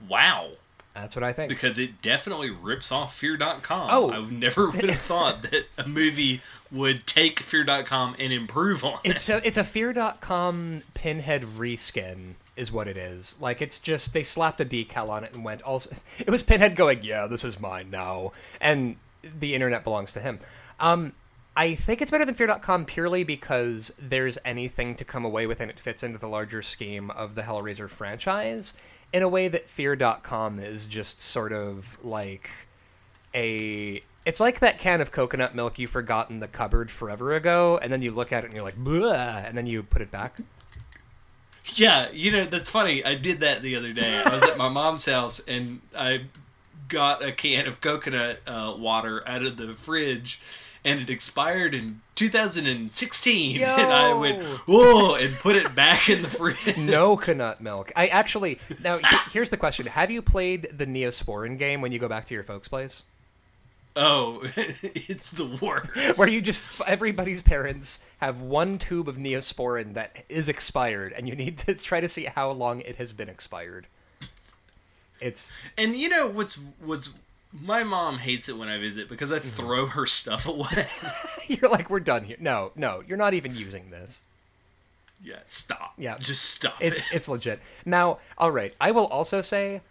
wow. 0.07 0.49
That's 0.93 1.15
what 1.15 1.23
I 1.23 1.33
think. 1.33 1.49
Because 1.49 1.79
it 1.79 2.03
definitely 2.03 2.51
rips 2.51 2.91
off 2.91 3.15
Fear.com. 3.15 3.89
Oh. 3.91 4.11
I 4.11 4.29
never 4.29 4.69
would 4.71 4.89
have 4.89 5.01
thought 5.01 5.41
that 5.43 5.65
a 5.79 5.87
movie 5.87 6.41
would 6.71 7.07
take 7.07 7.39
Fear.com 7.39 8.15
and 8.19 8.31
improve 8.31 8.83
on 8.83 8.99
it. 9.03 9.11
It's 9.11 9.27
a 9.27 9.45
it's 9.45 9.57
a 9.57 9.63
Fear.com 9.63 10.83
Pinhead 10.93 11.41
reskin 11.43 12.35
is 12.55 12.71
what 12.71 12.87
it 12.87 12.97
is. 12.97 13.35
Like 13.39 13.61
it's 13.61 13.79
just 13.79 14.13
they 14.13 14.23
slapped 14.23 14.61
a 14.61 14.65
decal 14.65 15.09
on 15.09 15.23
it 15.23 15.33
and 15.33 15.43
went 15.43 15.61
also 15.61 15.95
it 16.19 16.29
was 16.29 16.43
Pinhead 16.43 16.75
going, 16.75 16.99
"Yeah, 17.03 17.27
this 17.27 17.43
is 17.43 17.59
mine 17.59 17.89
now." 17.89 18.31
And 18.61 18.97
the 19.23 19.55
internet 19.55 19.83
belongs 19.83 20.11
to 20.13 20.19
him. 20.19 20.39
Um 20.79 21.13
I 21.55 21.75
think 21.75 22.01
it's 22.01 22.09
better 22.09 22.25
than 22.25 22.33
Fear.com 22.33 22.85
purely 22.85 23.23
because 23.23 23.93
there's 23.99 24.39
anything 24.43 24.95
to 24.95 25.05
come 25.05 25.23
away 25.23 25.45
with 25.45 25.59
and 25.61 25.69
it 25.69 25.79
fits 25.79 26.01
into 26.01 26.17
the 26.17 26.27
larger 26.27 26.63
scheme 26.63 27.11
of 27.11 27.35
the 27.35 27.43
Hellraiser 27.43 27.87
franchise 27.87 28.73
in 29.13 29.21
a 29.21 29.29
way 29.29 29.47
that 29.47 29.69
Fear.com 29.69 30.57
is 30.57 30.87
just 30.87 31.19
sort 31.19 31.53
of 31.53 31.99
like 32.03 32.49
a 33.35 34.01
it's 34.25 34.39
like 34.39 34.59
that 34.59 34.79
can 34.79 35.01
of 35.01 35.11
coconut 35.11 35.53
milk 35.53 35.77
you 35.77 35.87
forgot 35.87 36.29
in 36.29 36.39
the 36.39 36.47
cupboard 36.47 36.89
forever 36.89 37.33
ago, 37.33 37.77
and 37.81 37.91
then 37.91 38.01
you 38.01 38.11
look 38.11 38.31
at 38.31 38.43
it 38.43 38.47
and 38.47 38.55
you're 38.55 38.63
like, 38.63 38.81
Bleh, 38.81 39.45
and 39.47 39.57
then 39.57 39.67
you 39.67 39.83
put 39.83 40.01
it 40.01 40.11
back. 40.11 40.37
Yeah, 41.65 42.11
you 42.11 42.31
know, 42.31 42.45
that's 42.45 42.69
funny. 42.69 43.03
I 43.03 43.15
did 43.15 43.39
that 43.39 43.61
the 43.61 43.75
other 43.75 43.93
day. 43.93 44.21
I 44.23 44.33
was 44.33 44.43
at 44.43 44.57
my 44.57 44.69
mom's 44.69 45.05
house 45.05 45.41
and 45.47 45.81
I 45.95 46.25
got 46.89 47.23
a 47.23 47.31
can 47.31 47.67
of 47.67 47.81
coconut 47.81 48.39
uh, 48.45 48.75
water 48.77 49.27
out 49.27 49.43
of 49.43 49.57
the 49.57 49.73
fridge 49.73 50.39
and 50.85 50.99
it 50.99 51.09
expired 51.09 51.73
in 51.73 52.01
2016. 52.15 53.61
And 53.63 53.93
I 53.93 54.13
went, 54.13 54.41
Yo. 54.41 54.47
whoa, 54.67 55.15
and 55.15 55.33
put 55.35 55.55
it 55.55 55.73
back 55.73 56.09
in 56.09 56.21
the 56.21 56.27
fridge. 56.27 56.77
No 56.77 57.15
coconut 57.17 57.61
milk. 57.61 57.91
I 57.95 58.07
actually 58.07 58.59
now 58.83 58.99
here's 59.31 59.49
the 59.49 59.57
question: 59.57 59.85
Have 59.87 60.11
you 60.11 60.21
played 60.21 60.69
the 60.77 60.85
Neosporin 60.85 61.57
game 61.57 61.81
when 61.81 61.91
you 61.91 61.99
go 61.99 62.07
back 62.07 62.25
to 62.25 62.33
your 62.33 62.43
folks' 62.43 62.67
place, 62.67 63.03
Oh, 63.95 64.41
it's 64.55 65.29
the 65.29 65.45
worst. 65.61 65.87
where 66.17 66.27
you 66.27 66.41
just 66.41 66.65
everybody's 66.87 67.41
parents 67.41 67.99
have 68.19 68.41
one 68.41 68.79
tube 68.79 69.07
of 69.07 69.17
Neosporin 69.17 69.93
that 69.93 70.23
is 70.29 70.49
expired, 70.49 71.13
and 71.13 71.27
you 71.29 71.35
need 71.35 71.57
to 71.59 71.75
try 71.83 72.01
to 72.01 72.09
see 72.09 72.25
how 72.25 72.49
long 72.51 72.81
it 72.81 72.95
has 72.95 73.13
been 73.13 73.29
expired. 73.29 73.85
It's 75.21 75.51
And 75.77 75.95
you 75.95 76.09
know 76.09 76.27
what's 76.27 76.55
what's 76.83 77.11
my 77.61 77.83
mom 77.83 78.17
hates 78.17 78.49
it 78.49 78.57
when 78.57 78.67
I 78.67 78.79
visit 78.79 79.07
because 79.07 79.31
I 79.31 79.37
Mm-hmm. 79.39 79.49
throw 79.49 79.85
her 79.85 80.05
stuff 80.07 80.47
away. 80.47 80.87
you're 81.47 81.69
like 81.69 81.89
we're 81.89 81.99
done 81.99 82.23
here. 82.23 82.37
No, 82.39 82.71
no, 82.75 83.03
you're 83.07 83.17
not 83.17 83.33
even 83.35 83.55
using 83.55 83.91
this. 83.91 84.21
yeah, 85.23 85.37
stop. 85.47 85.93
Yeah. 85.97 86.17
just 86.17 86.43
stop 86.43 86.75
It's 86.79 87.05
it. 87.11 87.15
it's 87.17 87.29
legit. 87.29 87.59
Now, 87.85 88.17
all 88.39 88.49
right. 88.51 88.73
I 88.81 88.89
will 88.91 89.05
also 89.05 89.41
say, 89.41 89.81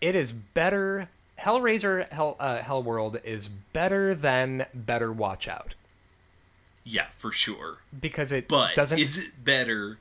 it 0.00 0.14
is 0.16 0.32
better. 0.32 1.08
Hellraiser 1.42 2.10
Hell 2.12 2.36
uh, 2.38 2.58
Hellworld 2.58 3.22
is 3.24 3.48
better 3.48 4.14
than 4.14 4.66
Better 4.74 5.12
Watch 5.12 5.48
Out 5.48 5.74
Yeah, 6.84 7.06
for 7.18 7.32
sure. 7.32 7.78
because 7.98 8.32
it 8.32 8.48
But 8.48 8.74
doesn't. 8.74 8.98
is 8.98 9.18
it 9.18 9.44
better 9.44 9.98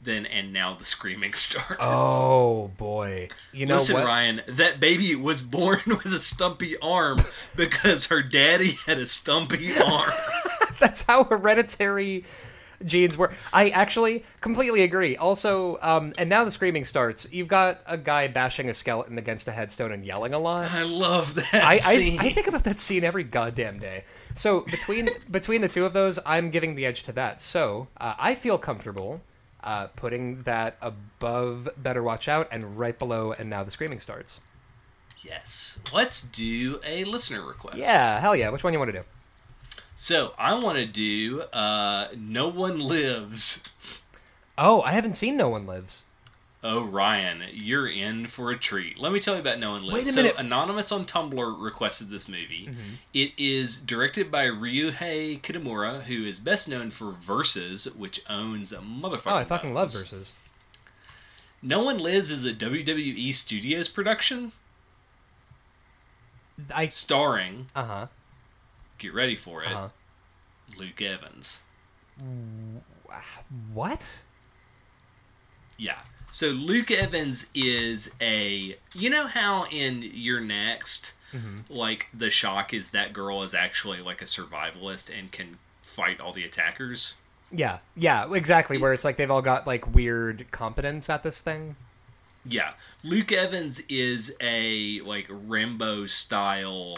than 0.00 0.24
and 0.26 0.52
now 0.52 0.74
the 0.76 0.84
screaming 0.84 1.32
starts? 1.34 1.76
oh 1.80 2.70
boy, 2.78 3.28
you 3.52 3.66
know 3.66 3.78
Listen, 3.78 3.94
what? 3.96 4.04
Ryan, 4.04 4.42
that 4.48 4.80
baby 4.80 5.14
was 5.14 5.42
born 5.42 5.80
with 5.86 6.06
a 6.06 6.20
stumpy 6.20 6.76
arm 6.78 7.18
because 7.56 8.06
her 8.06 8.22
daddy 8.22 8.78
had 8.86 8.98
a 8.98 9.06
stumpy 9.06 9.76
arm. 9.78 10.10
That's 10.78 11.02
how 11.02 11.24
hereditary 11.24 12.24
genes 12.84 13.18
work. 13.18 13.34
I 13.52 13.70
actually 13.70 14.24
completely 14.40 14.82
agree. 14.82 15.16
Also, 15.16 15.78
um, 15.82 16.12
and 16.18 16.28
now 16.28 16.44
the 16.44 16.50
screaming 16.50 16.84
starts. 16.84 17.32
You've 17.32 17.48
got 17.48 17.80
a 17.86 17.96
guy 17.98 18.28
bashing 18.28 18.68
a 18.68 18.74
skeleton 18.74 19.18
against 19.18 19.48
a 19.48 19.52
headstone 19.52 19.92
and 19.92 20.04
yelling 20.04 20.34
a 20.34 20.38
lot. 20.38 20.70
I 20.70 20.82
love 20.84 21.34
that 21.34 21.54
I, 21.54 21.78
scene. 21.78 22.20
I, 22.20 22.26
I 22.26 22.32
think 22.32 22.46
about 22.46 22.64
that 22.64 22.78
scene 22.80 23.04
every 23.04 23.24
goddamn 23.24 23.78
day. 23.78 24.04
So 24.34 24.60
between 24.62 25.08
between 25.30 25.60
the 25.60 25.68
two 25.68 25.84
of 25.84 25.92
those, 25.92 26.18
I'm 26.24 26.50
giving 26.50 26.74
the 26.74 26.86
edge 26.86 27.02
to 27.04 27.12
that. 27.12 27.40
So 27.40 27.88
uh, 28.00 28.14
I 28.18 28.34
feel 28.34 28.58
comfortable 28.58 29.20
uh, 29.64 29.88
putting 29.88 30.42
that 30.42 30.76
above 30.80 31.68
Better 31.76 32.02
Watch 32.02 32.28
Out 32.28 32.48
and 32.52 32.78
right 32.78 32.96
below 32.98 33.32
And 33.32 33.50
Now 33.50 33.64
the 33.64 33.70
Screaming 33.70 33.98
Starts. 34.00 34.40
yes. 35.24 35.78
Let's 35.92 36.22
do 36.22 36.80
a 36.84 37.04
listener 37.04 37.44
request. 37.44 37.76
Yeah, 37.78 38.20
hell 38.20 38.36
yeah. 38.36 38.50
Which 38.50 38.62
one 38.62 38.72
you 38.72 38.78
want 38.78 38.92
to 38.92 38.98
do? 39.00 39.04
So 40.00 40.32
I 40.38 40.54
want 40.54 40.78
to 40.78 40.86
do 40.86 41.40
uh, 41.52 42.06
"No 42.16 42.46
One 42.46 42.78
Lives." 42.78 43.60
Oh, 44.56 44.80
I 44.82 44.92
haven't 44.92 45.14
seen 45.14 45.36
No 45.36 45.48
One 45.48 45.66
Lives. 45.66 46.04
Oh, 46.62 46.84
Ryan, 46.84 47.42
you're 47.52 47.88
in 47.88 48.28
for 48.28 48.52
a 48.52 48.56
treat. 48.56 48.96
Let 48.96 49.10
me 49.10 49.18
tell 49.18 49.34
you 49.34 49.40
about 49.40 49.58
No 49.58 49.72
One 49.72 49.82
Lives. 49.82 49.94
Wait 49.94 50.06
a 50.06 50.12
so, 50.12 50.22
minute. 50.22 50.36
Anonymous 50.38 50.92
on 50.92 51.04
Tumblr 51.04 51.60
requested 51.60 52.10
this 52.10 52.28
movie. 52.28 52.68
Mm-hmm. 52.70 52.94
It 53.12 53.32
is 53.38 53.78
directed 53.78 54.30
by 54.30 54.44
Ryuhei 54.44 55.40
Kitamura, 55.40 56.02
who 56.02 56.24
is 56.24 56.38
best 56.38 56.68
known 56.68 56.92
for 56.92 57.10
Versus, 57.20 57.92
which 57.96 58.22
owns 58.30 58.70
a 58.70 58.78
motherfucker. 58.78 59.32
Oh, 59.32 59.34
I 59.34 59.44
fucking 59.44 59.74
love 59.74 59.90
Versus. 59.90 60.10
Versus. 60.10 60.34
No 61.60 61.82
One 61.82 61.98
Lives 61.98 62.30
is 62.30 62.44
a 62.44 62.54
WWE 62.54 63.34
Studios 63.34 63.88
production 63.88 64.52
I 66.72 66.88
starring, 66.88 67.66
uh 67.74 67.84
huh 67.84 68.06
get 68.98 69.14
ready 69.14 69.36
for 69.36 69.62
it, 69.62 69.72
uh 69.72 69.74
huh. 69.74 69.88
Luke 70.78 71.00
Evans. 71.02 71.58
What? 73.72 74.18
Yeah. 75.76 75.98
So 76.30 76.48
Luke 76.48 76.90
Evans 76.90 77.46
is 77.54 78.10
a. 78.20 78.76
You 78.94 79.10
know 79.10 79.26
how 79.26 79.66
in 79.70 80.10
You're 80.12 80.40
Next, 80.40 81.12
Mm-hmm. 81.34 81.70
like 81.74 82.06
the 82.14 82.30
shock 82.30 82.72
is 82.72 82.88
that 82.90 83.12
girl 83.12 83.42
is 83.42 83.52
actually 83.52 84.00
like 84.00 84.22
a 84.22 84.24
survivalist 84.24 85.10
and 85.16 85.30
can 85.30 85.58
fight 85.82 86.20
all 86.22 86.32
the 86.32 86.42
attackers. 86.42 87.16
Yeah, 87.52 87.80
yeah, 87.94 88.32
exactly. 88.32 88.78
Where 88.78 88.94
it's 88.94 89.04
like 89.04 89.18
they've 89.18 89.30
all 89.30 89.42
got 89.42 89.66
like 89.66 89.94
weird 89.94 90.46
competence 90.52 91.10
at 91.10 91.22
this 91.22 91.42
thing. 91.42 91.76
Yeah, 92.46 92.72
Luke 93.04 93.30
Evans 93.30 93.82
is 93.90 94.34
a 94.40 95.00
like 95.00 95.26
Rambo 95.28 96.06
style 96.06 96.96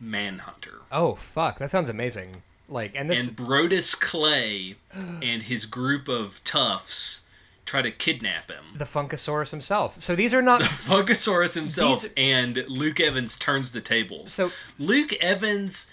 manhunter. 0.00 0.80
Oh 0.90 1.14
fuck, 1.14 1.58
that 1.58 1.70
sounds 1.70 1.88
amazing. 1.90 2.42
Like, 2.68 2.92
and 2.94 3.10
this 3.10 3.26
and 3.26 3.36
Brodus 3.36 3.98
Clay 3.98 4.76
and 4.94 5.42
his 5.42 5.66
group 5.66 6.08
of 6.08 6.40
toughs 6.44 7.22
try 7.66 7.82
to 7.82 7.90
kidnap 7.90 8.50
him. 8.50 8.64
The 8.76 8.84
Funkasaurus 8.84 9.50
himself. 9.50 10.00
So 10.00 10.16
these 10.16 10.32
are 10.34 10.42
not. 10.42 10.60
The 10.60 10.66
Funkasaurus 10.66 11.54
himself 11.54 12.02
These- 12.02 12.10
and 12.16 12.56
Luke 12.68 13.00
Evans 13.00 13.36
turns 13.36 13.72
the 13.72 13.80
tables. 13.80 14.32
So 14.32 14.50
Luke 14.78 15.12
Evans 15.20 15.86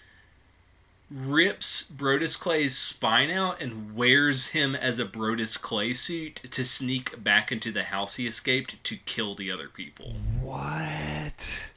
rips 1.09 1.89
Brodus 1.95 2.37
Clay's 2.37 2.77
spine 2.77 3.29
out 3.31 3.61
and 3.61 3.95
wears 3.95 4.47
him 4.47 4.75
as 4.75 4.99
a 4.99 5.05
Brodus 5.05 5.59
Clay 5.59 5.93
suit 5.93 6.35
to 6.51 6.65
sneak 6.65 7.23
back 7.23 7.51
into 7.51 7.71
the 7.71 7.83
house 7.83 8.15
he 8.15 8.27
escaped 8.27 8.83
to 8.83 8.97
kill 8.97 9.33
the 9.33 9.49
other 9.51 9.69
people. 9.69 10.13
what? 10.41 11.71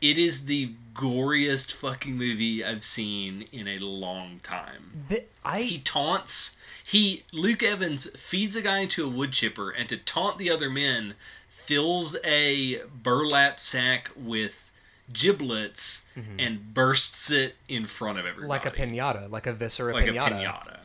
It 0.00 0.18
is 0.18 0.44
the 0.44 0.72
goriest 0.94 1.72
fucking 1.72 2.16
movie 2.16 2.64
I've 2.64 2.84
seen 2.84 3.46
in 3.52 3.66
a 3.66 3.78
long 3.78 4.40
time. 4.42 5.04
The, 5.08 5.24
He 5.58 5.78
taunts 5.78 6.56
he 6.86 7.24
Luke 7.32 7.64
Evans 7.64 8.08
feeds 8.16 8.54
a 8.54 8.62
guy 8.62 8.78
into 8.78 9.04
a 9.04 9.08
wood 9.08 9.32
chipper 9.32 9.70
and 9.70 9.88
to 9.88 9.96
taunt 9.96 10.38
the 10.38 10.50
other 10.50 10.70
men 10.70 11.14
fills 11.48 12.16
a 12.24 12.80
burlap 13.02 13.58
sack 13.58 14.10
with 14.14 14.70
giblets 15.12 16.04
mm-hmm. 16.16 16.38
and 16.38 16.72
bursts 16.74 17.30
it 17.32 17.56
in 17.68 17.86
front 17.86 18.20
of 18.20 18.26
everybody 18.26 18.48
like 18.48 18.66
a 18.66 18.70
pinata, 18.70 19.28
like 19.28 19.48
a 19.48 19.52
viscera 19.52 19.94
like 19.94 20.04
pinata. 20.04 20.26
a 20.26 20.30
pinata. 20.30 20.76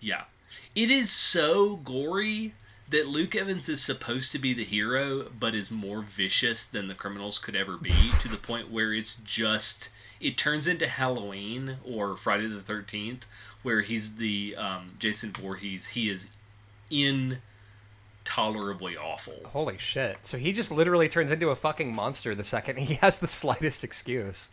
Yeah. 0.00 0.24
It 0.74 0.90
is 0.90 1.10
so 1.10 1.76
gory 1.76 2.54
that 2.90 3.08
Luke 3.08 3.34
Evans 3.34 3.68
is 3.68 3.82
supposed 3.82 4.32
to 4.32 4.38
be 4.38 4.54
the 4.54 4.64
hero, 4.64 5.28
but 5.38 5.54
is 5.54 5.70
more 5.70 6.02
vicious 6.02 6.64
than 6.64 6.88
the 6.88 6.94
criminals 6.94 7.38
could 7.38 7.56
ever 7.56 7.76
be, 7.76 7.92
to 8.20 8.28
the 8.28 8.36
point 8.36 8.70
where 8.70 8.92
it's 8.92 9.16
just 9.16 9.90
it 10.20 10.38
turns 10.38 10.66
into 10.66 10.86
Halloween 10.86 11.76
or 11.84 12.16
Friday 12.16 12.46
the 12.46 12.60
Thirteenth, 12.60 13.26
where 13.62 13.82
he's 13.82 14.16
the 14.16 14.54
um, 14.56 14.92
Jason 14.98 15.32
Voorhees. 15.32 15.86
He 15.86 16.08
is 16.08 16.28
intolerably 16.90 18.96
awful. 18.96 19.34
Holy 19.46 19.78
shit! 19.78 20.18
So 20.22 20.38
he 20.38 20.52
just 20.52 20.70
literally 20.70 21.08
turns 21.08 21.30
into 21.30 21.50
a 21.50 21.56
fucking 21.56 21.94
monster 21.94 22.34
the 22.34 22.44
second 22.44 22.78
he 22.78 22.94
has 22.96 23.18
the 23.18 23.26
slightest 23.26 23.84
excuse. 23.84 24.48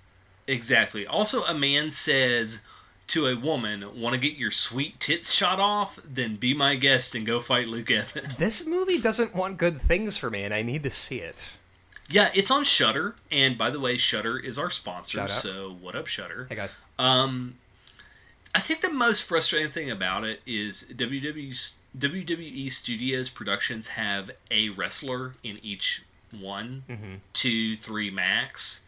Exactly. 0.47 1.07
Also, 1.07 1.43
a 1.45 1.53
man 1.53 1.91
says 1.91 2.59
to 3.07 3.27
a 3.27 3.35
woman, 3.35 3.99
"Want 3.99 4.13
to 4.13 4.19
get 4.19 4.37
your 4.37 4.51
sweet 4.51 4.99
tits 4.99 5.31
shot 5.33 5.59
off? 5.59 5.99
Then 6.03 6.35
be 6.37 6.53
my 6.53 6.75
guest 6.75 7.15
and 7.15 7.25
go 7.25 7.39
fight 7.39 7.67
Luke 7.67 7.91
Evans." 7.91 8.35
This 8.37 8.65
movie 8.65 8.99
doesn't 8.99 9.35
want 9.35 9.57
good 9.57 9.79
things 9.81 10.17
for 10.17 10.29
me, 10.29 10.43
and 10.43 10.53
I 10.53 10.61
need 10.61 10.83
to 10.83 10.89
see 10.89 11.17
it. 11.19 11.43
Yeah, 12.09 12.29
it's 12.33 12.51
on 12.51 12.63
Shudder, 12.63 13.15
and 13.31 13.57
by 13.57 13.69
the 13.69 13.79
way, 13.79 13.97
Shudder 13.97 14.37
is 14.37 14.57
our 14.59 14.69
sponsor. 14.69 15.27
So 15.27 15.77
what 15.81 15.95
up, 15.95 16.07
Shudder? 16.07 16.47
Hey 16.49 16.55
guys. 16.55 16.73
Um, 16.99 17.55
I 18.53 18.59
think 18.59 18.81
the 18.81 18.91
most 18.91 19.23
frustrating 19.23 19.71
thing 19.71 19.89
about 19.89 20.23
it 20.23 20.41
is 20.45 20.85
WWE 20.93 21.73
WWE 21.97 22.71
Studios 22.71 23.29
productions 23.29 23.87
have 23.87 24.31
a 24.51 24.69
wrestler 24.69 25.33
in 25.43 25.59
each 25.63 26.03
one, 26.39 26.83
Mm-hmm. 26.89 27.13
two, 27.33 27.75
three 27.77 28.09
max. 28.11 28.81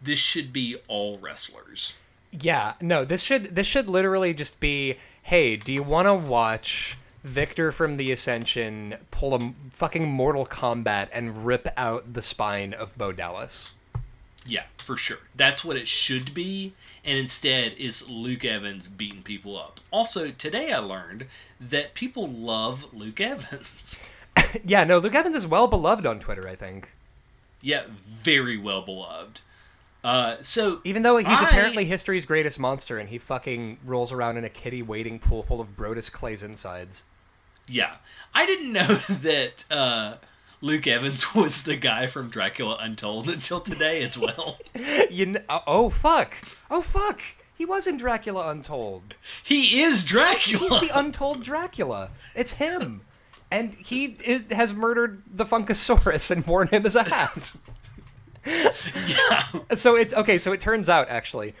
This 0.00 0.18
should 0.18 0.52
be 0.52 0.76
all 0.88 1.18
wrestlers. 1.18 1.94
Yeah, 2.40 2.74
no, 2.80 3.04
this 3.04 3.22
should 3.22 3.54
this 3.54 3.66
should 3.66 3.88
literally 3.88 4.34
just 4.34 4.60
be, 4.60 4.96
hey, 5.22 5.56
do 5.56 5.72
you 5.72 5.82
want 5.82 6.06
to 6.06 6.14
watch 6.14 6.98
Victor 7.24 7.72
from 7.72 7.96
the 7.96 8.12
Ascension 8.12 8.96
pull 9.10 9.34
a 9.34 9.52
fucking 9.70 10.08
Mortal 10.08 10.46
Kombat 10.46 11.08
and 11.12 11.46
rip 11.46 11.68
out 11.76 12.12
the 12.12 12.22
spine 12.22 12.72
of 12.72 12.96
Bo 12.98 13.12
Dallas? 13.12 13.72
Yeah, 14.44 14.64
for 14.78 14.96
sure. 14.96 15.18
That's 15.34 15.64
what 15.64 15.76
it 15.76 15.88
should 15.88 16.32
be, 16.32 16.72
and 17.04 17.18
instead 17.18 17.72
is 17.72 18.08
Luke 18.08 18.44
Evans 18.44 18.86
beating 18.86 19.22
people 19.22 19.58
up. 19.58 19.80
Also, 19.90 20.30
today 20.30 20.72
I 20.72 20.78
learned 20.78 21.26
that 21.60 21.94
people 21.94 22.28
love 22.28 22.94
Luke 22.94 23.20
Evans. 23.20 24.00
yeah, 24.64 24.84
no, 24.84 24.98
Luke 24.98 25.14
Evans 25.14 25.34
is 25.34 25.46
well 25.46 25.66
beloved 25.66 26.06
on 26.06 26.20
Twitter, 26.20 26.48
I 26.48 26.54
think. 26.54 26.90
Yeah, 27.62 27.84
very 28.22 28.56
well 28.56 28.82
beloved. 28.82 29.40
Uh, 30.06 30.36
so 30.40 30.80
Even 30.84 31.02
though 31.02 31.16
he's 31.16 31.26
I- 31.26 31.48
apparently 31.48 31.84
history's 31.84 32.24
greatest 32.24 32.60
monster 32.60 32.96
and 32.98 33.08
he 33.08 33.18
fucking 33.18 33.78
rolls 33.84 34.12
around 34.12 34.36
in 34.36 34.44
a 34.44 34.48
kitty 34.48 34.80
wading 34.82 35.18
pool 35.18 35.42
full 35.42 35.60
of 35.60 35.74
Brodus 35.74 36.10
Clay's 36.12 36.42
insides. 36.44 37.02
yeah, 37.68 37.96
I 38.32 38.46
didn't 38.46 38.72
know 38.72 38.86
that 39.22 39.64
uh, 39.70 40.14
Luke 40.60 40.86
Evans 40.86 41.34
was 41.34 41.64
the 41.64 41.74
guy 41.76 42.06
from 42.06 42.28
Dracula 42.30 42.76
Untold 42.80 43.28
until 43.28 43.60
today 43.60 44.02
as 44.04 44.16
well. 44.16 44.58
You 45.10 45.26
kn- 45.32 45.44
oh, 45.66 45.90
fuck. 45.90 46.36
Oh 46.70 46.82
fuck. 46.82 47.20
He 47.58 47.64
was 47.64 47.86
in 47.86 47.96
Dracula 47.96 48.50
Untold. 48.50 49.14
he 49.42 49.82
is 49.82 50.04
Dracula. 50.04 50.58
He's 50.68 50.80
the 50.88 50.96
untold 50.98 51.42
Dracula. 51.42 52.10
It's 52.34 52.52
him. 52.54 53.00
And 53.50 53.74
he 53.74 54.16
i 54.28 54.54
has 54.54 54.74
murdered 54.74 55.22
the 55.32 55.44
Funkasaurus 55.46 56.30
and 56.30 56.46
worn 56.46 56.68
him 56.68 56.84
as 56.84 56.94
a 56.96 57.04
hat. 57.04 57.52
Yeah. 58.46 59.42
So 59.74 59.96
it's 59.96 60.14
okay. 60.14 60.38
So 60.38 60.52
it 60.52 60.60
turns 60.60 60.88
out 60.88 61.08
actually, 61.08 61.54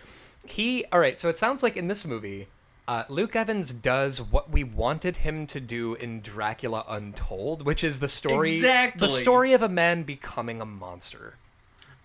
he. 0.46 0.84
All 0.92 1.00
right. 1.00 1.18
So 1.18 1.28
it 1.28 1.36
sounds 1.38 1.62
like 1.62 1.76
in 1.76 1.88
this 1.88 2.06
movie, 2.06 2.46
uh, 2.88 3.04
Luke 3.08 3.34
Evans 3.34 3.72
does 3.72 4.22
what 4.22 4.50
we 4.50 4.62
wanted 4.62 5.18
him 5.18 5.46
to 5.48 5.60
do 5.60 5.94
in 5.94 6.20
Dracula 6.20 6.84
Untold, 6.88 7.62
which 7.66 7.82
is 7.82 7.98
the 8.00 8.08
story, 8.08 8.52
Exactly. 8.54 9.00
the 9.00 9.08
story 9.08 9.52
of 9.52 9.62
a 9.62 9.68
man 9.68 10.04
becoming 10.04 10.60
a 10.60 10.66
monster. 10.66 11.34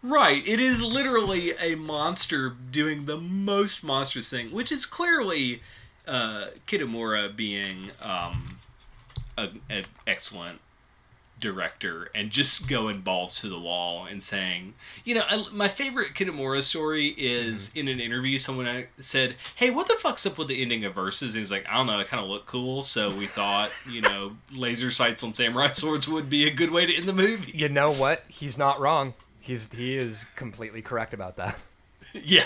Right. 0.03 0.45
It 0.47 0.59
is 0.59 0.81
literally 0.81 1.53
a 1.59 1.75
monster 1.75 2.55
doing 2.71 3.05
the 3.05 3.17
most 3.17 3.83
monstrous 3.83 4.27
thing, 4.29 4.51
which 4.51 4.71
is 4.71 4.83
clearly 4.87 5.61
uh, 6.07 6.47
Kitamura 6.67 7.35
being 7.35 7.91
um, 8.01 8.57
an 9.37 9.85
excellent 10.07 10.59
director 11.41 12.09
and 12.15 12.29
just 12.29 12.67
going 12.67 13.01
balls 13.01 13.41
to 13.41 13.49
the 13.49 13.59
wall 13.59 14.05
and 14.05 14.21
saying, 14.23 14.73
you 15.03 15.15
know, 15.15 15.23
I, 15.27 15.45
my 15.51 15.67
favorite 15.67 16.13
Kitamura 16.13 16.61
story 16.61 17.09
is 17.17 17.67
Mm-hmm. 17.69 17.79
in 17.79 17.87
an 17.89 17.99
interview, 17.99 18.37
someone 18.37 18.67
uh, 18.67 18.83
said, 18.99 19.35
Hey, 19.55 19.69
what 19.71 19.87
the 19.87 19.95
fuck's 19.95 20.25
up 20.25 20.37
with 20.37 20.47
the 20.47 20.61
ending 20.61 20.85
of 20.85 20.95
Versus? 20.95 21.33
And 21.33 21.41
he's 21.41 21.51
like, 21.51 21.65
I 21.67 21.75
don't 21.75 21.87
know, 21.87 21.99
it 21.99 22.07
kind 22.07 22.23
of 22.23 22.29
looked 22.29 22.47
cool. 22.47 22.81
So 22.81 23.09
we 23.15 23.27
thought, 23.27 23.71
you 23.89 24.01
know, 24.01 24.31
laser 24.51 24.89
sights 24.91 25.23
on 25.23 25.33
samurai 25.33 25.71
swords 25.71 26.07
would 26.07 26.29
be 26.29 26.47
a 26.47 26.51
good 26.53 26.71
way 26.71 26.85
to 26.85 26.95
end 26.95 27.07
the 27.07 27.13
movie. 27.13 27.51
You 27.53 27.67
know 27.69 27.91
what? 27.91 28.23
He's 28.29 28.57
not 28.57 28.79
wrong. 28.79 29.13
He's 29.39 29.71
he 29.73 29.97
is 29.97 30.25
completely 30.35 30.81
correct 30.81 31.13
about 31.13 31.35
that. 31.37 31.57
yeah. 32.13 32.45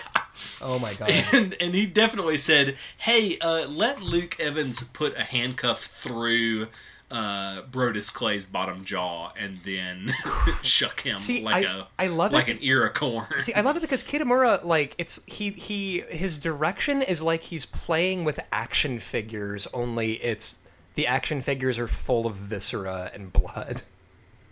Oh 0.61 0.79
my 0.79 0.93
god. 0.93 1.09
and 1.33 1.55
and 1.59 1.73
he 1.73 1.85
definitely 1.85 2.37
said, 2.37 2.77
"Hey, 2.97 3.37
uh, 3.39 3.67
let 3.67 4.01
Luke 4.01 4.39
Evans 4.39 4.83
put 4.83 5.15
a 5.17 5.23
handcuff 5.23 5.83
through 5.85 6.67
uh, 7.11 7.61
Brodus 7.71 8.11
Clay's 8.11 8.45
bottom 8.45 8.83
jaw 8.83 9.31
and 9.39 9.59
then 9.63 10.13
shuck 10.63 11.01
him 11.01 11.15
See, 11.15 11.43
like 11.43 11.65
I- 11.65 11.79
a 11.79 11.83
I 11.99 12.07
love 12.07 12.33
like 12.33 12.47
it 12.47 12.57
an 12.57 12.57
ear 12.61 12.85
of 12.85 12.93
corn." 12.93 13.27
See, 13.39 13.53
I 13.53 13.61
love 13.61 13.77
it 13.77 13.81
because 13.81 14.03
Kitamura, 14.09 14.63
like, 14.63 14.95
it's 14.97 15.21
he 15.25 15.51
he 15.51 16.01
his 16.09 16.39
direction 16.39 17.01
is 17.01 17.21
like 17.21 17.41
he's 17.43 17.65
playing 17.65 18.23
with 18.25 18.39
action 18.51 18.99
figures. 18.99 19.67
Only 19.73 20.13
it's 20.23 20.59
the 20.95 21.05
action 21.07 21.41
figures 21.41 21.77
are 21.77 21.87
full 21.87 22.25
of 22.25 22.35
viscera 22.35 23.11
and 23.13 23.31
blood. 23.33 23.81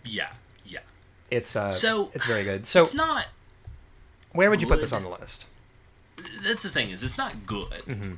yeah, 0.04 0.28
yeah. 0.66 0.80
It's 1.30 1.56
uh, 1.56 1.70
So, 1.70 2.10
it's 2.14 2.26
very 2.26 2.44
good. 2.44 2.66
So, 2.66 2.82
it's 2.82 2.92
not. 2.94 3.26
where 4.32 4.50
would 4.50 4.60
you 4.62 4.68
put 4.68 4.80
this 4.80 4.92
on 4.92 5.02
the 5.02 5.08
list? 5.08 5.46
That's 6.44 6.62
the 6.62 6.68
thing 6.68 6.90
is, 6.90 7.02
it's 7.02 7.16
not 7.18 7.46
good. 7.46 7.70
Mm-hmm. 7.86 8.12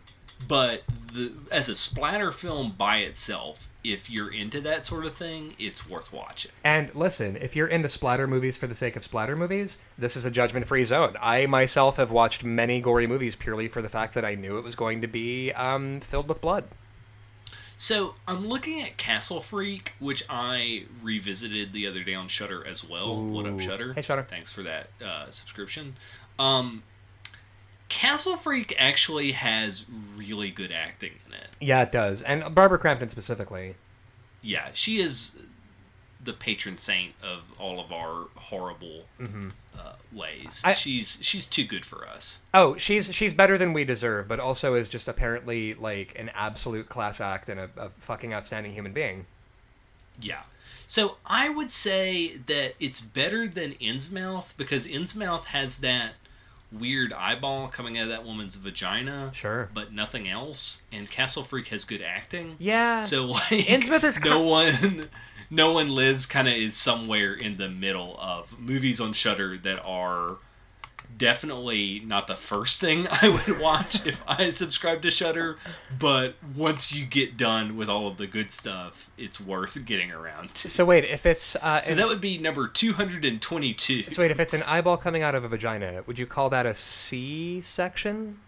But 0.49 0.83
the 1.13 1.33
as 1.51 1.69
a 1.69 1.77
splatter 1.77 2.31
film 2.31 2.75
by 2.77 2.99
itself, 2.99 3.69
if 3.83 4.11
you're 4.11 4.33
into 4.33 4.61
that 4.63 4.85
sort 4.85 5.07
of 5.07 5.15
thing, 5.15 5.55
it's 5.59 5.89
worth 5.89 6.13
watching. 6.13 6.51
And 6.65 6.95
listen, 6.95 7.37
if 7.37 7.57
you're 7.57 7.69
into 7.69 7.89
splatter 7.89 8.27
movies 8.27 8.59
for 8.59 8.67
the 8.67 8.75
sake 8.75 8.97
of 8.97 9.03
splatter 9.03 9.37
movies, 9.37 9.79
this 9.97 10.17
is 10.17 10.25
a 10.25 10.31
judgment-free 10.31 10.85
zone. 10.85 11.17
I 11.21 11.47
myself 11.47 11.97
have 11.97 12.11
watched 12.11 12.45
many 12.45 12.81
gory 12.81 13.07
movies 13.07 13.35
purely 13.37 13.69
for 13.69 13.83
the 13.83 13.89
fact 13.89 14.15
that 14.15 14.25
I 14.25 14.35
knew 14.35 14.59
it 14.59 14.65
was 14.65 14.75
going 14.75 15.01
to 15.01 15.07
be 15.07 15.53
um, 15.53 16.01
filled 16.01 16.29
with 16.29 16.41
blood. 16.41 16.65
So 17.79 18.15
I'm 18.27 18.47
looking 18.47 18.81
at 18.83 18.97
Castle 18.97 19.41
Freak, 19.41 19.93
which 19.99 20.25
I 20.31 20.85
revisited 21.03 21.73
the 21.73 21.87
other 21.87 22.03
day 22.03 22.15
on 22.15 22.27
Shudder 22.27 22.67
as 22.67 22.89
well. 22.89 23.23
What 23.23 23.47
up, 23.47 23.61
Shudder? 23.61 23.93
Hey, 23.93 24.01
Shudder. 24.01 24.27
Thanks 24.29 24.51
for 24.51 24.63
that 24.63 24.89
uh, 25.05 25.31
subscription. 25.31 25.95
Um, 26.39 26.83
Castle 27.89 28.37
Freak 28.37 28.75
actually 28.79 29.33
has 29.33 29.85
really 30.17 30.51
good 30.51 30.73
acting 30.73 31.13
in 31.27 31.35
it. 31.35 31.47
Yeah, 31.61 31.83
it 31.83 31.93
does, 31.93 32.23
and 32.23 32.55
Barbara 32.55 32.79
Crampton 32.79 33.09
specifically. 33.09 33.77
Yeah, 34.43 34.69
she 34.73 35.01
is 35.01 35.33
the 36.25 36.33
patron 36.33 36.77
saint 36.77 37.13
of 37.23 37.43
all 37.59 37.79
of 37.79 37.93
our 37.93 38.27
horrible 38.35 39.05
uh, 39.21 39.93
ways. 40.13 40.45
Mm-hmm. 40.47 40.69
I- 40.69 40.75
she's 40.75 41.19
she's 41.21 41.47
too 41.47 41.65
good 41.65 41.85
for 41.85 42.07
us. 42.09 42.39
Oh, 42.53 42.77
she's 42.77 43.15
she's 43.15 43.33
better 43.35 43.57
than 43.57 43.73
we 43.73 43.85
deserve, 43.85 44.27
but 44.27 44.41
also 44.41 44.75
is 44.75 44.89
just 44.89 45.07
apparently 45.07 45.75
like 45.75 46.19
an 46.19 46.31
absolute 46.35 46.89
class 46.89 47.21
act 47.21 47.49
and 47.49 47.61
a, 47.61 47.71
a 47.77 47.91
fucking 47.99 48.35
outstanding 48.35 48.73
human 48.73 48.93
being. 48.93 49.27
Yeah. 50.21 50.43
So 50.89 51.17
I 51.27 51.49
would 51.49 51.71
say 51.71 52.37
that 52.47 52.75
it's 52.81 53.01
better 53.01 53.49
than 53.49 53.73
Innsmouth 53.75 54.57
because 54.57 54.87
Innsmouth 54.87 55.45
has 55.47 55.79
that 55.79 56.13
weird 56.81 57.13
eyeball 57.13 57.69
coming 57.69 57.99
out 57.99 58.05
of 58.05 58.09
that 58.11 58.25
woman's 58.25 58.57
vagina, 58.57 59.31
Sure. 59.35 59.69
but 59.75 59.93
nothing 59.93 60.29
else. 60.29 60.81
And 60.93 61.11
Castle 61.11 61.45
Freak 61.45 61.69
has 61.69 61.85
good 61.85 62.03
acting. 62.03 62.57
Yeah. 62.59 63.01
So 63.01 63.25
like 63.27 63.43
Innsmouth 63.67 64.05
is 64.05 64.21
no 64.21 64.41
one 64.43 65.09
no 65.51 65.73
one 65.73 65.89
lives 65.91 66.27
kind 66.27 66.49
of 66.49 66.55
is 66.55 66.77
somewhere 66.77 67.35
in 67.35 67.57
the 67.57 67.69
middle 67.69 68.17
of 68.21 68.59
movies 68.59 69.01
on 69.01 69.13
Shudder 69.13 69.59
that 69.59 69.81
are 69.85 70.37
definitely 71.17 72.01
not 72.05 72.27
the 72.27 72.37
first 72.37 72.81
thing 72.81 73.07
I 73.11 73.29
would 73.29 73.61
watch 73.61 74.07
if 74.07 74.23
I 74.29 74.51
subscribed 74.51 75.03
to 75.03 75.11
Shudder, 75.11 75.57
but 75.99 76.35
once 76.55 76.93
you 76.93 77.07
get 77.07 77.37
done 77.37 77.77
with 77.77 77.89
all 77.89 78.07
of 78.09 78.17
the 78.19 78.27
good 78.27 78.53
stuff, 78.53 79.09
it's 79.19 79.41
worth 79.41 79.83
getting 79.87 80.11
around 80.11 80.55
to. 80.57 80.69
so 80.69 80.85
wait, 80.85 81.05
if 81.05 81.27
it's 81.27 81.57
uh, 81.57 81.83
So 81.83 81.93
an- 81.93 81.99
that 81.99 82.09
would 82.09 82.21
be 82.21 82.39
number 82.39 82.69
222. 82.69 84.11
so 84.11 84.23
wait, 84.23 84.31
if 84.31 84.41
it's 84.41 84.53
an 84.55 84.63
eyeball 84.65 84.97
coming 84.97 85.23
out 85.23 85.35
of 85.35 85.45
a 85.45 85.49
vagina, 85.49 86.03
would 86.07 86.19
you 86.19 86.27
call 86.27 86.51
that 86.51 86.67
a 86.67 86.75
C 86.75 87.61
section? 87.61 88.39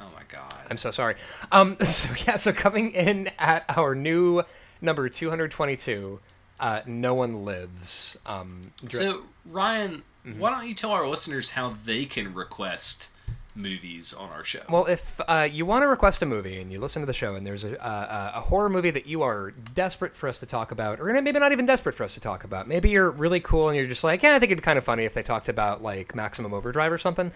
Oh 0.00 0.08
my 0.14 0.22
god. 0.30 0.54
I'm 0.70 0.76
so 0.76 0.90
sorry. 0.90 1.16
Um, 1.52 1.76
so 1.84 2.14
yeah, 2.26 2.36
so 2.36 2.52
coming 2.52 2.92
in 2.92 3.30
at 3.38 3.64
our 3.76 3.94
new 3.94 4.42
number 4.80 5.08
222, 5.08 6.20
uh, 6.60 6.80
no 6.86 7.14
one 7.14 7.44
lives. 7.44 8.16
Um, 8.26 8.72
dir- 8.86 8.90
So, 8.96 9.22
Ryan, 9.44 10.02
Mm-hmm. 10.28 10.40
why 10.40 10.50
don't 10.50 10.68
you 10.68 10.74
tell 10.74 10.92
our 10.92 11.08
listeners 11.08 11.50
how 11.50 11.76
they 11.84 12.04
can 12.04 12.34
request 12.34 13.08
movies 13.54 14.14
on 14.14 14.30
our 14.30 14.44
show? 14.44 14.62
Well, 14.68 14.86
if 14.86 15.20
uh, 15.26 15.48
you 15.50 15.66
want 15.66 15.82
to 15.82 15.88
request 15.88 16.22
a 16.22 16.26
movie 16.26 16.60
and 16.60 16.72
you 16.72 16.80
listen 16.80 17.02
to 17.02 17.06
the 17.06 17.12
show 17.12 17.34
and 17.34 17.46
there's 17.46 17.64
a, 17.64 17.84
uh, 17.84 18.32
a 18.36 18.40
horror 18.40 18.68
movie 18.68 18.90
that 18.90 19.06
you 19.06 19.22
are 19.22 19.50
desperate 19.74 20.14
for 20.14 20.28
us 20.28 20.38
to 20.38 20.46
talk 20.46 20.70
about, 20.70 21.00
or 21.00 21.12
maybe 21.20 21.38
not 21.38 21.52
even 21.52 21.66
desperate 21.66 21.94
for 21.94 22.04
us 22.04 22.14
to 22.14 22.20
talk 22.20 22.44
about, 22.44 22.68
maybe 22.68 22.88
you're 22.90 23.10
really 23.10 23.40
cool 23.40 23.68
and 23.68 23.76
you're 23.76 23.86
just 23.86 24.04
like, 24.04 24.22
yeah, 24.22 24.36
I 24.36 24.38
think 24.38 24.52
it'd 24.52 24.62
be 24.62 24.64
kind 24.64 24.78
of 24.78 24.84
funny 24.84 25.04
if 25.04 25.14
they 25.14 25.22
talked 25.22 25.48
about 25.48 25.82
like 25.82 26.14
Maximum 26.14 26.54
Overdrive 26.54 26.92
or 26.92 26.98
something. 26.98 27.32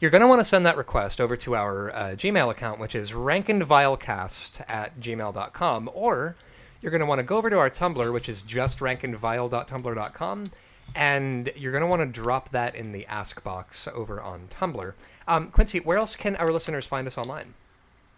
You're 0.00 0.10
going 0.10 0.22
to 0.22 0.28
want 0.28 0.40
to 0.40 0.44
send 0.44 0.64
that 0.64 0.78
request 0.78 1.20
over 1.20 1.36
to 1.36 1.54
our 1.54 1.90
uh, 1.90 1.94
Gmail 2.16 2.50
account, 2.50 2.80
which 2.80 2.94
is 2.94 3.12
rankandvilecast 3.12 4.64
at 4.66 4.98
gmail.com, 4.98 5.90
or 5.92 6.36
you're 6.80 6.90
going 6.90 7.00
to 7.00 7.06
want 7.06 7.18
to 7.18 7.22
go 7.22 7.36
over 7.36 7.50
to 7.50 7.58
our 7.58 7.68
Tumblr, 7.68 8.10
which 8.10 8.30
is 8.30 8.42
just 8.42 8.78
rankandvile.tumblr.com, 8.78 10.50
and 10.94 11.52
you're 11.56 11.72
going 11.72 11.82
to 11.82 11.86
want 11.86 12.00
to 12.02 12.06
drop 12.06 12.50
that 12.50 12.74
in 12.74 12.92
the 12.92 13.06
ask 13.06 13.42
box 13.42 13.88
over 13.88 14.20
on 14.20 14.48
Tumblr. 14.50 14.92
Um, 15.28 15.50
Quincy, 15.50 15.80
where 15.80 15.98
else 15.98 16.16
can 16.16 16.36
our 16.36 16.52
listeners 16.52 16.86
find 16.86 17.06
us 17.06 17.16
online? 17.16 17.54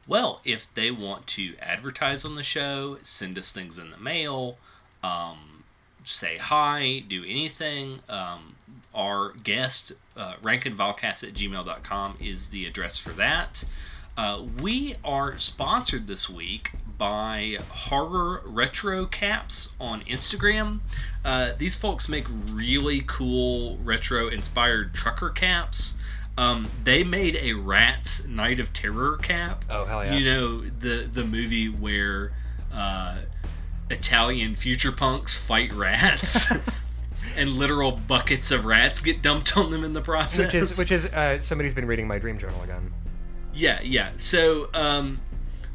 Well, 0.09 0.41
if 0.45 0.73
they 0.75 0.91
want 0.91 1.27
to 1.29 1.55
advertise 1.61 2.25
on 2.25 2.35
the 2.35 2.43
show, 2.43 2.99
send 3.03 3.39
us 3.39 3.53
things 3.53 3.79
in 3.79 3.91
the 3.91 3.97
mail, 3.99 4.57
um, 5.05 5.65
say 6.05 6.37
hi, 6.39 7.05
do 7.09 7.23
anything, 7.23 8.01
um, 8.09 8.57
our 8.95 9.33
guest, 9.45 9.93
uh, 10.17 10.35
rankandvilecast 10.43 11.23
at 11.23 11.35
gmail.com 11.35 12.17
is 12.21 12.49
the 12.49 12.67
address 12.67 12.99
for 12.99 13.11
that. 13.11 13.65
Uh, 14.17 14.43
we 14.61 14.95
are 15.05 15.39
sponsored 15.39 16.07
this 16.07 16.29
week 16.29 16.73
by 17.03 17.59
Horror 17.69 18.43
Retro 18.45 19.07
Caps 19.07 19.71
on 19.81 20.03
Instagram. 20.03 20.79
Uh, 21.25 21.51
these 21.59 21.75
folks 21.75 22.09
make 22.09 22.25
really 22.53 23.03
cool 23.09 23.77
retro 23.79 24.29
inspired 24.29 24.95
trucker 24.95 25.31
caps. 25.31 25.97
Um, 26.39 26.71
they 26.85 27.03
made 27.03 27.35
a 27.35 27.55
Rats 27.55 28.25
Night 28.29 28.61
of 28.61 28.73
Terror 28.73 29.17
cap. 29.17 29.65
Oh, 29.69 29.85
hell 29.85 30.05
yeah. 30.05 30.15
You 30.15 30.25
know 30.25 30.71
the 30.79 31.09
the 31.13 31.25
movie 31.25 31.67
where 31.67 32.31
uh, 32.73 33.17
Italian 33.91 34.55
future 34.55 34.93
punks 34.93 35.37
fight 35.37 35.73
rats, 35.73 36.47
and 37.37 37.51
literal 37.55 37.91
buckets 37.91 38.53
of 38.53 38.65
rats 38.65 39.01
get 39.01 39.23
dumped 39.23 39.57
on 39.57 39.73
them 39.73 39.83
in 39.83 39.93
the 39.93 40.03
process. 40.03 40.39
Which 40.39 40.55
is 40.55 40.79
which 40.79 40.93
is 40.93 41.07
uh, 41.07 41.41
somebody's 41.41 41.75
been 41.75 41.87
reading 41.87 42.07
my 42.07 42.21
dream 42.21 42.39
journal 42.39 42.63
again. 42.63 42.93
Yeah, 43.55 43.81
yeah. 43.83 44.13
So, 44.17 44.71
um, 44.73 45.21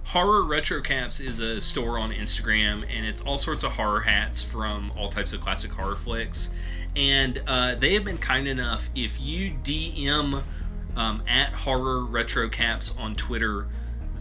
Horror 0.08 0.44
Retro 0.44 0.80
Caps 0.80 1.20
is 1.20 1.40
a 1.40 1.60
store 1.60 2.00
on 2.00 2.12
Instagram, 2.12 2.86
and 2.90 3.06
it's 3.06 3.20
all 3.20 3.36
sorts 3.36 3.66
of 3.66 3.74
horror 3.74 4.00
hats 4.00 4.42
from 4.42 4.90
all 4.96 5.10
types 5.10 5.34
of 5.34 5.42
classic 5.42 5.70
horror 5.70 5.98
flicks. 5.98 6.50
And 6.96 7.42
uh, 7.46 7.76
they 7.76 7.94
have 7.94 8.06
been 8.06 8.18
kind 8.18 8.48
enough, 8.48 8.90
if 8.96 9.20
you 9.20 9.52
DM 9.66 10.42
um, 10.96 11.24
at 11.28 11.52
Horror 11.52 12.06
Retro 12.06 12.48
Caps 12.48 12.96
on 12.98 13.16
Twitter 13.16 13.68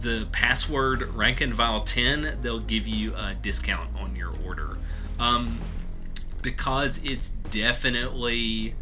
the 0.01 0.27
password 0.33 1.09
rankandvile10, 1.15 2.41
they'll 2.41 2.59
give 2.59 2.85
you 2.85 3.15
a 3.15 3.35
discount 3.41 3.89
on 3.95 4.13
your 4.13 4.33
order. 4.45 4.77
Um, 5.19 5.57
because 6.41 6.99
it's 7.01 7.29
definitely 7.49 8.75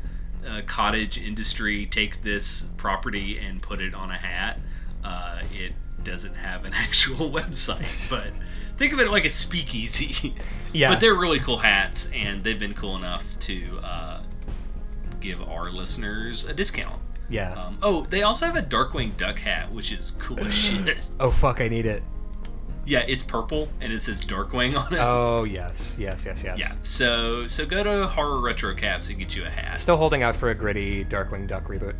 uh, 0.49 0.61
cottage 0.65 1.19
industry 1.19 1.85
take 1.85 2.23
this 2.23 2.65
property 2.77 3.37
and 3.37 3.61
put 3.61 3.79
it 3.79 3.93
on 3.93 4.09
a 4.09 4.17
hat. 4.17 4.59
Uh, 5.03 5.43
it 5.53 5.73
doesn't 6.05 6.35
have 6.35 6.63
an 6.63 6.73
actual 6.75 7.29
website, 7.29 8.09
but 8.09 8.29
think 8.77 8.93
of 8.93 8.99
it 8.99 9.09
like 9.09 9.25
a 9.25 9.29
speakeasy. 9.29 10.35
Yeah. 10.73 10.89
But 10.89 10.99
they're 10.99 11.15
really 11.15 11.39
cool 11.39 11.57
hats, 11.57 12.09
and 12.13 12.43
they've 12.43 12.59
been 12.59 12.73
cool 12.73 12.97
enough 12.97 13.23
to 13.39 13.79
uh, 13.81 14.21
give 15.21 15.41
our 15.41 15.71
listeners 15.71 16.43
a 16.43 16.53
discount. 16.53 17.01
Yeah. 17.29 17.53
Um, 17.53 17.77
oh, 17.81 18.05
they 18.09 18.23
also 18.23 18.45
have 18.45 18.57
a 18.57 18.61
Darkwing 18.61 19.15
Duck 19.15 19.39
hat, 19.39 19.71
which 19.71 19.93
is 19.93 20.11
cool 20.19 20.37
as 20.41 20.53
shit. 20.53 20.97
oh 21.21 21.31
fuck, 21.31 21.61
I 21.61 21.69
need 21.69 21.85
it. 21.85 22.03
Yeah, 22.85 23.05
it's 23.07 23.23
purple 23.23 23.69
and 23.79 23.93
it 23.93 23.99
says 24.01 24.19
Darkwing 24.25 24.77
on 24.77 24.93
it. 24.93 24.99
Oh 24.99 25.45
yes, 25.45 25.95
yes, 25.97 26.25
yes, 26.25 26.43
yes. 26.43 26.59
Yeah, 26.59 26.67
so 26.81 27.47
so 27.47 27.65
go 27.65 27.81
to 27.81 28.05
Horror 28.07 28.41
Retro 28.41 28.75
Caps 28.75 29.07
and 29.07 29.17
get 29.17 29.33
you 29.33 29.45
a 29.45 29.49
hat. 29.49 29.79
Still 29.79 29.95
holding 29.97 30.23
out 30.23 30.35
for 30.35 30.49
a 30.49 30.55
gritty 30.55 31.05
Darkwing 31.05 31.47
Duck 31.47 31.63
reboot. 31.69 31.95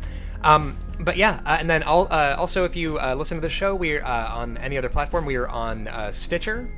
Um, 0.46 0.76
but 1.00 1.16
yeah, 1.16 1.40
uh, 1.44 1.56
and 1.58 1.68
then 1.68 1.82
al- 1.82 2.06
uh, 2.10 2.36
also 2.38 2.64
if 2.64 2.76
you 2.76 2.98
uh, 2.98 3.14
listen 3.14 3.36
to 3.36 3.40
the 3.40 3.50
show, 3.50 3.74
we're 3.74 4.04
uh, 4.04 4.32
on 4.32 4.56
any 4.58 4.78
other 4.78 4.88
platform. 4.88 5.26
We 5.26 5.34
are 5.36 5.48
on 5.48 5.88
uh, 5.88 6.12
Stitcher. 6.12 6.68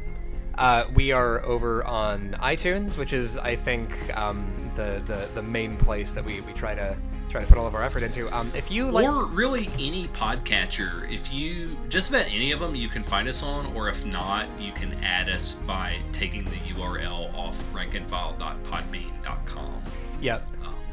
Uh, 0.56 0.86
we 0.94 1.12
are 1.12 1.44
over 1.44 1.84
on 1.84 2.36
iTunes, 2.40 2.98
which 2.98 3.12
is 3.12 3.36
I 3.36 3.54
think 3.54 3.94
um, 4.16 4.72
the, 4.74 5.02
the 5.06 5.28
the 5.34 5.42
main 5.42 5.76
place 5.76 6.14
that 6.14 6.24
we, 6.24 6.40
we 6.40 6.52
try 6.52 6.74
to 6.74 6.96
try 7.28 7.42
to 7.42 7.46
put 7.46 7.58
all 7.58 7.66
of 7.66 7.74
our 7.74 7.82
effort 7.82 8.02
into. 8.02 8.34
Um, 8.34 8.50
if 8.56 8.70
you 8.70 8.90
like, 8.90 9.06
or 9.06 9.26
really 9.26 9.68
any 9.74 10.08
podcatcher, 10.08 11.12
if 11.12 11.30
you 11.32 11.76
just 11.88 12.08
about 12.08 12.26
any 12.26 12.52
of 12.52 12.60
them, 12.60 12.74
you 12.74 12.88
can 12.88 13.04
find 13.04 13.28
us 13.28 13.42
on. 13.42 13.66
Or 13.76 13.88
if 13.88 14.04
not, 14.04 14.48
you 14.60 14.72
can 14.72 14.94
add 15.04 15.28
us 15.28 15.52
by 15.52 15.98
taking 16.12 16.44
the 16.44 16.56
URL 16.74 17.32
off 17.34 17.56
rankandvile.podbean.com. 17.72 19.82
Yep. 20.20 20.48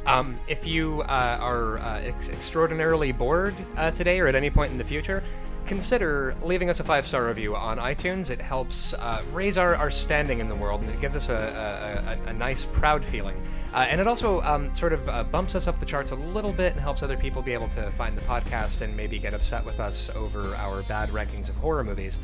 Um, 0.05 0.39
if 0.47 0.67
you 0.67 1.01
uh, 1.03 1.37
are 1.39 1.79
uh, 1.79 1.99
ex- 2.01 2.29
extraordinarily 2.29 3.11
bored 3.11 3.55
uh, 3.75 3.91
today 3.91 4.19
or 4.19 4.27
at 4.27 4.35
any 4.35 4.49
point 4.49 4.71
in 4.71 4.77
the 4.77 4.83
future, 4.83 5.23
consider 5.65 6.35
leaving 6.43 6.69
us 6.69 6.79
a 6.79 6.83
five 6.83 7.07
star 7.07 7.27
review 7.27 7.55
on 7.55 7.77
iTunes. 7.77 8.29
It 8.29 8.39
helps 8.39 8.93
uh, 8.93 9.23
raise 9.31 9.57
our, 9.57 9.75
our 9.75 9.89
standing 9.89 10.39
in 10.39 10.47
the 10.47 10.55
world 10.55 10.81
and 10.81 10.89
it 10.89 11.01
gives 11.01 11.15
us 11.15 11.29
a, 11.29 11.33
a, 11.33 12.29
a, 12.29 12.29
a 12.29 12.33
nice, 12.33 12.65
proud 12.65 13.03
feeling. 13.03 13.41
Uh, 13.73 13.79
and 13.89 13.99
it 13.99 14.07
also 14.07 14.41
um, 14.43 14.71
sort 14.71 14.93
of 14.93 15.09
uh, 15.09 15.23
bumps 15.23 15.55
us 15.55 15.67
up 15.67 15.79
the 15.79 15.85
charts 15.85 16.11
a 16.11 16.15
little 16.15 16.53
bit 16.53 16.71
and 16.73 16.81
helps 16.81 17.03
other 17.03 17.17
people 17.17 17.41
be 17.41 17.51
able 17.51 17.67
to 17.67 17.91
find 17.91 18.17
the 18.17 18.21
podcast 18.21 18.81
and 18.81 18.95
maybe 18.95 19.19
get 19.19 19.33
upset 19.33 19.65
with 19.65 19.79
us 19.79 20.09
over 20.15 20.55
our 20.55 20.83
bad 20.83 21.09
rankings 21.09 21.49
of 21.49 21.57
horror 21.57 21.83
movies. 21.83 22.19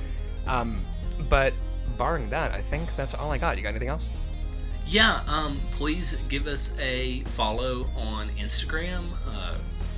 Um, 0.47 0.79
but 1.29 1.53
barring 1.97 2.29
that, 2.29 2.51
I 2.53 2.61
think 2.61 2.95
that's 2.95 3.13
all 3.13 3.32
I 3.32 3.38
got. 3.38 3.57
You 3.57 3.63
got 3.63 3.69
anything 3.69 3.89
else? 3.89 4.07
Yeah, 4.91 5.21
um, 5.27 5.59
please 5.71 6.15
give 6.29 6.47
us 6.47 6.71
a 6.77 7.21
follow 7.35 7.85
on 7.95 8.29
Instagram. 8.37 9.05
Uh, 9.27 9.55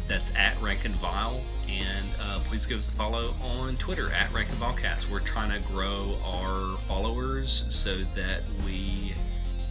that's 0.07 0.31
at 0.35 0.55
rankandvile. 0.59 1.41
And 1.67 2.09
Vile, 2.15 2.37
uh, 2.37 2.39
please 2.41 2.65
give 2.65 2.77
us 2.77 2.89
a 2.89 2.91
follow 2.91 3.33
on 3.41 3.77
Twitter 3.77 4.11
at 4.11 4.31
Rank 4.33 4.49
and 4.49 4.59
rankandvilecast. 4.59 5.09
We're 5.09 5.21
trying 5.21 5.49
to 5.49 5.67
grow 5.69 6.17
our 6.23 6.77
followers 6.87 7.65
so 7.69 8.03
that 8.15 8.43
we 8.65 9.15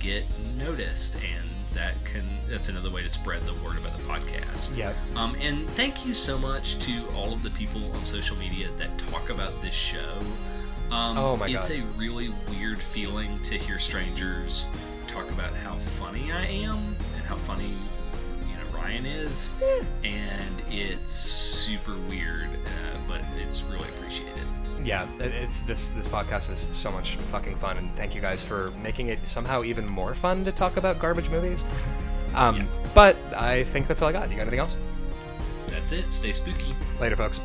get 0.00 0.24
noticed 0.56 1.14
and 1.16 1.48
that 1.74 1.94
can 2.04 2.26
that's 2.50 2.68
another 2.68 2.90
way 2.90 3.02
to 3.02 3.08
spread 3.08 3.40
the 3.46 3.54
word 3.64 3.78
about 3.78 3.96
the 3.96 4.02
podcast 4.02 4.76
Yep. 4.76 4.94
um, 5.14 5.36
and 5.36 5.66
thank 5.70 6.04
you 6.04 6.12
so 6.12 6.36
much 6.36 6.78
to 6.80 7.06
all 7.14 7.32
of 7.32 7.42
the 7.44 7.50
people 7.50 7.90
on 7.92 8.04
social 8.04 8.36
media 8.36 8.68
that 8.78 8.98
talk 8.98 9.30
about 9.30 9.52
this 9.62 9.72
show 9.72 10.18
um, 10.90 11.16
Oh 11.16 11.36
my 11.36 11.48
it's 11.48 11.68
God. 11.68 11.78
a 11.78 11.82
really 11.96 12.34
weird 12.50 12.82
feeling 12.82 13.40
to 13.44 13.56
hear 13.56 13.78
strangers 13.78 14.66
talk 15.12 15.30
about 15.30 15.52
how 15.54 15.76
funny 15.98 16.32
i 16.32 16.44
am 16.46 16.96
and 17.14 17.22
how 17.24 17.36
funny 17.36 17.68
you 18.48 18.54
know 18.56 18.78
ryan 18.78 19.04
is. 19.06 19.54
And 20.04 20.62
it's 20.70 21.12
super 21.12 21.96
weird 22.08 22.48
uh, 22.54 22.98
but 23.08 23.20
it's 23.38 23.62
really 23.62 23.88
appreciated. 23.90 24.42
Yeah 24.84 25.06
it's 25.20 25.62
this 25.62 25.90
this 25.90 26.08
podcast 26.08 26.50
is 26.50 26.66
so 26.72 26.90
much 26.90 27.16
fucking 27.16 27.56
fun 27.56 27.76
and 27.78 27.94
thank 27.94 28.14
you 28.14 28.20
guys 28.20 28.42
for 28.42 28.70
making 28.82 29.08
it 29.08 29.26
somehow 29.28 29.62
even 29.62 29.86
more 29.86 30.14
fun 30.14 30.44
to 30.44 30.52
talk 30.52 30.76
about 30.76 30.98
garbage 30.98 31.28
movies. 31.30 31.64
Um, 32.34 32.56
Yeah. 32.56 32.64
but 32.94 33.16
i 33.36 33.64
think 33.64 33.86
that's 33.88 34.00
all 34.02 34.08
i 34.08 34.12
got. 34.12 34.30
You 34.30 34.36
got 34.36 34.42
anything 34.42 34.60
else? 34.60 34.76
That's 35.68 35.92
it. 35.92 36.12
Stay 36.12 36.32
spooky. 36.32 36.74
Later 37.00 37.16
folks 37.16 37.40